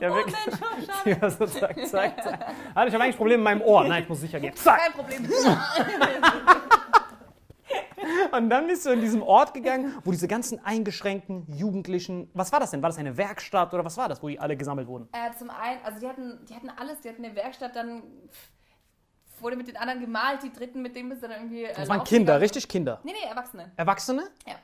[0.00, 0.34] ja, Oh wirklich.
[0.46, 1.00] Mensch, oh, schade.
[1.04, 2.40] Sie war so, zack, zack, zack.
[2.74, 3.84] Alter, ich habe eigentlich Probleme mit meinem Ohr.
[3.84, 4.54] Nein, ich muss sicher gehen.
[4.56, 4.80] Zack.
[4.80, 5.28] Kein Problem.
[8.36, 12.60] Und dann bist du in diesem Ort gegangen, wo diese ganzen eingeschränkten Jugendlichen, was war
[12.60, 12.82] das denn?
[12.82, 15.08] War das eine Werkstatt oder was war das, wo die alle gesammelt wurden?
[15.12, 18.02] Äh, zum einen, also die hatten, die hatten alles, die hatten eine Werkstatt, dann
[19.40, 21.64] wurde mit den anderen gemalt, die dritten, mit denen bist du dann irgendwie.
[21.64, 22.40] Äh, Das waren Kinder, gegangen.
[22.42, 23.00] richtig Kinder.
[23.04, 23.72] Nee, nee, Erwachsene.
[23.76, 24.22] Erwachsene?
[24.46, 24.54] Ja.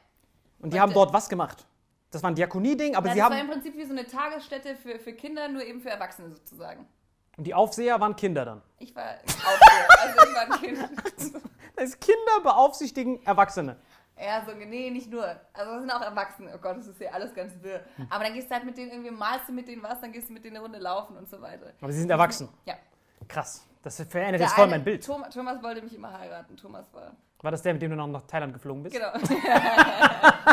[0.61, 1.67] Und die Und, haben dort was gemacht?
[2.11, 3.53] Das war ein Diakonieding, aber Ja, sie das war im haben.
[3.53, 6.87] Prinzip wie so eine Tagesstätte für, für Kinder, nur eben für Erwachsene sozusagen.
[7.37, 8.63] Und die Aufseher waren Kinder dann.
[8.79, 10.79] Ich war auch also ich war ein Kind.
[11.75, 13.77] Das heißt, Kinder beaufsichtigen Erwachsene.
[14.21, 15.25] Ja, so, nee, nicht nur.
[15.55, 16.53] Also das sind auch Erwachsene.
[16.55, 17.81] Oh Gott, das ist ja alles ganz wirr.
[18.11, 20.29] Aber dann gehst du halt mit denen irgendwie, malst du mit denen was, dann gehst
[20.29, 21.73] du mit denen eine Runde laufen und so weiter.
[21.81, 22.49] Aber sie sind erwachsen.
[22.67, 22.75] Ja.
[23.27, 23.67] Krass.
[23.83, 25.05] Das verändert Der jetzt voll eine- mein Bild.
[25.05, 26.57] Thomas, Thomas wollte mich immer heiraten.
[26.57, 27.13] Thomas war.
[27.41, 28.95] War das der, mit dem du noch nach Thailand geflogen bist?
[28.95, 29.11] Genau.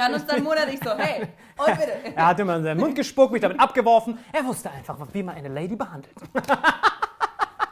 [0.00, 1.28] Kann uns dann monatlich so, hey,
[1.58, 1.92] und bitte.
[2.16, 4.18] Er hat immer in seinen Mund gespuckt, mich damit abgeworfen.
[4.32, 6.14] Er wusste einfach, wie man eine Lady behandelt.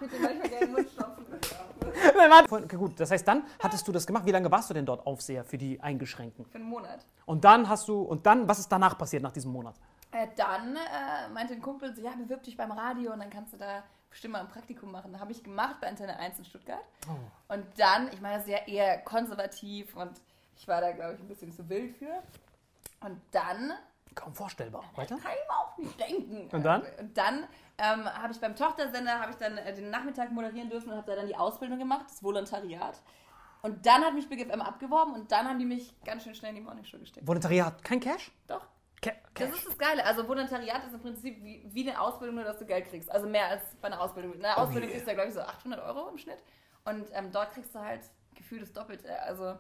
[0.01, 1.25] Mit dem manchmal gerne Mund stopfen.
[2.51, 4.27] Okay, gut, das heißt, dann hattest du das gemacht.
[4.27, 6.45] Wie lange warst du denn dort Aufseher für die Eingeschränkten?
[6.45, 7.07] Für einen Monat.
[7.25, 9.75] Und dann hast du, und dann, was ist danach passiert nach diesem Monat?
[10.11, 13.55] Äh, dann äh, meinte ein Kumpel so, ja, bewirb dich beim Radio und dann kannst
[13.55, 15.19] du da bestimmt mal ein Praktikum machen.
[15.19, 16.81] Habe ich gemacht bei Antenne 1 in Stuttgart.
[17.09, 17.55] Oh.
[17.55, 20.13] Und dann, ich meine, das ist ja eher konservativ und
[20.59, 22.23] ich war da, glaube ich, ein bisschen zu wild für.
[23.01, 23.73] Und dann
[24.15, 24.83] Kaum vorstellbar.
[24.97, 25.17] Weiter?
[25.17, 26.49] kann ich mir auch nicht denken.
[26.55, 26.83] Und dann?
[26.99, 27.45] Und dann
[27.79, 31.09] ähm, habe ich beim Tochtersender, habe ich dann äh, den Nachmittag moderieren dürfen und habe
[31.09, 33.01] da dann die Ausbildung gemacht, das Volontariat.
[33.63, 36.57] Und dann hat mich BGFM abgeworben und dann haben die mich ganz schön schnell in
[36.57, 37.27] die Morningshow gesteckt.
[37.27, 38.33] Volontariat, kein Cash?
[38.49, 38.67] Doch.
[39.01, 39.59] Ca Das Cash.
[39.59, 40.05] ist das Geile.
[40.05, 43.09] Also Volontariat ist im Prinzip wie, wie eine Ausbildung, nur dass du Geld kriegst.
[43.13, 44.35] Also mehr als bei einer Ausbildung.
[44.35, 44.93] In einer Ausbildung Oh yeah.
[44.95, 46.43] kriegst du ja, glaube ich, so 800 Euro im Schnitt.
[46.85, 48.01] Und ähm, dort kriegst du halt
[48.35, 49.21] gefühlt das Doppelte.
[49.23, 49.57] Also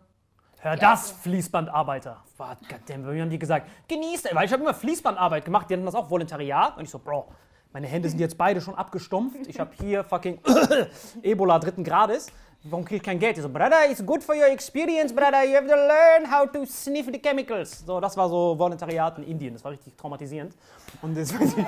[0.61, 2.16] Hör das, Fließbandarbeiter.
[2.36, 3.68] Goddamn, wie haben die gesagt?
[3.88, 6.76] Genießt, weil ich habe immer Fließbandarbeit gemacht, die hatten das auch Volontariat.
[6.76, 7.28] Und ich so, Bro,
[7.72, 9.46] meine Hände sind jetzt beide schon abgestumpft.
[9.46, 10.40] Ich habe hier fucking
[11.22, 12.26] Ebola dritten Grades.
[12.64, 13.36] Warum kriege ich kein Geld?
[13.36, 15.44] Die so, Brother, it's good for your experience, brother.
[15.44, 17.84] You have to learn how to sniff the chemicals.
[17.86, 19.54] So, das war so Volontariat in Indien.
[19.54, 20.54] Das war richtig traumatisierend.
[21.00, 21.64] Und das weiß ich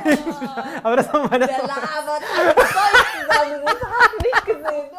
[0.83, 1.47] Aber das war meine.
[1.47, 3.63] der labert alles voll zusammen.
[3.65, 4.91] Das hast du nicht gesehen.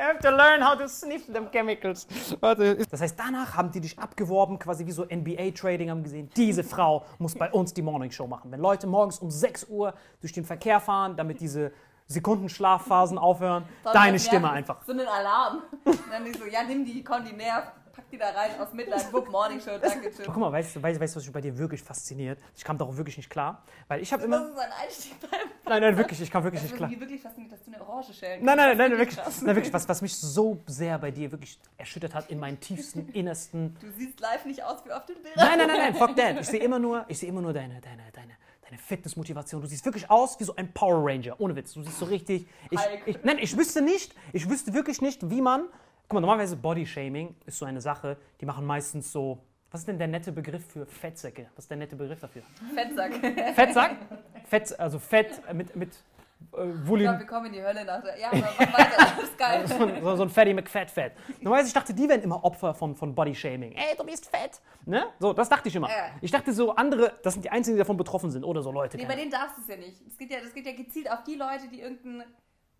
[0.00, 2.06] You have to learn how to sniff them chemicals.
[2.40, 7.04] Das heißt, danach haben die dich abgeworben, quasi wie so NBA-Trading, haben gesehen, diese Frau
[7.18, 8.50] muss bei uns die Morning Show machen.
[8.50, 9.92] Wenn Leute morgens um 6 Uhr
[10.22, 11.72] durch den Verkehr fahren, damit diese
[12.06, 14.82] Sekundenschlafphasen aufhören, deine Stimme einfach.
[14.86, 15.58] So einen Alarm.
[15.84, 17.70] Und dann die so, ja, nimm die, Condi nervt,
[18.00, 20.24] pack die da rein aus Mitleid, Wupp, Morning Show, danke, tschüss.
[20.24, 22.38] Guck mal, weißt du, weißt, weißt, was mich bei dir wirklich fasziniert?
[22.56, 24.48] Ich kam darauf wirklich nicht klar, weil ich habe Das immer...
[24.48, 26.90] ist so ein Einstieg beim Nein, nein, wirklich, ich kam wirklich Das nicht ist klar.
[26.90, 29.56] mir wirklich fasziniert, dass du eine Orange schälen Nein, nein, nein, Das ist wirklich, nein,
[29.56, 33.76] wirklich was, was mich so sehr bei dir wirklich erschüttert hat in meinen tiefsten, innersten
[33.80, 35.32] Du siehst live nicht aus wie auf den Bildern.
[35.36, 36.40] Nein, nein, nein, nein, fuck that.
[36.40, 38.32] Ich sehe immer nur, ich sehe immer nur deine, deine, deine,
[38.62, 39.60] deine Fitnessmotivation.
[39.60, 41.38] Du siehst wirklich aus wie so ein Power Ranger.
[41.38, 41.74] Ohne Witz.
[41.74, 42.46] Du siehst so richtig.
[42.70, 45.64] Ich, ich, nein, ich wüsste nicht, ich wüsste wirklich nicht, wie man.
[46.10, 49.38] Guck mal, normalerweise Bodyshaming ist so eine Sache, die machen meistens so.
[49.70, 51.46] Was ist denn der nette Begriff für Fettsäcke?
[51.54, 52.42] Was ist der nette Begriff dafür?
[52.74, 53.12] Fettsack.
[53.22, 53.96] Ich Fettsack?
[54.44, 57.02] Fett, also Fett mit, mit äh, Volumen.
[57.02, 58.02] glaube, wir kommen in die Hölle nach.
[58.18, 59.64] Ja, aber mach weiter, das ist geil.
[60.02, 61.12] so, so ein Fatty McFat-Fat.
[61.42, 63.70] Normalerweise, ich dachte, die werden immer Opfer von, von Bodyshaming.
[63.74, 64.60] Ey, du bist fett.
[64.86, 65.04] Ne?
[65.20, 65.88] So, das dachte ich immer.
[65.88, 66.10] Ja.
[66.20, 68.42] Ich dachte so, andere, das sind die Einzigen, die davon betroffen sind.
[68.42, 68.96] Oder so Leute.
[68.96, 70.04] Nee, keine bei denen darfst du es ja nicht.
[70.08, 72.24] Es geht ja, das geht ja gezielt auf die Leute, die irgendein,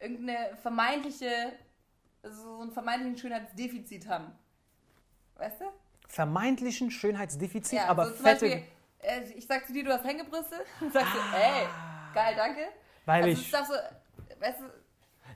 [0.00, 1.52] irgendeine vermeintliche,
[2.22, 4.32] also so einen vermeintlichen Schönheitsdefizit haben.
[5.36, 5.64] Weißt du?
[6.08, 8.44] vermeintlichen Schönheitsdefizit, Ja, aber so fette.
[8.46, 8.62] Beispiel,
[8.98, 10.56] äh, ich sag zu dir, du hast Hängebrüste.
[10.80, 11.66] Und sagst du, ey,
[12.12, 12.60] geil, danke.
[13.06, 13.40] Weil also ich.
[13.42, 13.74] ich sag so,
[14.40, 14.64] weißt du,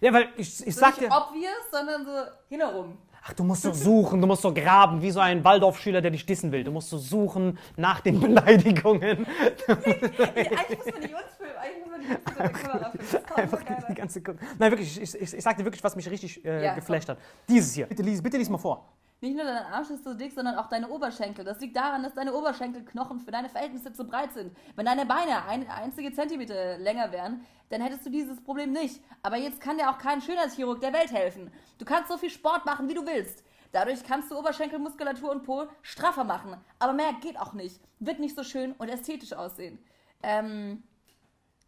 [0.01, 1.17] Ja, weil ich, ich so sag nicht dir.
[1.17, 2.13] obvious, sondern so
[2.49, 2.99] hinherum.
[3.27, 6.27] Ach, du musst so suchen, du musst so graben, wie so ein Waldorfschüler, der dich
[6.27, 6.65] dissen will.
[6.65, 9.27] Du musst so suchen nach den Beleidigungen.
[9.69, 12.93] Eigentlich muss man nicht uns filmen, eigentlich Kamera
[13.35, 14.23] Einfach die, ganze.
[14.23, 17.09] Ko- Nein, wirklich, ich, ich, ich sag dir wirklich, was mich richtig äh, Ja, geflasht
[17.09, 17.19] hat.
[17.49, 17.87] Dieses hier.
[17.87, 18.89] Bitte lies, bitte lies mal vor.
[19.21, 21.45] Nicht nur dein Arsch ist so dick, sondern auch deine Oberschenkel.
[21.47, 24.55] Das liegt daran, dass deine Oberschenkelknochen für deine Verhältnisse zu breit sind.
[24.77, 27.41] Wenn deine Beine ein einzige Zentimeter länger wären,
[27.71, 29.03] dann hättest du dieses Problem nicht.
[29.23, 31.51] Aber jetzt kann dir auch kein Schönheitschirurg der Welt helfen.
[31.79, 33.43] Du kannst so viel Sport machen, wie du willst.
[33.73, 36.57] Dadurch kannst du Oberschenkelmuskulatur und Po straffer machen.
[36.79, 37.81] Aber mehr geht auch nicht.
[38.01, 39.79] Wird nicht so schön und ästhetisch aussehen.
[40.23, 40.83] Ähm,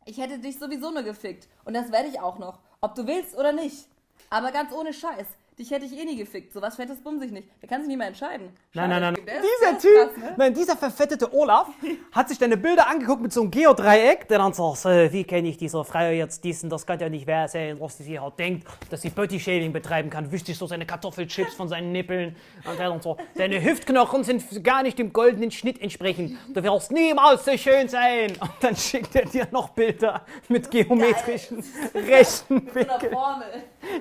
[0.07, 1.49] ich hätte dich sowieso nur gefickt.
[1.65, 2.61] Und das werde ich auch noch.
[2.81, 3.89] Ob du willst oder nicht.
[4.31, 5.27] Aber ganz ohne Scheiß.
[5.59, 6.53] Dich hätte ich eh nie gefickt.
[6.53, 7.49] So was fettes bum sich nicht.
[7.63, 8.51] Der kann sich nicht mehr entscheiden.
[8.75, 9.01] Nein, Schade.
[9.01, 9.27] nein, nein.
[9.27, 10.35] Der Dieser der ist Typ, krass, ne?
[10.37, 11.69] nein, dieser verfettete Olaf
[12.13, 15.49] hat sich deine Bilder angeguckt mit so einem Geodreieck, der dann sagt, äh, wie kenne
[15.49, 18.69] ich diese Frau jetzt diesen, das kann ja nicht wahr sein, was sie halt denkt,
[18.91, 22.37] dass sie Body-Shaving betreiben kann, wischt sich so seine Kartoffelchips von seinen Nippeln
[22.71, 27.47] und dann so, deine Hüftknochen sind gar nicht dem goldenen Schnitt entsprechend, du wirst niemals
[27.47, 28.33] so schön sein.
[28.39, 33.13] Und dann schickt er dir noch Bilder mit geometrischen rechten so einer Winkeln.
[33.13, 33.47] Formel.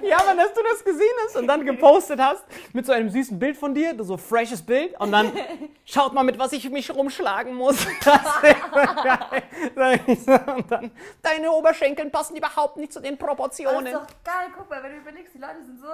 [0.03, 2.43] Ja, Mann, dass du das gesehen hast und dann gepostet hast
[2.73, 5.31] mit so einem süßen Bild von dir, so freshes Bild und dann
[5.85, 7.85] schaut mal mit was ich mich rumschlagen muss.
[10.55, 10.91] Und dann
[11.21, 13.87] deine Oberschenkel passen überhaupt nicht zu den Aber das Proportionen.
[13.87, 15.87] ist doch geil, guck mal, wenn du überlegst, die Leute sind so,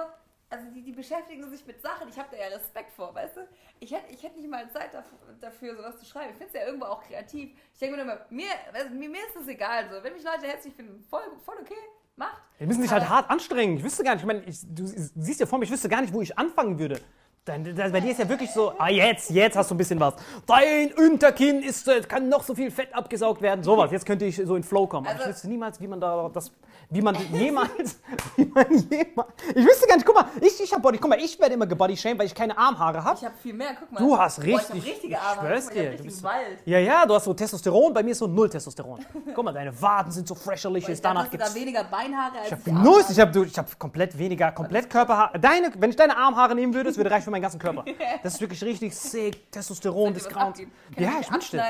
[0.48, 3.40] also die, die beschäftigen sich mit Sachen, ich habe da ja Respekt vor, weißt du?
[3.80, 6.30] Ich hätte ich hätt nicht mal Zeit dafür, dafür sowas zu schreiben.
[6.30, 7.50] Ich finde es ja irgendwo auch kreativ.
[7.72, 10.02] Ich denke mir immer, mir, also mir, mir ist das egal, so.
[10.02, 11.74] wenn mich Leute hässlich finden, voll, voll okay,
[12.22, 12.42] macht.
[12.58, 13.76] Wir müssen sich halt Aber- hart anstrengen.
[13.78, 16.00] Ich wüsste gar nicht, ich meine, ich, du siehst ja vor mir, ich wüsste gar
[16.00, 17.00] nicht, wo ich anfangen würde.
[17.44, 19.98] Dein, das, bei dir ist ja wirklich so, ah jetzt, jetzt hast du ein bisschen
[19.98, 20.14] was.
[20.46, 23.64] Dein Unterkinn ist, äh, kann noch so viel Fett abgesaugt werden.
[23.64, 25.06] Sowas, jetzt könnte ich so in Flow kommen.
[25.08, 26.52] Aber Also- ich wüsste niemals, wie man da das,
[26.92, 27.98] wie man jemals,
[28.36, 31.18] wie man jemals, ich wüsste gar nicht, guck mal, ich, ich hab Body, guck mal,
[31.20, 33.16] ich werde immer gebodyshamed, weil ich keine Armhaare habe.
[33.18, 33.98] Ich habe viel mehr, guck mal.
[33.98, 35.40] Du hast Boah, ich richtig- hab richtige ich Arme.
[35.48, 36.58] schwör's guck mal, ich dir, hab du richtig bist- Wald.
[36.64, 39.04] Ja, ja, du hast so Testosteron, bei mir ist so null Testosteron.
[39.34, 42.38] Guck mal, deine Waden sind so fresherliches, Ich dachte, danach du da gibt's weniger Beinhaare
[42.38, 43.12] als ich ich habe Nuss, habe.
[43.12, 45.38] ich habe ich hab komplett weniger, komplett Körperhaare.
[45.38, 47.84] Deine, wenn ich deine Armhaare nehmen würde, das würde reichen für meinen ganzen Körper.
[48.22, 50.70] Das ist wirklich richtig sick, Testosteron, abgeben.
[50.94, 51.62] Können Ja, ich wünschte.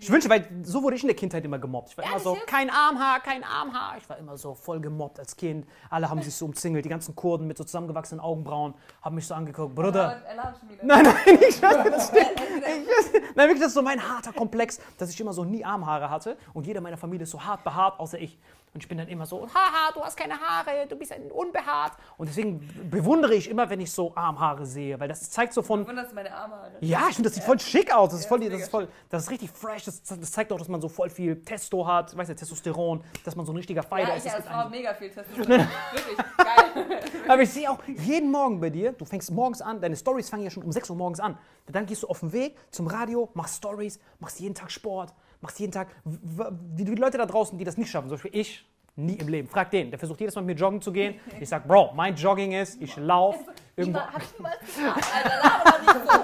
[0.00, 1.90] Ich wünsche, weil so wurde ich in der Kindheit immer gemobbt.
[1.90, 3.94] Ich war immer so, kein Armhaar, kein Armhaar.
[3.98, 5.64] Ich war immer so voll gemobbt als Kind.
[5.90, 9.34] Alle haben sich so umzingelt, die ganzen Kurden mit so zusammengewachsenen Augenbrauen haben mich so
[9.34, 9.74] angeguckt.
[9.76, 10.20] Bruder.
[10.26, 10.52] Er.
[10.82, 12.32] Nein, nein, ich weiß, das stimmt.
[12.36, 12.82] Nein.
[12.82, 15.64] Ich weiß, nein, wirklich, das ist so mein harter Komplex, dass ich immer so nie
[15.64, 18.38] Armhaare hatte und jeder meiner Familie ist so hart behaart, außer ich.
[18.76, 21.94] Und ich bin dann immer so, haha, du hast keine Haare, du bist ein unbehaart.
[22.18, 22.60] Und deswegen
[22.90, 26.30] bewundere ich immer, wenn ich so Armhaare sehe, weil das zeigt so von, Wunderst meine
[26.30, 26.72] Armhaare.
[26.82, 28.10] ja, ich finde, das sieht voll schick aus.
[28.10, 29.86] Das ist, voll, das ist, voll, das ist richtig fresh.
[29.86, 33.34] Das, das zeigt auch, dass man so voll viel Testo hat, weißt du, Testosteron, dass
[33.34, 34.26] man so ein richtiger Fighter Ja, ist.
[34.26, 35.48] ich Das einen- mega viel Testosteron.
[35.92, 37.00] Wirklich, geil.
[37.28, 40.42] aber ich sehe auch jeden Morgen bei dir, du fängst morgens an, deine Stories fangen
[40.42, 41.38] ja schon um 6 Uhr morgens an.
[41.72, 45.14] Dann gehst du auf den Weg zum Radio, machst Stories, machst jeden Tag Sport,
[45.46, 48.66] machst jeden Tag, wie die Leute da draußen, die das nicht schaffen, zum Beispiel ich,
[48.96, 49.48] nie im Leben.
[49.48, 51.20] Frag den, der versucht jedes Mal mit mir joggen zu gehen.
[51.38, 53.44] Ich sag, Bro, mein Jogging ist, ich laufe
[53.76, 54.00] irgendwo.
[54.00, 56.18] Hab ich niemals gefragt, Alter, laber doch nicht so.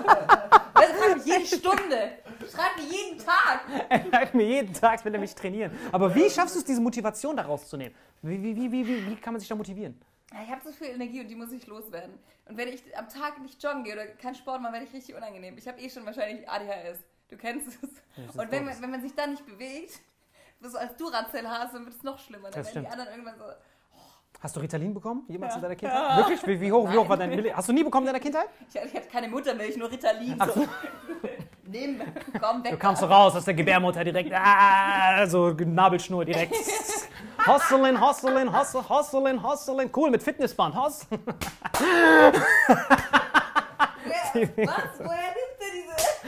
[0.82, 2.10] Du, frag mich jede Stunde.
[2.50, 3.60] Schreib mir jeden Tag.
[3.88, 5.70] Er sagt mir jeden Tag, will er mich trainieren.
[5.92, 7.94] Aber wie schaffst du es, diese Motivation da rauszunehmen?
[8.22, 10.00] Wie, wie, wie, wie, wie, wie kann man sich da motivieren?
[10.44, 12.18] Ich habe so viel Energie und die muss ich loswerden.
[12.46, 15.14] Und wenn ich am Tag nicht joggen gehe oder keinen Sport mache, werde ich richtig
[15.14, 15.56] unangenehm.
[15.58, 16.98] Ich habe eh schon wahrscheinlich ADHS.
[17.32, 17.74] Du kennst es.
[18.36, 20.00] Und wenn man, wenn man sich dann nicht bewegt,
[20.60, 22.50] so als Duracell hast, dann wird es noch schlimmer.
[22.50, 22.92] Dann Das werden die stimmt.
[22.92, 23.44] anderen irgendwann so.
[24.38, 25.24] Hast du Ritalin bekommen?
[25.28, 25.56] Jemals Ja.
[25.56, 26.16] in deiner Kindheit?
[26.18, 26.46] Wirklich?
[26.46, 27.48] Wie, wie, hoch, wie hoch war dein Milli?
[27.50, 28.48] Hast du nie bekommen in deiner Kindheit?
[28.68, 30.36] Ich, ich hatte keine Muttermilch, nur Ritalin.
[30.54, 30.66] So.
[31.64, 32.02] Nimm,
[32.38, 32.72] komm, weg.
[32.72, 36.54] Du kamst so raus aus der Gebärmutter direkt, ah, so Nabelschnur direkt.
[37.46, 39.90] Hostelin, Hostelin, Hostel, Hostelin, Hostelin.
[39.96, 40.74] Cool, mit Fitnessband.
[40.74, 40.92] Wer,
[44.66, 44.98] was?
[44.98, 45.41] Woher?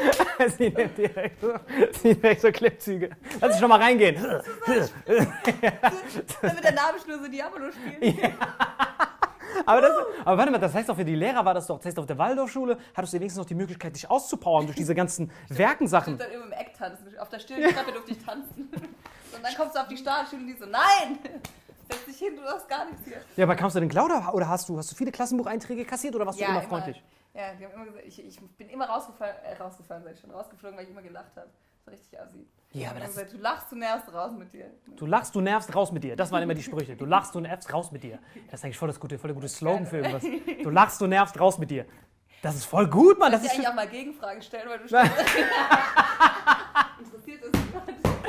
[0.57, 1.55] Sie nimmt direkt so,
[2.01, 3.11] sie direkt so Klippzüge.
[3.41, 4.17] Lass dich schon mal reingehen.
[6.43, 8.33] Damit der Nabelschnur so Diabolo spielt.
[9.67, 9.93] Aber, das,
[10.25, 12.07] aber warte mal, das heißt doch für die Lehrer war das doch, das heißt auf
[12.07, 16.19] der Waldorfschule hattest du wenigstens noch die Möglichkeit, dich auszupowern durch diese ganzen Werkensachen.
[16.19, 17.17] dann immer im Eck tanzen.
[17.19, 18.69] Auf der Stirntreppe durfte ich tanzen.
[18.73, 21.19] Und dann kommst du auf die Startschule und die so, nein!
[21.89, 23.17] Setz dich hin, du hast gar nichts hier.
[23.37, 26.15] Ja, aber kamst du denn klar oder, oder hast du, hast du viele Klassenbucheinträge kassiert
[26.17, 27.03] oder warst du immer freundlich?
[27.35, 30.31] Ja, die haben immer gesagt, ich, ich bin immer rausgefallen, äh, rausgefallen, sag ich schon,
[30.31, 31.49] rausgeflogen, weil ich immer gelacht habe.
[31.85, 32.47] War richtig assi.
[32.73, 34.71] Ja, aber das- gesagt, du lachst, du nervst, raus mit dir.
[34.97, 36.17] Du lachst, du nervst, raus mit dir.
[36.17, 36.97] Das waren immer die Sprüche.
[36.97, 38.19] Du lachst, du nervst, raus mit dir.
[38.51, 40.23] Das ist eigentlich voll das gute, voll der gute Slogan für irgendwas.
[40.63, 41.85] Du lachst, du nervst, raus mit dir.
[42.43, 43.33] Das ist voll gut, Mann.
[43.33, 44.89] Das Kannst ist dir eigentlich auch mal Gegenfragen stellen, weil du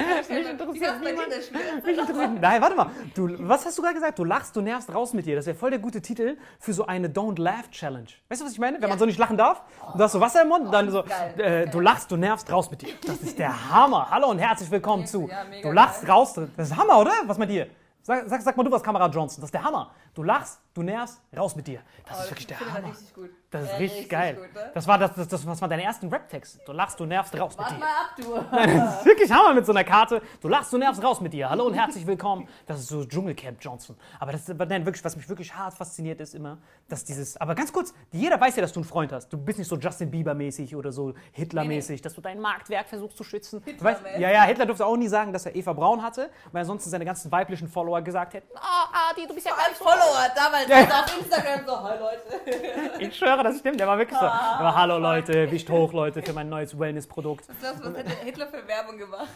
[0.29, 1.27] Mich interessiert niemand.
[1.85, 2.89] mich interessiert- Nein, warte mal.
[3.13, 4.19] Du, was hast du gerade gesagt?
[4.19, 5.35] Du lachst, du nervst, raus mit dir.
[5.35, 8.07] Das wäre voll der gute Titel für so eine Don't Laugh Challenge.
[8.29, 8.75] Weißt du, was ich meine?
[8.77, 8.97] Wenn man Ja.
[8.99, 9.61] so nicht lachen darf,
[9.95, 11.39] du hast so Wasser im Mund und dann so, geil.
[11.39, 12.89] äh, du lachst, du nervst, raus mit dir.
[13.05, 14.07] Das ist der Hammer.
[14.11, 15.27] Hallo und herzlich willkommen zu.
[15.27, 16.11] Ja, mega Du lachst, geil.
[16.11, 16.33] raus.
[16.57, 17.11] Das ist Hammer, oder?
[17.25, 17.67] Was mit dir?
[18.01, 19.41] Sag, sag, sag mal du was, Kamera Johnson.
[19.41, 19.89] Das ist der Hammer.
[20.15, 21.81] Du lachst, du nervst, raus mit dir.
[22.07, 22.87] Das Oh, ist wirklich der Hammer.
[22.87, 23.29] richtig gut.
[23.51, 24.35] Das ist Ja, richtig, geil.
[24.35, 24.71] Gut, ne?
[24.73, 26.59] Das war das, das, das, was war deine ersten Rap-Texte.
[26.65, 27.79] Du lachst, du nervst, raus mit Warte dir.
[27.79, 28.15] mal ab,
[28.51, 28.55] du.
[28.85, 30.21] Das ist wirklich Hammer mit so einer Karte.
[30.41, 31.49] Du lachst, du nervst, raus mit dir.
[31.49, 32.47] Hallo und herzlich willkommen.
[32.65, 33.97] Das ist so Dschungelcamp Johnson.
[34.19, 36.57] Aber das ist aber nein, wirklich, was mich wirklich hart fasziniert, ist immer,
[36.87, 37.35] dass dieses.
[37.37, 39.29] Aber ganz kurz, jeder weiß ja, dass du einen Freund hast.
[39.29, 43.23] Du bist nicht so Justin Bieber-mäßig oder so Hitler-mäßig, dass du dein Marktwerk versuchst zu
[43.25, 43.61] schützen.
[43.79, 46.89] Weißt, ja, ja, Hitler durfte auch nie sagen, dass er Eva Braun hatte, weil ansonsten
[46.89, 51.01] seine ganzen weiblichen Follower gesagt hätten: Ah, Adi, du bist ja Als Follower damals ja.
[51.01, 52.99] auf Instagram so, hi Leute.
[52.99, 53.79] Ich schwöre, das stimmt.
[53.79, 54.25] Der war wirklich so.
[54.25, 57.47] Aber hallo Leute, wischt hoch, Leute, für mein neues Wellness-Produkt.
[57.49, 59.29] Was glaubst du, was hätte Hitler für Werbung gemacht?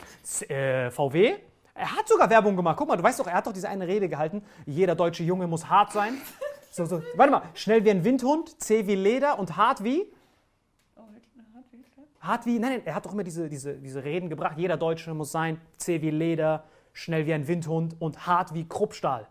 [0.49, 1.36] Äh, VW.
[1.74, 2.78] Er hat sogar Werbung gemacht.
[2.78, 4.43] Guck mal, du weißt doch, er hat doch diese eine Rede gehalten.
[4.65, 6.17] Jeder deutsche Junge muss hart sein.
[6.72, 7.01] So, so.
[7.15, 10.05] Warte mal, schnell wie ein Windhund, zäh wie Leder und hart wie?
[10.95, 12.30] Oh, hat.
[12.30, 12.59] Hart wie?
[12.59, 14.55] Nein, nein, er hat doch immer diese, diese, diese Reden gebracht.
[14.55, 19.26] Jeder Deutsche muss sein, zäh wie Leder, schnell wie ein Windhund und hart wie Kruppstahl.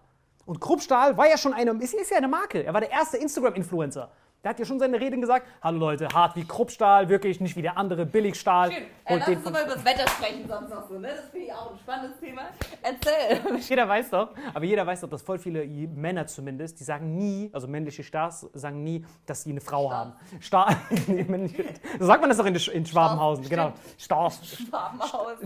[0.49, 2.65] Und Kruppstahl war ja schon eine, ist, ist ja eine Marke.
[2.65, 4.11] Er war der erste Instagram-Influencer.
[4.45, 5.49] Der hat ja schon seine Reden gesagt.
[5.61, 8.71] Hallo Leute, hart wie Kruppstahl, wirklich nicht wie der andere Billigstahl.
[8.71, 8.85] Schön.
[9.05, 11.09] Äh, lass uns mal über das Wetter sprechen sonst noch so, ne?
[11.09, 12.43] Das finde ich auch ein spannendes Thema.
[12.81, 13.59] Erzähl.
[13.59, 17.51] Jeder weiß doch, aber jeder weiß doch, dass voll viele Männer zumindest, die sagen nie,
[17.53, 20.13] also männliche Stars sagen nie, dass sie eine Frau haben.
[20.41, 20.77] Star,
[21.09, 21.65] nee, männliche-
[21.99, 23.61] so sagt man das doch in, in Schwabenhausen, Stimmt.
[23.61, 23.73] genau.
[23.99, 25.39] Stars, Schwabenhaus.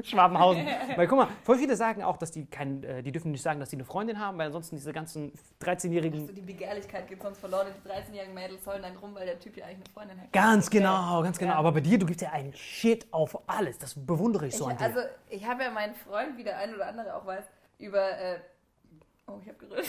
[0.00, 0.64] Schwabenhausen.
[0.96, 3.58] Weil guck mal, voll viele sagen auch, dass die kein, äh, die dürfen nicht sagen,
[3.58, 6.26] dass sie eine Freundin haben, weil ansonsten diese ganzen 13-jährigen.
[6.26, 7.63] So die Begehrlichkeit geht sonst verloren.
[7.70, 10.32] Die 13-jährigen Mädels heulen dann rum, weil der Typ ja eigentlich eine Freundin hat.
[10.32, 11.52] Ganz genau, ganz genau.
[11.52, 11.58] Ja.
[11.58, 13.78] Aber bei dir, du gibst ja einen Shit auf alles.
[13.78, 14.84] Das bewundere ich so an Ich, dir.
[14.84, 15.00] also,
[15.30, 17.44] ich habe ja meinen Freund, wie der ein oder andere auch weiß,
[17.78, 18.18] über.
[18.18, 18.38] Äh,
[19.26, 19.86] oh, ich habe gerührt.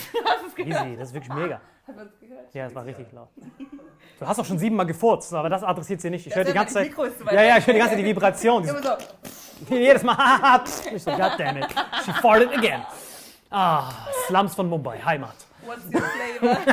[0.57, 1.61] Easy, das ist wirklich mega.
[1.88, 2.53] Hat man es gehört?
[2.53, 3.30] Ja, es war richtig laut.
[4.19, 6.26] Du hast auch schon siebenmal gefurzt, aber das adressiert sie nicht.
[6.26, 6.91] Ich höre die ganze Zeit.
[6.97, 8.63] das Ja, ja, ich höre die ganze Zeit die Vibration.
[8.67, 8.95] Immer so.
[9.76, 10.61] Jedes Mal.
[10.93, 11.67] ich so, goddammit.
[12.03, 12.84] She farted again.
[13.51, 13.91] Ah,
[14.28, 15.36] Slums von Mumbai, Heimat.
[15.66, 16.57] What's your flavor?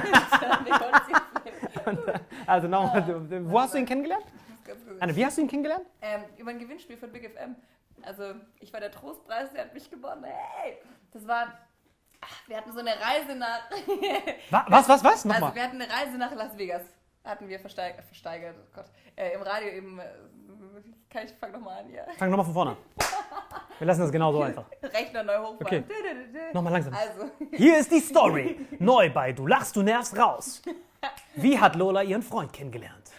[0.66, 2.20] Your flavor?
[2.46, 4.24] Also nochmal, du- wo hast du ihn kennengelernt?
[5.00, 5.84] Anne, wie hast du ihn kennengelernt?
[6.00, 7.56] Ähm, über ein Gewinnspiel von Big FM.
[8.02, 10.24] Also, ich war der Trostpreis, der hat mich gewonnen.
[10.24, 10.78] Hey!
[11.12, 11.52] Das war.
[12.20, 13.68] Ach, wir hatten so eine Reise nach.
[14.50, 15.12] Wa- Was, was, was?
[15.26, 15.54] Also, Nochmal.
[15.54, 16.82] wir hatten eine Reise nach Las Vegas.
[17.24, 18.54] Hatten wir versteig versteigert.
[18.58, 18.86] Oh Gott.
[19.16, 19.98] Äh, Im Radio eben.
[19.98, 20.04] Äh,
[21.10, 22.06] kann ich fang nochmal an hier.
[22.18, 22.76] Fang nochmal von vorne.
[23.78, 24.64] Wir lassen das genau so einfach.
[24.82, 25.60] Rechner neu hochfahren.
[25.60, 25.84] Okay.
[26.52, 26.94] Nochmal langsam.
[26.94, 28.64] Also, Hier ist die Story.
[28.78, 30.62] Neu bei Du lachst, du nervst raus.
[31.34, 33.10] Wie hat Lola ihren Freund kennengelernt?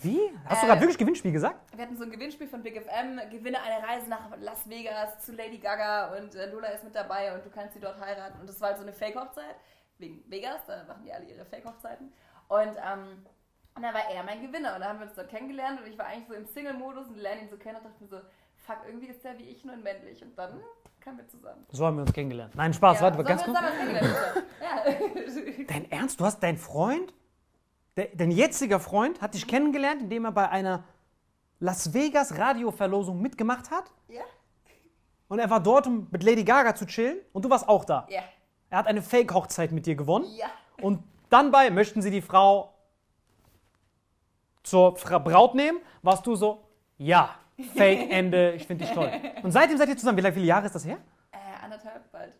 [0.00, 0.18] Wie?
[0.46, 0.68] Hast du Äh.
[0.68, 1.60] gerade wirklich Gewinnspiel gesagt?
[1.76, 3.20] wir hatten so ein Gewinnspiel von Big FM.
[3.30, 7.34] Gewinne eine Reise nach Las Vegas zu Lady Gaga und äh, Lola ist mit dabei
[7.34, 8.40] und du kannst sie dort heiraten.
[8.40, 9.54] Und das war halt so eine Fake-Hochzeit
[9.98, 10.60] wegen Vegas.
[10.66, 12.12] Da machen die alle ihre Fake-Hochzeiten.
[12.48, 13.24] Und, ähm,
[13.74, 14.74] und da war er mein Gewinner.
[14.74, 17.16] Und da haben wir uns dort kennengelernt und ich war eigentlich so im Single-Modus und
[17.16, 18.20] lerne ihn so kennen und dachte mir so,
[18.66, 20.22] fuck, irgendwie ist der wie ich, nur in männlich.
[20.22, 20.60] Und dann
[21.00, 21.66] kamen wir zusammen.
[21.70, 22.54] So haben wir uns kennengelernt.
[22.54, 23.58] Nein, Spaß, warte, so ganz kurz.
[24.60, 24.92] Ja.
[25.68, 26.20] Dein Ernst?
[26.20, 27.12] Du hast deinen Freund,
[27.96, 30.84] de, dein jetziger Freund, hat dich kennengelernt, indem er bei einer
[31.60, 33.90] Las Vegas Radioverlosung mitgemacht hat?
[34.08, 34.22] ja?
[35.28, 38.06] Und er war dort, um mit Lady Gaga zu chillen und du warst auch da.
[38.10, 38.20] Ja.
[38.68, 40.26] Er hat eine Fake-Hochzeit mit dir gewonnen.
[40.36, 40.46] Ja.
[40.82, 42.71] Und dann bei, möchten sie die Frau
[44.62, 45.80] zur Braut nehmen?
[46.02, 46.62] Warst du so,
[46.98, 47.34] ja,
[47.76, 49.10] Fake, Ende, ich finde dich toll.
[49.42, 50.18] Und seitdem seid ihr zusammen.
[50.18, 50.98] Wie viele Jahre ist das her?
[51.30, 52.32] Äh, anderthalb bald.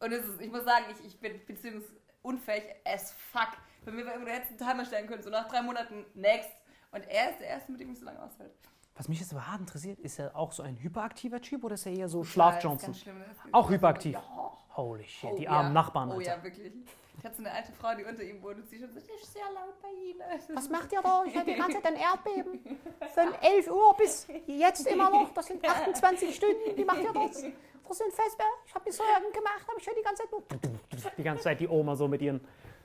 [0.00, 3.48] Und es ist, ich muss sagen, ich, ich bin beziehungsunfähig as fuck.
[3.84, 6.50] Bei mir war immer, du hättest einen Timer stellen können, so nach drei Monaten next.
[6.92, 8.52] Und er ist der Erste, mit dem ich so lange aushält.
[8.94, 11.84] Was mich jetzt aber hart interessiert, ist er auch so ein hyperaktiver Typ oder ist
[11.86, 12.92] er eher so Ja, Schlaf-Johnson?
[12.92, 13.06] ist-
[13.52, 14.14] Auch hyperaktiv.
[14.14, 14.22] Ja.
[14.76, 15.50] Holy shit, Oh, die ja.
[15.50, 16.36] armen Nachbarn, Oh Alter.
[16.36, 16.72] ja, wirklich.
[17.26, 19.02] Ich hatte so eine alte Frau, die unter ihm wohnt und sie schon so, das
[19.02, 20.22] ist sehr laut bei Ihnen.
[20.54, 21.24] Was macht ihr da?
[21.26, 22.78] Ich höre die ganze Zeit ein Erdbeben.
[23.12, 25.34] Von 11 Uhr bis jetzt immer noch.
[25.34, 26.76] Das sind 28 Stunden.
[26.76, 27.42] Wie macht ihr das?
[27.42, 28.44] Das sind Feste.
[28.64, 30.44] Ich habe mir Sorgen gemacht, aber ich höre die ganze Zeit nur.
[31.18, 32.40] Die ganze Zeit die Oma so mit, ihren,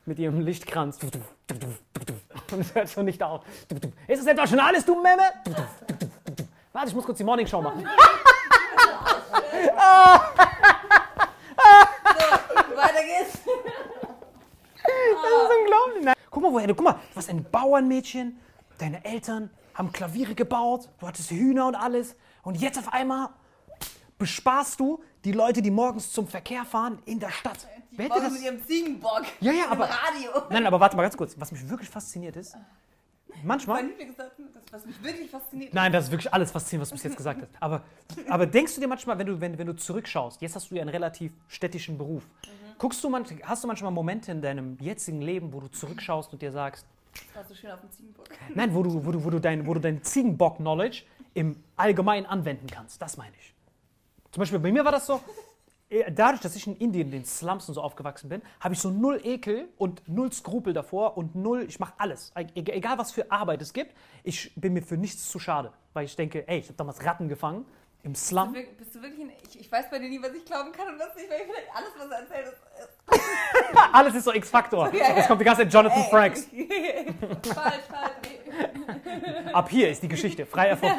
[0.07, 0.97] mit ihrem Lichtkranz.
[1.03, 3.45] Und es hört schon nicht auf.
[4.07, 5.21] Ist es etwa schon alles, du Memme?
[6.73, 7.87] Warte, ich muss kurz die Morning Show machen.
[12.75, 13.40] Weiter geht's.
[15.21, 16.05] Das ist unglaublich.
[16.05, 16.13] Nein.
[16.29, 18.39] Guck mal, woher du, guck mal, du warst ein Bauernmädchen,
[18.77, 22.15] deine Eltern haben Klaviere gebaut, du hattest Hühner und alles.
[22.43, 23.29] Und jetzt auf einmal
[24.17, 27.67] bespaßt du die Leute, die morgens zum Verkehr fahren in der Stadt.
[27.91, 28.33] Die Wer hätte das?
[28.33, 29.23] mit ihrem Ziegenbock.
[29.39, 30.31] Ja, ja, aber- Radio.
[30.49, 31.35] Nein, aber warte mal ganz kurz.
[31.39, 32.55] Was mich wirklich fasziniert ist,
[33.43, 33.83] manchmal.
[34.17, 34.27] Das,
[34.71, 35.73] was mich wirklich fasziniert.
[35.73, 37.51] Nein, das ist wirklich alles faszinierend, was du bis jetzt gesagt hast.
[37.59, 37.83] Aber,
[38.29, 40.81] aber denkst du dir manchmal, wenn du, wenn, wenn du zurückschaust, jetzt hast du ja
[40.81, 42.23] einen relativ städtischen Beruf,
[42.81, 46.41] guckst du manch, hast du manchmal Momente in deinem jetzigen Leben, wo du zurückschaust und
[46.41, 48.25] dir sagst, Das war so schön auf dem Ziegenbock.
[48.55, 51.03] nein, wo du, wo du, wo du dein, wo du dein Ziegenbock-Knowledge
[51.35, 52.99] im Allgemeinen anwenden kannst.
[52.99, 53.53] Das meine ich.
[54.31, 55.21] Zum Beispiel bei mir war das so,
[55.89, 58.79] äh, dadurch, dass ich in Indien, in den Slums und so aufgewachsen bin, habe ich
[58.79, 62.31] so null Ekel und null Skrupel davor und null, ich mache alles.
[62.55, 65.71] Egal, was für Arbeit es gibt, ich bin mir für nichts zu schade.
[65.93, 67.63] Weil ich denke, ey, ich habe damals Ratten gefangen
[68.03, 68.53] im Slum.
[68.53, 70.87] Wir- Bist du wirklich ein, ich, ich weiß bei dir nie, was ich glauben kann
[70.87, 72.61] und was nicht, weil ich vielleicht alles, was er erzählt, ist,
[73.93, 74.91] Alles ist so X-Faktor.
[74.93, 76.47] Jetzt kommt die ganze Zeit Jonathan Franks.
[77.53, 79.53] falsch, falsch.
[79.53, 80.97] Ab hier ist die Geschichte frei erfunden.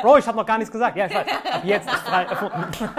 [0.00, 0.96] Bro, ich habe noch gar nichts gesagt.
[0.96, 1.26] Ja, ich weiß.
[1.52, 2.90] Ab jetzt ist frei erfunden.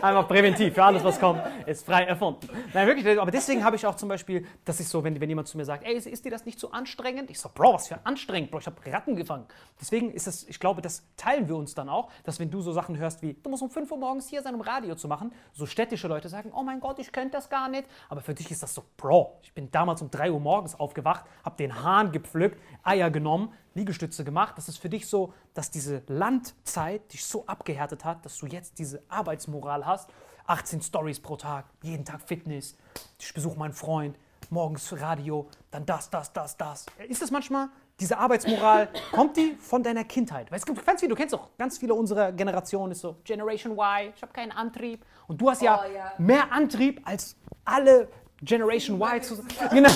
[0.00, 2.48] Einfach präventiv für alles, was kommt, ist frei erfunden.
[2.72, 5.48] Nein, wirklich, aber deswegen habe ich auch zum Beispiel, dass ich so, wenn, wenn jemand
[5.48, 7.30] zu mir sagt, ey, ist, dir das nicht so anstrengend?
[7.30, 9.46] Ich so, Bro, was für anstrengend, Bro, ich habe Ratten gefangen.
[9.80, 12.72] Deswegen ist das, ich glaube, das teilen wir uns dann auch, dass wenn du so
[12.72, 15.32] Sachen hörst wie, du musst um 5 Uhr morgens hier sein, um Radio zu machen,
[15.52, 17.84] so städtische Leute sagen, oh mein Gott, ich könnte das gar nicht.
[18.08, 21.24] Aber für dich ist das so, Bro, ich bin damals um 3 Uhr morgens aufgewacht,
[21.44, 24.56] habe den Hahn gepflückt, Eier genommen, Liegestütze gemacht.
[24.56, 28.78] Das ist für dich so, dass diese Landzeit dich so abgehärtet hat, dass du jetzt
[28.78, 30.10] diese Arbeitsmoral hast.
[30.46, 32.76] 18 Stories pro Tag, jeden Tag Fitness,
[33.18, 34.18] ich besuche meinen Freund,
[34.50, 36.86] morgens Radio, dann das, das, das, das.
[37.08, 37.68] Ist das manchmal,
[38.00, 40.50] diese Arbeitsmoral, kommt die von deiner Kindheit?
[40.50, 43.72] Weil es gibt ganz viele, du kennst auch ganz viele unserer Generation, ist so Generation
[43.74, 45.04] Y, ich habe keinen Antrieb.
[45.28, 46.12] Und du hast ja, Oh, ja.
[46.18, 48.08] mehr Antrieb als alle
[48.42, 49.48] Generation Y zusammen.
[49.70, 49.90] Genau.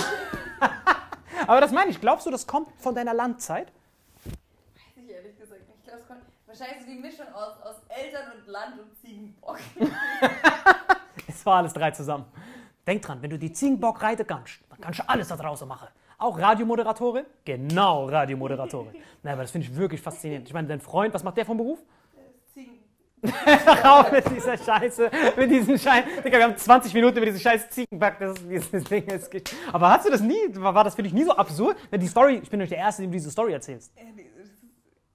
[1.47, 3.73] Aber das meine ich, glaubst du, das kommt von deiner Landzeit?
[4.25, 5.77] Weiß ich ehrlich gesagt nicht.
[5.81, 6.21] Ich glaube, es kommt
[6.59, 9.59] wahrscheinlich so die Mischung aus, aus Eltern und Land und Ziegenbock.
[11.29, 12.25] Es war alles drei zusammen.
[12.87, 15.89] Denk dran, wenn du die Ziegenbock reiten kannst, dann kannst du alles da draußen machen.
[16.19, 17.25] Auch Radiomoderatorin?
[17.45, 18.95] Genau, Radiomoderatorin.
[19.23, 20.47] Nein, aber das finde ich wirklich faszinierend.
[20.49, 21.79] Ich meine, dein Freund, was macht der vom Beruf?
[22.55, 22.79] Ziegen.
[23.85, 26.05] Raus mit dieser Scheiße, mit diesem Scheiß.
[26.25, 28.19] Digga, wir haben 20 Minuten über diese scheiß Ziegenback.
[28.19, 29.31] Das, dieses Ding ist
[29.73, 31.77] Aber hast du das nie, war das für dich nie so absurd?
[31.91, 33.93] Wenn die Story, ich bin nicht der Erste, dem du diese Story erzählst.
[33.97, 34.63] Äh, nee, das ist-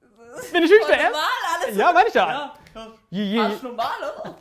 [0.01, 0.17] das ist
[0.51, 0.91] Bin ich Erste?
[0.91, 1.23] normal
[1.63, 1.77] alles.
[1.77, 2.53] Ja, meine ich ja.
[2.73, 3.87] Ja, Je, je, Arsch normal,
[4.21, 4.37] oder?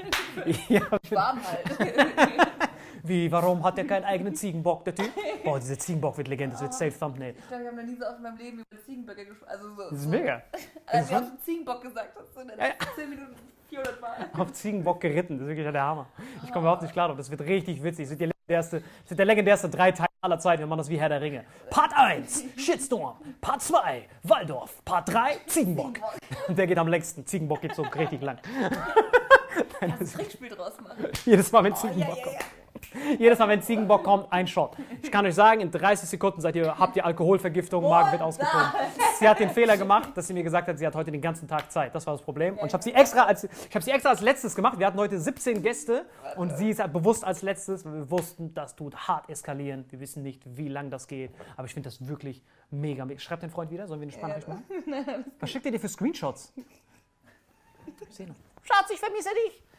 [0.68, 0.80] ja.
[1.10, 1.78] Warm halt.
[3.02, 5.10] Wie, warum hat der keinen eigenen Ziegenbock, der Typ?
[5.42, 7.34] Boah, diese Ziegenbock wird Legende, das wird safe Thumbnail.
[7.36, 9.50] Ich glaube, wir haben noch nie so oft in meinem Leben über Ziegenböcke gesprochen.
[9.50, 10.42] Also so, Das ist so, mega.
[10.86, 13.34] Als auf den Ziegenbock gesagt hast, so in den letzten 10 Minuten
[13.70, 14.30] 400 Mal.
[14.38, 16.06] Auf Ziegenbock geritten, das ist wirklich der Hammer.
[16.44, 18.08] Ich komme überhaupt nicht klar drauf, das wird richtig witzig.
[18.08, 20.98] Das wird, legendärste, das wird der legendärste drei Teil aller Zeiten, wir machen das wie
[20.98, 21.44] Herr der Ringe.
[21.70, 23.16] Part 1, Shitstorm.
[23.40, 24.84] Part 2, Waldorf.
[24.84, 25.98] Part 3, Ziegenbock.
[26.48, 27.24] Und der geht am längsten.
[27.26, 28.38] Ziegenbock geht so richtig lang.
[29.80, 31.06] Kannst du ein Trickspiel draus machen.
[31.24, 32.36] Jedes Mal, wenn Ja, Ziegenbock ja, kommt.
[33.18, 34.76] Jedes Mal, wenn Ziegenbock kommt, ein Shot.
[35.02, 38.66] Ich kann euch sagen, in 30 Sekunden seid ihr, habt ihr Alkoholvergiftung, Magen wird ausgezogen.
[39.18, 41.46] Sie hat den Fehler gemacht, dass sie mir gesagt hat, sie hat heute den ganzen
[41.46, 41.94] Tag Zeit.
[41.94, 42.58] Das war das Problem.
[42.58, 44.78] Und ich habe sie extra als, ich habe sie extra als letztes gemacht.
[44.78, 46.06] Wir hatten heute 17 Gäste
[46.36, 47.84] und sie ist halt bewusst als letztes.
[47.84, 49.84] Wir wussten, das tut hart eskalieren.
[49.90, 51.30] Wir wissen nicht, wie lang das geht.
[51.56, 53.06] Aber ich finde das wirklich mega.
[53.18, 53.86] Schreibt den Freund wieder.
[53.86, 54.64] Sollen wir eine Sprachnachricht machen?
[55.38, 56.52] Was schickt ihr dir für Screenshots?
[58.62, 59.69] Schatz, ich vermisse dich.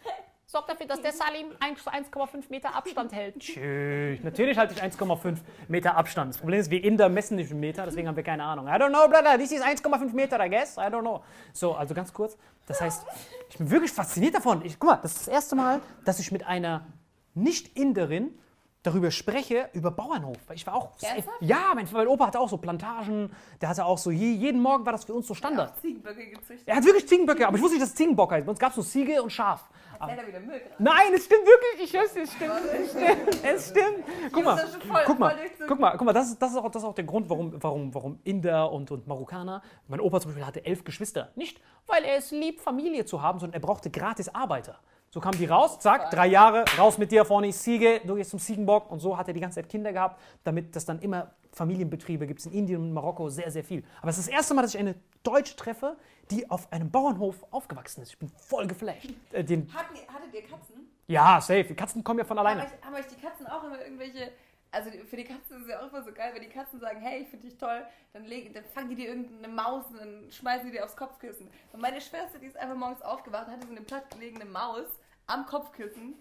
[0.52, 3.36] Sorg dafür, dass der Salim 1 zu 1,5 Meter Abstand hält.
[3.39, 4.22] Tschüss.
[4.22, 5.38] Natürlich halte ich 1,5
[5.70, 6.34] Meter Abstand.
[6.34, 8.68] Das Problem ist, wir Inder messen nicht in Meter, deswegen haben wir keine Ahnung.
[8.68, 10.76] I don't know, brother, this is 1,5 Meter, I guess.
[10.76, 11.24] I don't know.
[11.54, 12.38] So, also ganz kurz.
[12.68, 13.06] Das heißt,
[13.49, 14.66] ich bin wirklich fasziniert davon.
[14.66, 16.86] Ich, guck mal, das ist das erste Mal, dass ich mit einer
[17.34, 18.38] Nicht-Inderin
[18.84, 20.38] darüber spreche, über Bauernhof.
[20.48, 20.92] Weil ich war auch.
[21.02, 21.38] Ernsthaft?
[21.42, 23.32] Ja, mein, mein Opa hatte auch so Plantagen.
[23.62, 25.80] Der hatte auch so, je, jeden Morgen war das für uns so Standard.
[25.80, 26.68] Ziegenböcke gezüchtet.
[26.68, 28.46] Er hat wirklich Ziegenböcke, aber ich wusste nicht, dass es Ziegenbock heißt.
[28.46, 29.70] Bei uns gab es so Ziege und Schaf.
[30.00, 30.76] Da wieder Müll gerade.
[30.80, 31.84] Nein, es stimmt wirklich.
[31.84, 32.52] Ich dir, es stimmt.
[32.74, 33.44] Es stimmt.
[33.46, 34.32] Es stimmt.
[34.34, 35.36] Guck mal, voll- guck mal,
[35.68, 36.14] guck mal, guck mal.
[36.14, 38.90] Das ist, das ist, auch, das ist auch der Grund, warum, warum, warum Inder und,
[38.90, 39.62] und Marokkaner.
[39.88, 41.30] Mein Opa zum Beispiel hatte elf Geschwister.
[41.36, 44.80] Nicht, weil er es liebt, Familie zu haben, sondern er brauchte gratis Arbeiter.
[45.14, 48.30] So kamen die raus, zack, drei Jahre, raus mit dir, vorne ist Ziege, du gehst
[48.30, 51.32] zum Ziegenbock und so hat er die ganze Zeit Kinder gehabt, damit das dann immer
[51.51, 53.84] Familienbetriebe gibt es in Indien und Marokko sehr, sehr viel.
[53.99, 55.97] Aber es ist das erste Mal, dass ich eine Deutsche treffe,
[56.32, 58.12] die auf einem Bauernhof aufgewachsen ist.
[58.12, 59.09] Ich bin voll geflasht.
[59.34, 60.89] Äh, den, Hatten Hattet ihr Katzen?
[61.07, 61.66] ja, safe.
[61.66, 62.62] Die Katzen kommen ja von Haben alleine.
[62.64, 64.32] euch, haben euch die Katzen auch immer irgendwelche.
[64.72, 67.01] Also für die Katzen ist es ja auch immer so geil, wenn die Katzen sagen,
[67.01, 70.32] hey, ich finde dich toll, dann, legen, dann fangen die dir irgendeine Maus und dann
[70.32, 71.49] schmeißen die dir aufs Kopfkissen.
[71.74, 74.86] Und meine Schwester, die ist einfach morgens aufgewacht, hatte so eine plattgelegene Maus
[75.28, 76.15] am Kopfkissen.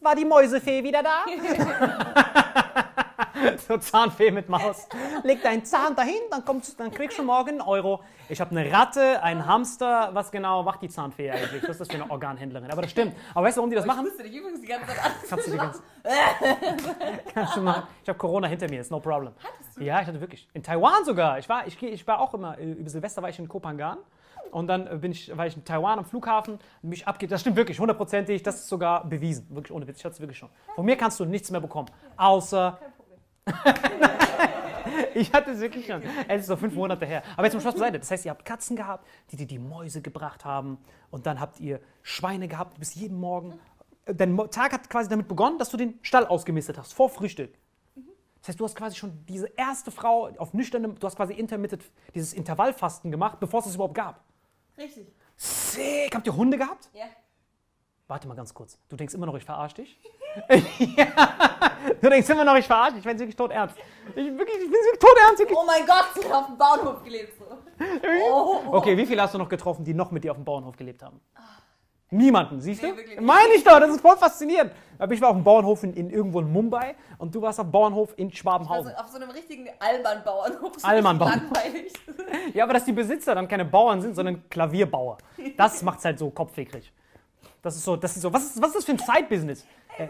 [0.00, 1.24] War die Mäusefee wieder da?
[3.66, 4.88] So Zahnfee mit Maus.
[5.22, 8.02] Leg deinen Zahn dahin, dann, kommst, dann kriegst du morgen einen Euro.
[8.28, 10.10] Ich habe eine Ratte, einen Hamster.
[10.12, 11.62] Was genau macht die Zahnfee eigentlich?
[11.62, 12.70] Was ist das für eine Organhändlerin?
[12.70, 13.14] Aber das stimmt.
[13.34, 14.04] Aber weißt du, warum die das ich machen?
[14.04, 15.12] musste dich übrigens die ganze Zeit an.
[15.28, 15.82] Kannst du die ganz.
[17.34, 17.82] Kannst du machen.
[18.02, 19.32] Ich habe Corona hinter mir, ist no problem.
[19.78, 20.48] Ja, ich hatte wirklich.
[20.54, 21.38] In Taiwan sogar.
[21.38, 23.98] Ich war, ich, ich war auch immer, äh, über Silvester war ich in Kopangan.
[24.54, 27.32] Und dann äh, bin ich, war ich in Taiwan am Flughafen, mich abgeht.
[27.32, 28.42] Das stimmt wirklich, hundertprozentig.
[28.44, 29.46] Das ist sogar bewiesen.
[29.50, 29.98] Wirklich ohne Witz.
[29.98, 30.48] Ich hatte es wirklich schon.
[30.76, 31.88] Von mir kannst du nichts mehr bekommen.
[32.16, 32.78] Außer.
[35.14, 36.02] Ich hatte es wirklich schon.
[36.28, 37.22] Es ist so fünf Monate her.
[37.36, 37.98] Aber jetzt mal Spaß beiseite.
[38.00, 40.78] Das heißt, ihr habt Katzen gehabt, die dir die Mäuse gebracht haben.
[41.10, 43.58] Und dann habt ihr Schweine gehabt bis jeden Morgen.
[44.06, 47.54] Dein Mo- Tag hat quasi damit begonnen, dass du den Stall ausgemistet hast, vor Frühstück.
[48.40, 51.82] Das heißt, du hast quasi schon diese erste Frau auf nüchternem, du hast quasi intermittent,
[52.14, 54.20] dieses Intervallfasten gemacht, bevor es es überhaupt gab.
[54.76, 55.06] Richtig.
[55.36, 56.14] Sick.
[56.14, 56.88] Habt ihr Hunde gehabt?
[56.92, 57.06] Ja.
[58.06, 58.78] Warte mal ganz kurz.
[58.88, 59.98] Du denkst immer noch, ich verarsche dich?
[60.96, 61.06] ja.
[62.00, 63.00] Du denkst immer noch, ich verarsche dich.
[63.00, 63.76] Ich bin wirklich tot ernst.
[64.10, 65.38] Ich, wirklich, ich bin wirklich tot ernst.
[65.38, 65.58] Wirklich.
[65.58, 67.38] Oh mein Gott, sie hat auf dem Bauernhof gelebt.
[67.38, 67.44] So.
[68.30, 68.60] Oh.
[68.76, 71.02] Okay, wie viele hast du noch getroffen, die noch mit dir auf dem Bauernhof gelebt
[71.02, 71.20] haben?
[72.16, 72.96] Niemanden, siehst Nee, du?
[72.96, 73.20] wirklich.
[73.20, 74.72] Meine ich doch, das ist voll faszinierend.
[74.98, 77.66] Aber ich war auf dem Bauernhof in, in irgendwo in Mumbai und du warst auf
[77.66, 78.94] dem Bauernhof in Also Schwabenhausen.
[78.94, 80.72] auf so einem richtigen Allmann-Bauernhof.
[80.78, 81.40] So Allmann-Bauernhof.
[81.52, 81.92] Langweilig.
[82.54, 85.18] Ja, aber dass die Besitzer dann keine Bauern sind, sondern Klavierbauer.
[85.56, 86.92] Das macht's halt so kopfwegrig.
[87.62, 89.66] Das ist so, das ist so, was ist, was ist das für ein Side-Business?
[89.98, 90.08] Äh,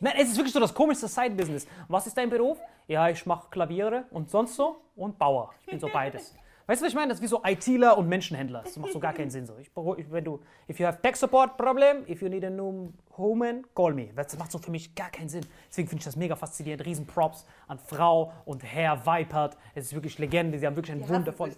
[0.00, 1.66] Nein, es ist wirklich so das komischste Side-Business.
[1.88, 2.58] Was ist dein Beruf?
[2.86, 5.50] Ja, ich mache Klaviere und sonst so und Bauer.
[5.60, 6.34] Ich bin so beides.
[6.68, 7.08] Weißt du, was ich meine?
[7.08, 8.60] Das ist wie so ITler und Menschenhändler.
[8.62, 9.46] Das macht so gar keinen Sinn.
[9.46, 9.56] So.
[9.56, 9.70] Ich,
[10.12, 10.38] wenn du,
[10.68, 14.10] if you have tech support problem, if you need a new human, call me.
[14.14, 15.46] Das macht so für mich gar keinen Sinn.
[15.70, 16.84] Deswegen finde ich das mega faszinierend.
[16.84, 19.56] Riesen Props an Frau und Herr Weipert.
[19.74, 20.58] Es ist wirklich Legende.
[20.58, 21.56] Sie haben wirklich ein hassen wundervolles.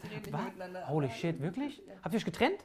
[0.86, 1.82] Holy shit, wirklich?
[2.04, 2.64] Habt ihr euch getrennt?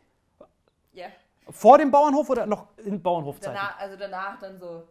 [0.94, 1.08] Ja.
[1.50, 3.56] Vor dem Bauernhof oder noch in Bauernhofzeiten?
[3.56, 4.88] Danach, also danach dann so.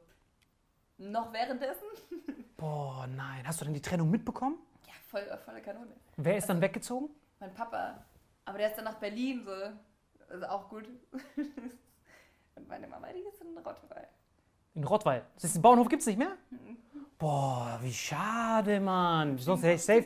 [0.99, 1.87] Noch währenddessen?
[2.57, 3.47] Boah, nein.
[3.47, 4.57] Hast du denn die Trennung mitbekommen?
[4.89, 5.93] Ja, voll, volle Kanone.
[6.17, 7.11] Wer ist dann weggezogen?
[7.45, 8.03] Mein Papa.
[8.47, 9.53] Aber der ist dann nach Berlin so.
[10.33, 10.89] Also auch gut.
[12.55, 14.09] Und meine Mama, die ist in Rottweil.
[14.75, 15.23] In Rottweil.
[15.35, 16.39] Das heißt, den Bauernhof gibt es nicht mehr?
[17.19, 19.37] Boah, wie schade, Mann.
[19.37, 20.05] Sonst hätte ich safe.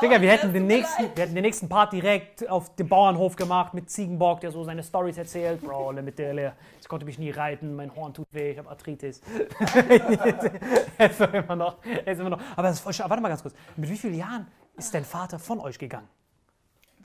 [0.00, 3.74] Digga, wir hätten, den nächsten, wir hätten den nächsten Part direkt auf dem Bauernhof gemacht
[3.74, 5.60] mit Ziegenbock, der so seine Stories erzählt.
[5.60, 9.20] Bro, mit der, ich konnte mich nie reiten, mein Horn tut weh, ich habe Arthritis.
[10.96, 12.40] er ist immer noch, er ist immer noch.
[12.56, 13.10] Aber das ist voll schade.
[13.10, 13.54] Warte mal ganz kurz.
[13.76, 16.08] Mit wie vielen Jahren ist dein Vater von euch gegangen?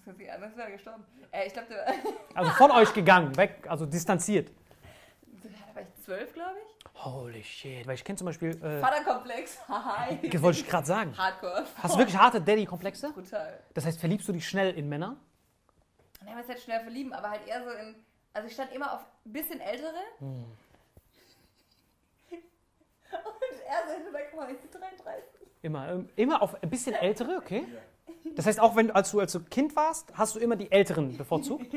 [0.08, 1.04] Ist ja- das wäre gestorben.
[1.32, 1.86] Äh, ich glaube, der
[2.36, 4.50] Also von euch gegangen, weg, also distanziert.
[5.44, 7.04] da war ich zwölf, glaube ich.
[7.06, 9.60] Holy shit, weil ich kenne zum Beispiel, äh, Vaterkomplex.
[9.68, 10.30] Hi.
[10.30, 11.16] das wollte ich gerade sagen.
[11.18, 11.66] Hardcore.
[11.82, 13.12] Hast du wirklich harte Daddy-Komplexe?
[13.14, 13.60] Brutal.
[13.74, 15.18] Das heißt, verliebst du dich schnell in Männer?
[16.22, 17.96] Und er ist halt schnell verlieben, aber halt eher so in.
[18.34, 19.94] Also ich stand immer auf ein bisschen ältere.
[20.20, 20.46] Hm.
[22.32, 25.24] Und er so, da guck mal, ich bin 33.
[25.62, 27.66] Immer, ähm, immer auf ein bisschen ältere, okay?
[28.36, 31.18] Das heißt, auch wenn als du als du Kind warst, hast du immer die Älteren
[31.18, 31.66] bevorzugt?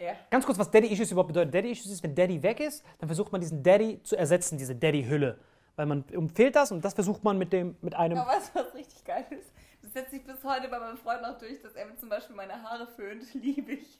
[0.00, 0.12] Ja.
[0.30, 1.52] Ganz kurz, was Daddy Issues überhaupt bedeutet.
[1.52, 4.76] Daddy Issues ist, wenn Daddy weg ist, dann versucht man diesen Daddy zu ersetzen, diese
[4.76, 5.40] Daddy-Hülle.
[5.74, 8.16] Weil man fehlt das und das versucht man mit dem mit einem.
[8.16, 9.52] Aber weißt du, was richtig geil ist?
[9.82, 12.36] Das setzt sich bis heute bei meinem Freund noch durch, dass er mir zum Beispiel
[12.36, 13.24] meine Haare föhnt.
[13.34, 13.98] Liebe ich.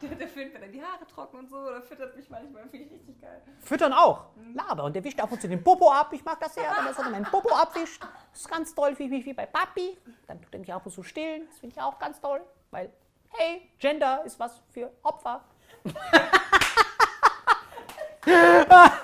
[0.00, 2.68] Der, der föhnt mir dann die Haare trocken und so oder füttert mich manchmal.
[2.68, 3.42] Finde ich richtig geil.
[3.60, 4.26] Füttern auch.
[4.54, 6.12] Laber und der wischt ab und zu den Popo ab.
[6.12, 8.02] Ich mag das sehr, wenn er so meinen Popo abwischt.
[8.30, 9.98] Das ist ganz toll, wie, wie, wie bei Papi.
[10.26, 11.46] Dann tut er mich ab und zu stillen.
[11.48, 12.40] Das finde ich auch ganz toll,
[12.70, 12.92] weil,
[13.30, 15.44] hey, Gender ist was für Opfer.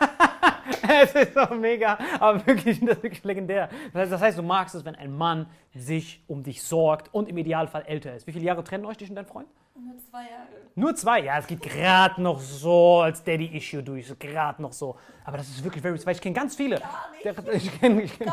[1.05, 3.69] Es ist so mega, aber wirklich, das ist wirklich legendär.
[3.93, 7.85] Das heißt, du magst es, wenn ein Mann sich um dich sorgt und im Idealfall
[7.87, 8.27] älter ist.
[8.27, 9.49] Wie viele Jahre trennen euch dich und dein Freund?
[9.77, 10.47] Nur zwei Jahre.
[10.77, 11.21] Nur zwei?
[11.21, 14.97] Ja, es geht gerade noch so als Daddy-Issue durch, so gerade noch so.
[15.25, 16.81] Aber das ist wirklich very, weil ich kenne ganz viele.
[16.81, 17.25] Gar nicht.
[17.65, 18.31] Ich kenn, ich kenn,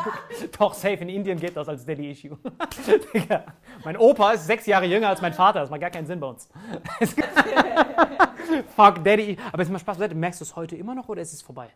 [0.58, 2.36] doch, safe, in Indien geht das als Daddy-Issue.
[3.84, 6.26] Mein Opa ist sechs Jahre jünger als mein Vater, das macht gar keinen Sinn bei
[6.28, 6.48] uns.
[8.76, 9.36] Fuck Daddy.
[9.52, 11.70] Aber jetzt mal Spaß beiseite, merkst du es heute immer noch oder ist es vorbei?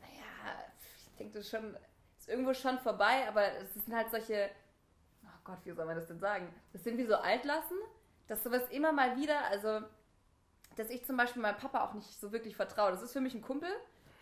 [0.00, 0.08] Ja,
[0.96, 1.76] ich denke, das ist schon,
[2.18, 4.50] ist irgendwo schon vorbei, aber es sind halt solche,
[5.24, 6.52] oh Gott, wie soll man das denn sagen?
[6.72, 7.76] Das sind wie so Altlassen,
[8.26, 9.80] dass sowas immer mal wieder, also,
[10.76, 12.90] dass ich zum Beispiel meinem Papa auch nicht so wirklich vertraue.
[12.90, 13.70] Das ist für mich ein Kumpel,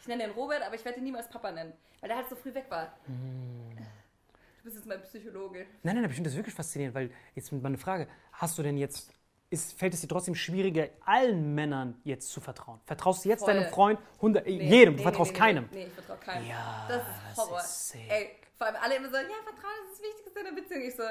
[0.00, 2.36] ich nenne den Robert, aber ich werde ihn niemals Papa nennen, weil der halt so
[2.36, 2.96] früh weg war.
[3.06, 5.66] Du bist jetzt mein Psychologe.
[5.82, 8.62] Nein, nein, aber ich finde das wirklich faszinierend, weil jetzt mal eine Frage, hast du
[8.62, 9.12] denn jetzt,
[9.50, 12.80] ist, fällt es dir trotzdem schwieriger, allen Männern jetzt zu vertrauen?
[12.84, 13.54] Vertraust du jetzt Voll.
[13.54, 15.68] deinem Freund, 100, Nee, jedem, nee, du vertraust nee, keinem?
[15.72, 16.46] Nee, ich vertraue keinem.
[16.48, 17.60] Ja, das ist Horror.
[17.60, 17.94] ist.
[18.08, 20.82] Ey, vor allem alle immer so, ja, Vertrauen ist das Wichtigste in einer Beziehung.
[20.82, 21.02] Ich so,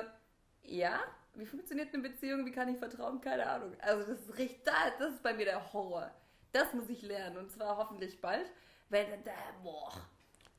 [0.63, 0.99] ja?
[1.35, 2.45] Wie funktioniert eine Beziehung?
[2.45, 3.19] Wie kann ich vertrauen?
[3.21, 3.71] Keine Ahnung.
[3.79, 6.09] Also das ist richtig, da- das ist bei mir der Horror.
[6.53, 8.49] Das muss ich lernen und zwar hoffentlich bald,
[8.89, 9.31] weil da,
[9.61, 9.91] boah.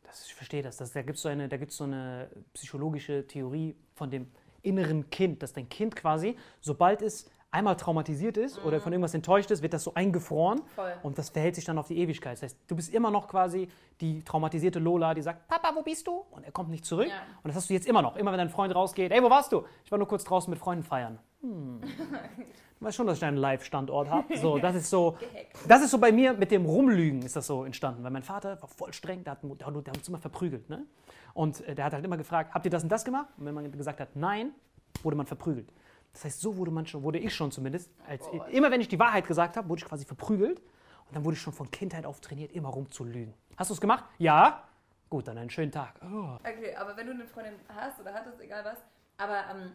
[0.03, 0.77] Das, ich verstehe das.
[0.77, 4.31] das da gibt es so, eine- da gibt's so eine psychologische Theorie von dem
[4.63, 9.51] inneren Kind, dass dein Kind quasi, sobald es einmal traumatisiert ist oder von irgendwas enttäuscht
[9.51, 10.69] ist, wird das so eingefroren Mhm.
[10.75, 10.93] Voll.
[11.03, 12.35] und das verhält sich dann auf die Ewigkeit.
[12.35, 13.69] Das heißt, du bist immer noch quasi
[14.01, 16.25] die traumatisierte Lola, die sagt, Papa, wo bist du?
[16.31, 17.09] und er kommt nicht zurück.
[17.09, 17.15] Ja.
[17.43, 18.17] Und das hast du jetzt immer noch.
[18.17, 19.65] Immer wenn dein Freund rausgeht, ey, wo warst du?
[19.85, 21.19] Ich war nur kurz draußen mit Freunden feiern.
[21.41, 21.81] Hm.
[21.83, 21.91] Ich
[22.81, 24.37] weiß schon, dass ich einen Live-Standort habe.
[24.37, 25.17] So, das ist so,
[25.67, 28.61] das ist so bei mir mit dem Rumlügen ist das so entstanden, weil mein Vater
[28.61, 30.85] war voll streng, der hat, der der hat uns immer verprügelt, ne?
[31.33, 33.29] Und äh, der hat halt immer gefragt, habt ihr das und das gemacht?
[33.39, 34.51] Und wenn man gesagt hat, nein,
[35.03, 35.71] wurde man verprügelt.
[36.13, 38.99] Das heißt, so wurde man schon, wurde ich schon zumindest, als, immer wenn ich die
[38.99, 40.61] Wahrheit gesagt habe, wurde ich quasi verprügelt.
[41.09, 43.35] Und dann wurde ich schon von Kindheit auf trainiert, immer rumzulügen.
[43.57, 44.05] Hast du es gemacht?
[44.19, 44.65] Ja.
[45.09, 45.95] Gut, dann einen schönen Tag.
[46.03, 46.37] Oh.
[46.41, 48.79] Okay, aber wenn du eine Freundin hast oder hattest, egal was,
[49.19, 49.73] aber ähm,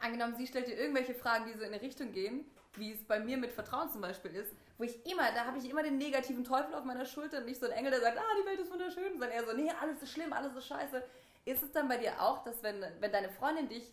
[0.00, 2.44] angenommen, sie stellt dir irgendwelche Fragen, die so in eine Richtung gehen,
[2.74, 5.68] wie es bei mir mit Vertrauen zum Beispiel ist, wo ich immer, da habe ich
[5.68, 8.22] immer den negativen Teufel auf meiner Schulter und nicht so ein Engel, der sagt, ah,
[8.40, 11.02] die Welt ist wunderschön, sondern eher so, nee, alles ist schlimm, alles ist scheiße.
[11.44, 13.92] Ist es dann bei dir auch, dass wenn, wenn deine Freundin dich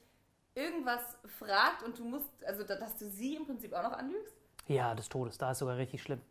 [0.56, 1.02] irgendwas
[1.38, 4.34] fragt und du musst, also da- dass du sie im Prinzip auch noch anlügst?
[4.68, 6.22] Ja, des Todes, da ist sogar richtig schlimm.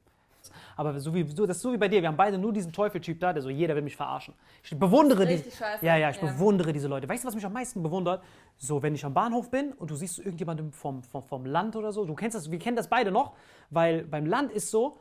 [0.76, 2.72] Aber so wie, so, das ist so wie bei dir, wir haben beide nur diesen
[2.72, 4.34] Teufeltyp da, der so, jeder will mich verarschen.
[4.62, 5.84] Ich bewundere scheiße.
[5.84, 6.30] ja, ja, ich Ja.
[6.30, 7.08] bewundere diese Leute.
[7.08, 8.22] Weißt du, was mich am meisten bewundert?
[8.56, 11.92] So, wenn ich am Bahnhof bin und du siehst irgendjemanden vom, vom, vom Land oder
[11.92, 13.34] so, du kennst das, wir kennen das beide noch,
[13.70, 14.98] weil beim Land ist so,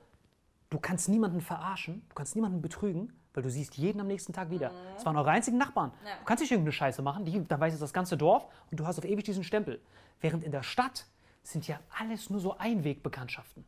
[0.70, 4.50] du kannst niemanden verarschen, du kannst niemanden betrügen, weil du siehst jeden am nächsten Tag
[4.50, 4.72] wieder.
[4.96, 5.92] Das waren eure einzigen Nachbarn.
[6.04, 6.18] Ja.
[6.18, 8.88] Du kannst nicht irgendeine Scheiße machen, die, da weiß es das ganze Dorf und du
[8.88, 9.80] hast auf ewig diesen Stempel.
[10.20, 11.06] Während in der Stadt
[11.44, 13.64] sind ja alles nur so Einwegbekanntschaften.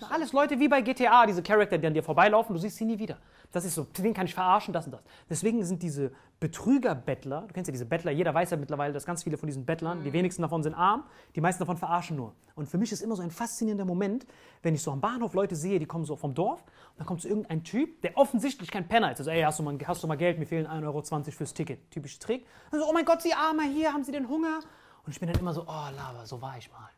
[0.00, 2.84] Ja, Alles Leute wie bei GTA, diese Charakter, die an dir vorbeilaufen, du siehst sie
[2.84, 3.18] nie wieder.
[3.50, 5.02] Das ist so, den kann ich verarschen, das und das.
[5.28, 9.22] Deswegen sind diese Betrügerbettler, du kennst ja diese Bettler, jeder weiß ja mittlerweile, dass ganz
[9.22, 11.04] viele von diesen Bettlern, die wenigsten davon sind arm,
[11.36, 12.34] die meisten davon verarschen nur.
[12.54, 14.26] Und für mich ist immer so ein faszinierender Moment,
[14.62, 17.22] wenn ich so am Bahnhof Leute sehe, die kommen so vom Dorf und dann kommt
[17.22, 19.18] so irgendein Typ, der offensichtlich kein Penner ist.
[19.20, 21.90] Also, ey, hast du mal, hast du mal Geld, mir fehlen 1,20 Euro fürs Ticket.
[21.90, 22.46] Typischer Trick.
[22.70, 24.60] Und so, oh mein Gott, Sie Armer, hier haben Sie den Hunger?
[25.04, 26.90] Und ich bin dann immer so, oh, Lava, so war ich mal.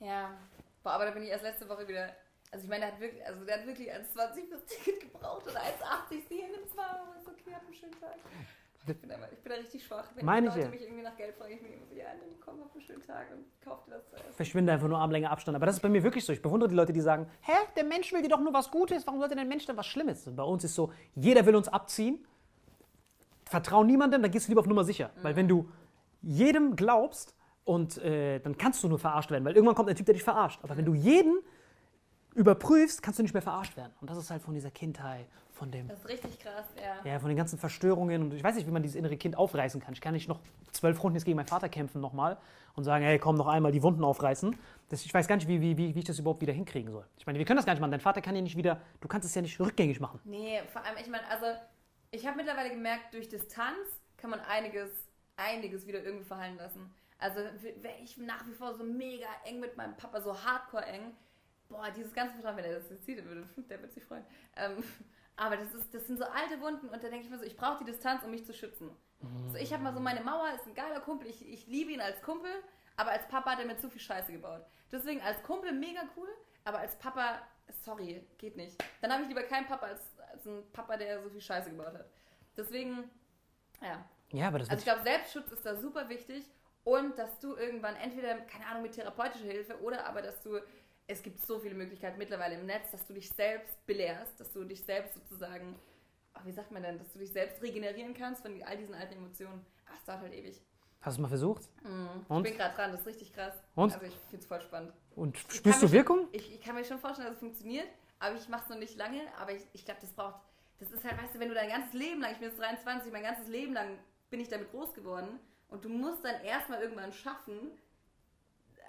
[0.00, 0.30] Ja,
[0.82, 2.10] Boah, aber da bin ich erst letzte Woche wieder.
[2.50, 5.60] Also ich meine, der hat wirklich, also der hat wirklich 1,20 fürs Ticket gebraucht oder
[5.60, 7.00] 1,80 sie hin ins War.
[7.00, 8.16] Aber ist okay, hab einen schönen Tag.
[8.86, 10.08] Ich bin, immer, ich bin da richtig schwach.
[10.14, 10.70] Wenn Meine die ich Leute ja.
[10.70, 13.02] mich irgendwie nach Geld fragen, ich mir immer so, ja, dann komm, hab einen schönen
[13.02, 14.32] Tag und kauf dir das zu essen.
[14.32, 15.54] verschwinde einfach nur Armlänge Abstand.
[15.54, 16.32] Aber das ist bei mir wirklich so.
[16.32, 19.06] Ich bewundere die Leute, die sagen, hä, der Mensch will dir doch nur was Gutes,
[19.06, 20.26] warum sollte der Mensch denn was Schlimmes?
[20.26, 22.26] Und bei uns ist so, jeder will uns abziehen,
[23.44, 25.10] vertrau niemandem, dann gehst du lieber auf Nummer sicher.
[25.22, 25.70] Weil wenn du
[26.22, 27.34] jedem glaubst,
[27.64, 30.24] und äh, dann kannst du nur verarscht werden, weil irgendwann kommt ein Typ, der dich
[30.24, 30.60] verarscht.
[30.62, 31.38] Aber wenn du jeden
[32.34, 33.92] überprüfst, kannst du nicht mehr verarscht werden.
[34.00, 37.10] Und das ist halt von dieser Kindheit, von dem Das ist richtig krass, ja.
[37.10, 39.80] ja, von den ganzen Verstörungen und ich weiß nicht, wie man dieses innere Kind aufreißen
[39.80, 39.92] kann.
[39.92, 40.40] Ich kann nicht noch
[40.72, 42.38] zwölf Runden jetzt gegen meinen Vater kämpfen nochmal
[42.76, 44.56] und sagen, hey, komm, noch einmal die Wunden aufreißen.
[44.88, 47.04] Das, ich weiß gar nicht, wie, wie, wie, ich das überhaupt wieder hinkriegen soll.
[47.18, 47.90] Ich meine, wir können das gar nicht machen.
[47.90, 50.20] Dein Vater kann ja nicht wieder, du kannst es ja nicht rückgängig machen.
[50.24, 51.46] Nee, vor allem, ich meine, also
[52.10, 54.90] ich habe mittlerweile gemerkt, durch Distanz kann man einiges,
[55.36, 56.94] einiges wieder irgendwie verhallen lassen.
[57.20, 57.40] Also
[57.82, 61.14] wäre ich nach wie vor so mega eng mit meinem Papa, so hardcore eng.
[61.68, 64.24] Boah, dieses ganze Vertrauen, wenn er das jetzt sieht, der würde- der wird sich freuen.
[64.56, 64.82] Ähm,
[65.36, 67.56] aber das, ist, das sind so alte Wunden und da denke ich mir so, ich
[67.56, 68.90] brauche die Distanz, um mich zu schützen.
[69.48, 72.00] So, ich habe mal so meine Mauer, ist ein geiler Kumpel, ich, ich liebe ihn
[72.00, 72.50] als Kumpel,
[72.96, 74.64] aber als Papa hat er mir zu viel Scheiße gebaut.
[74.90, 76.28] Deswegen als Kumpel mega cool,
[76.64, 77.46] aber als Papa,
[77.84, 78.82] sorry, geht nicht.
[79.02, 81.92] Dann habe ich lieber keinen Papa als, als einen Papa, der so viel Scheiße gebaut
[81.94, 82.06] hat.
[82.56, 83.10] Deswegen,
[83.82, 84.04] ja.
[84.32, 86.44] Ja, aber das Also ich glaube, Selbstschutz ist da super wichtig
[86.90, 90.58] und dass du irgendwann entweder, keine Ahnung, mit therapeutischer Hilfe oder aber, dass du,
[91.06, 94.64] es gibt so viele Möglichkeiten mittlerweile im Netz, dass du dich selbst belehrst, dass du
[94.64, 95.78] dich selbst sozusagen,
[96.34, 99.14] oh, wie sagt man denn, dass du dich selbst regenerieren kannst von all diesen alten
[99.14, 99.64] Emotionen.
[99.86, 100.60] Ach, es dauert halt ewig.
[101.00, 101.68] hast du es mal versucht?
[101.84, 102.22] Mhm.
[102.28, 103.54] Ich bin gerade dran, das ist richtig krass.
[103.76, 103.92] Und?
[103.92, 104.92] Also ich finde es voll spannend.
[105.14, 106.26] Und spürst du Wirkung?
[106.32, 107.86] Ich, ich kann mir schon vorstellen, dass es funktioniert,
[108.18, 109.22] aber ich mache es noch nicht lange.
[109.38, 110.40] Aber ich, ich glaube, das braucht.
[110.80, 113.12] Das ist halt, weißt du, wenn du dein ganzes Leben lang, ich bin jetzt 23,
[113.12, 113.96] mein ganzes Leben lang
[114.28, 115.38] bin ich damit groß geworden
[115.70, 117.78] und du musst dann erstmal irgendwann schaffen,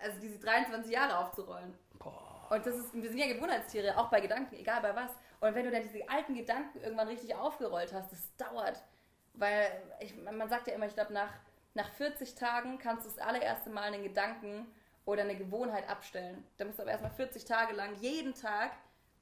[0.02, 1.74] also diese 23 Jahre aufzurollen.
[2.50, 5.12] Und das ist, wir sind ja Gewohnheitstiere, auch bei Gedanken, egal bei was.
[5.40, 8.84] Und wenn du dann diese alten Gedanken irgendwann richtig aufgerollt hast, das dauert.
[9.34, 9.68] Weil
[10.02, 11.32] ich, man sagt ja immer, ich glaube, nach,
[11.76, 14.68] nach 40 Tagen kannst du das allererste Mal einen Gedanken
[15.06, 16.44] oder eine Gewohnheit abstellen.
[16.58, 18.72] Da musst du aber erstmal 40 Tage lang jeden Tag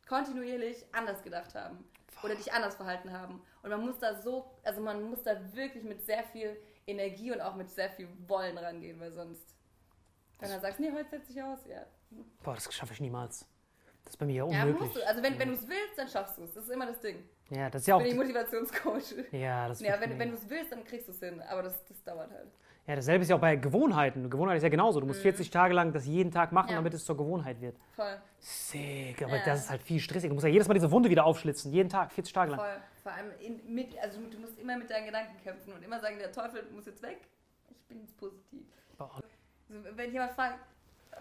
[0.07, 1.87] kontinuierlich anders gedacht haben
[2.23, 3.43] oder dich anders verhalten haben.
[3.61, 6.57] Und man muss da so, also man muss da wirklich mit sehr viel
[6.89, 9.55] Energie und auch mit sehr viel Wollen rangehen, weil sonst,
[10.39, 11.85] wenn du sagst, nee, heute setze ich aus, ja.
[12.43, 13.47] Boah, das schaffe ich niemals.
[14.05, 14.81] Das ist bei mir ja Ja, unmöglich.
[14.81, 15.07] musst du.
[15.07, 16.53] Also wenn, wenn du es willst, dann schaffst du es.
[16.53, 17.23] Das ist immer das Ding.
[17.49, 17.99] Ja, das ist ja auch.
[17.99, 19.13] Bin ich Motivationscoach.
[19.31, 21.41] Ja, das Ja, wird wenn, wenn du es willst, dann kriegst du es hin.
[21.41, 22.47] Aber das, das dauert halt.
[22.89, 24.31] Ja, dasselbe ist ja auch bei Gewohnheiten.
[24.31, 24.99] Gewohnheit ist ja genauso.
[24.99, 26.71] Du musst 40 Tage lang das jeden Tag machen, Mhm.
[26.71, 26.75] Ja.
[26.77, 27.77] damit es zur Gewohnheit wird.
[27.95, 29.45] Voll, Sick, aber Ja.
[29.45, 30.29] das ist halt viel stressiger.
[30.29, 31.71] Du musst ja jedes Mal diese Wunde wieder aufschlitzen.
[31.71, 32.59] Jeden Tag, 40 Tage lang.
[32.59, 32.81] voll.
[33.03, 36.17] Vor allem in, mit, also du musst immer mit deinen Gedanken kämpfen und immer sagen,
[36.17, 37.19] der Teufel muss jetzt weg.
[37.69, 38.65] Ich bin jetzt positiv.
[38.97, 39.11] Boah.
[39.69, 40.57] Also, wenn jemand fragt,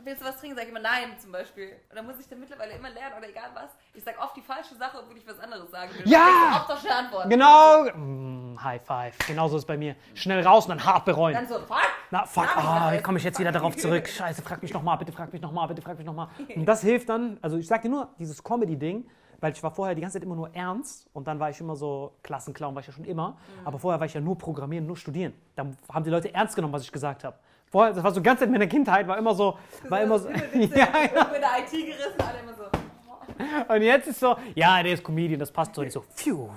[0.05, 1.73] willst du was trinken, sage ich immer nein zum Beispiel.
[1.90, 3.70] Und dann muss ich dann mittlerweile immer lernen oder egal was.
[3.94, 6.09] Ich sage oft die falsche Sache, obwohl ich was anderes sagen will.
[6.09, 6.66] Ja!
[6.69, 7.31] Oft schnell Antworten.
[7.31, 7.85] Genau!
[7.94, 9.19] Mm, High Five.
[9.27, 9.97] Genauso ist es bei mir.
[10.15, 11.35] Schnell raus und dann hart bereuen.
[11.35, 11.78] Dann so, fuck.
[12.10, 14.09] Na, fuck, Sag ich ah, wie komme ich jetzt wieder darauf zurück?
[14.09, 16.28] Scheiße, frag mich nochmal, bitte frag mich nochmal, bitte frag mich nochmal.
[16.55, 19.09] Und das hilft dann, also ich sag dir nur, dieses Comedy-Ding,
[19.40, 21.77] weil ich war vorher die ganze Zeit immer nur ernst und dann war ich immer
[21.77, 24.97] so, Klassenclown war ich ja schon immer, aber vorher war ich ja nur programmieren, nur
[24.97, 25.32] studieren.
[25.55, 27.36] Dann haben die Leute ernst genommen, was ich gesagt habe.
[27.70, 29.59] Vorher, das war so Zeit in meiner Kindheit, war immer so,
[29.89, 31.28] war immer so, ja, ja.
[31.31, 33.73] Mit der IT gerissen, alle immer so.
[33.74, 35.82] und jetzt ist so, ja, der ist Comedian, das passt so.
[35.82, 36.49] Und ich so, phew,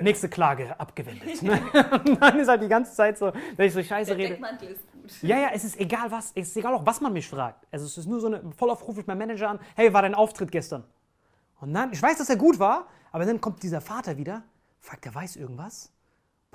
[0.00, 1.42] nächste Klage abgewendet.
[1.42, 4.28] und dann ist halt die ganze Zeit so, wenn ich so scheiße Der rede.
[4.34, 5.22] Deckmantel ist gut.
[5.22, 7.66] Ja, ja, es ist egal was, es ist egal auch, was man mich fragt.
[7.70, 10.02] Also es ist nur so eine, voll oft rufe ich meinen Manager an, hey, war
[10.02, 10.84] dein Auftritt gestern?
[11.60, 14.42] Und dann, ich weiß, dass er gut war, aber dann kommt dieser Vater wieder,
[14.80, 15.90] fragt, der weiß irgendwas,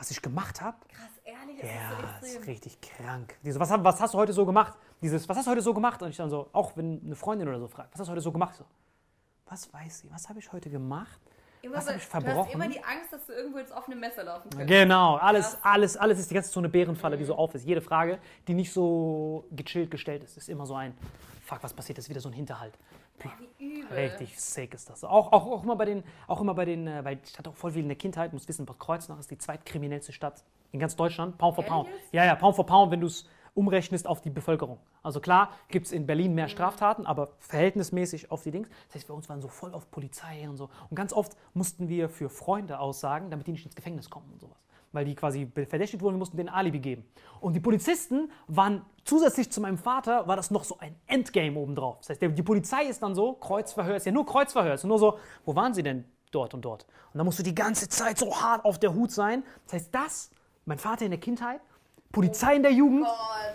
[0.02, 0.78] was ich gemacht habe.
[0.90, 2.50] Krass, ehrlich, das Ja, ist so das ist extrem.
[2.54, 3.36] richtig krank.
[3.44, 4.74] Diese, was, hab- was hast du heute so gemacht?
[5.00, 6.02] Dieses, was hast du heute so gemacht?
[6.02, 8.22] Und ich dann so, auch wenn eine Freundin oder so fragt, was hast du heute
[8.22, 8.56] so gemacht?
[8.56, 8.66] So,
[9.46, 10.12] was weiß sie?
[10.12, 11.22] Was habe ich heute gemacht?
[11.62, 12.52] Immer Was so, hab ich Du hast verbrochen?
[12.54, 14.68] immer die Angst, dass du irgendwo ins offene Messer laufen könntest.
[14.70, 15.60] Genau, alles, Krass.
[15.62, 17.64] alles, alles ist die ganze Zeit so eine Bärenfalle, die so auf ist.
[17.64, 18.18] Jede Frage,
[18.48, 20.98] die nicht so gechillt gestellt ist, ist immer so ein,
[21.46, 22.74] fuck, was passiert, das ist wieder so ein Hinterhalt.
[23.58, 23.98] Wie übel.
[23.98, 25.04] Richtig sick ist das.
[25.04, 27.56] Auch, auch, auch immer bei den, auch immer bei den, äh, weil ich hatte auch
[27.56, 30.96] voll viel in der Kindheit, muss wissen, Bad Kreuznach ist die zweitkriminellste Stadt in ganz
[30.96, 31.88] Deutschland, Pound for Pound.
[31.88, 32.04] Ehrlich?
[32.12, 34.80] Ja, ja, Pound for Pound, wenn du es umrechnest auf die Bevölkerung.
[35.04, 38.70] Also klar, gibt es in Berlin mehr Straftaten, aber verhältnismäßig auf die Dings.
[38.88, 40.70] Das heißt, bei uns waren so voll auf Polizei und so.
[40.90, 44.40] Und ganz oft mussten wir für Freunde aussagen, damit die nicht ins Gefängnis kommen und
[44.40, 44.58] sowas.
[44.92, 47.06] Weil die quasi verdächtigt wurden, wir mussten denen Alibi geben.
[47.40, 52.00] Und die Polizisten waren zusätzlich zu meinem Vater, war das noch so ein Endgame obendrauf.
[52.00, 55.18] Das heißt, die Polizei ist dann so, Kreuzverhör, ist ja nur Kreuzverhör, ist nur so,
[55.46, 56.86] wo waren sie denn dort und dort?
[57.14, 59.44] Und dann musst du die ganze Zeit so hart auf der Hut sein.
[59.66, 60.32] Das heißt, das,
[60.66, 61.62] mein Vater in der Kindheit,
[62.12, 63.08] Polizei in der Jugend,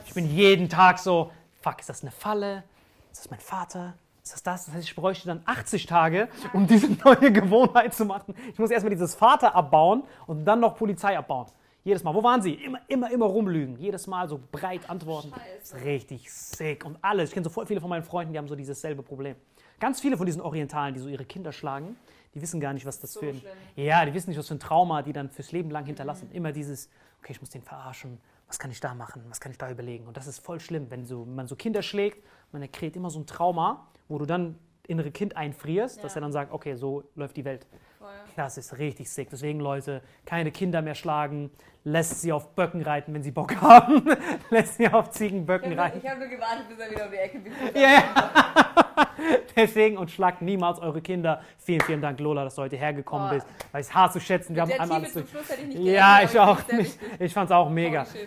[0.07, 1.31] ich bin jeden Tag so,
[1.61, 2.65] fuck, ist das eine Falle?
[3.13, 3.95] Ist das mein Vater?
[4.27, 4.67] Ist das das?
[4.67, 8.35] Das heißt, ich bräuchte dann 80 Tage, um diese neue Gewohnheit zu machen.
[8.53, 11.47] Ich muss erstmal dieses Vater abbauen und dann noch Polizei abbauen.
[11.85, 12.13] Jedes Mal.
[12.13, 12.55] Wo waren sie?
[12.55, 13.79] Immer, immer, immer rumlügen.
[13.79, 15.31] Jedes Mal so breit antworten.
[15.31, 15.77] Scheiße.
[15.77, 16.85] Ist richtig sick.
[16.85, 17.29] Und alles.
[17.29, 19.37] Ich kenne so voll viele von meinen Freunden, die haben so dieses selbe Problem.
[19.79, 21.95] Ganz viele von diesen Orientalen, die so ihre Kinder schlagen,
[22.35, 23.53] die wissen gar nicht, was das für ein, schlimm.
[23.77, 26.33] ja, die wissen nicht, was für ein Trauma die dann fürs Leben lang hinterlassen.
[26.33, 26.91] Immer dieses,
[27.21, 28.19] okay, ich muss den verarschen.
[28.49, 29.23] Was kann ich da machen?
[29.29, 30.09] Was kann ich da überlegen?
[30.09, 33.21] Und das ist voll schlimm, wenn so, man so Kinder schlägt, man kreiert immer so
[33.21, 34.59] ein Trauma, wo du dann
[34.89, 36.19] innere Kind einfrierst, dass Ja.
[36.19, 37.67] er dann sagt, okay, so läuft die Welt.
[37.99, 38.09] Voll.
[38.37, 39.29] Das ist richtig sick.
[39.31, 41.51] Deswegen, Leute, keine Kinder mehr schlagen.
[41.83, 44.05] Lässt sie auf Böcken reiten, wenn sie Bock haben.
[44.51, 45.97] Lässt sie auf Ziegenböcken Ich reiten.
[46.09, 47.41] habe nur, hab nur gewartet, bis er wieder um die Ecke.
[47.75, 49.07] Ja, ja.
[49.57, 51.43] Deswegen und schlagt niemals eure Kinder.
[51.59, 53.35] Vielen, vielen Dank, Lola, dass du heute hergekommen Boah.
[53.37, 53.47] bist.
[53.73, 54.55] Weil ich es hart zu schätzen.
[54.55, 55.27] Wir haben Der einmal alles durch.
[55.71, 56.99] Ich Ja, ich aber auch nicht.
[57.19, 58.05] Ich fand es auch mega.
[58.05, 58.27] Holy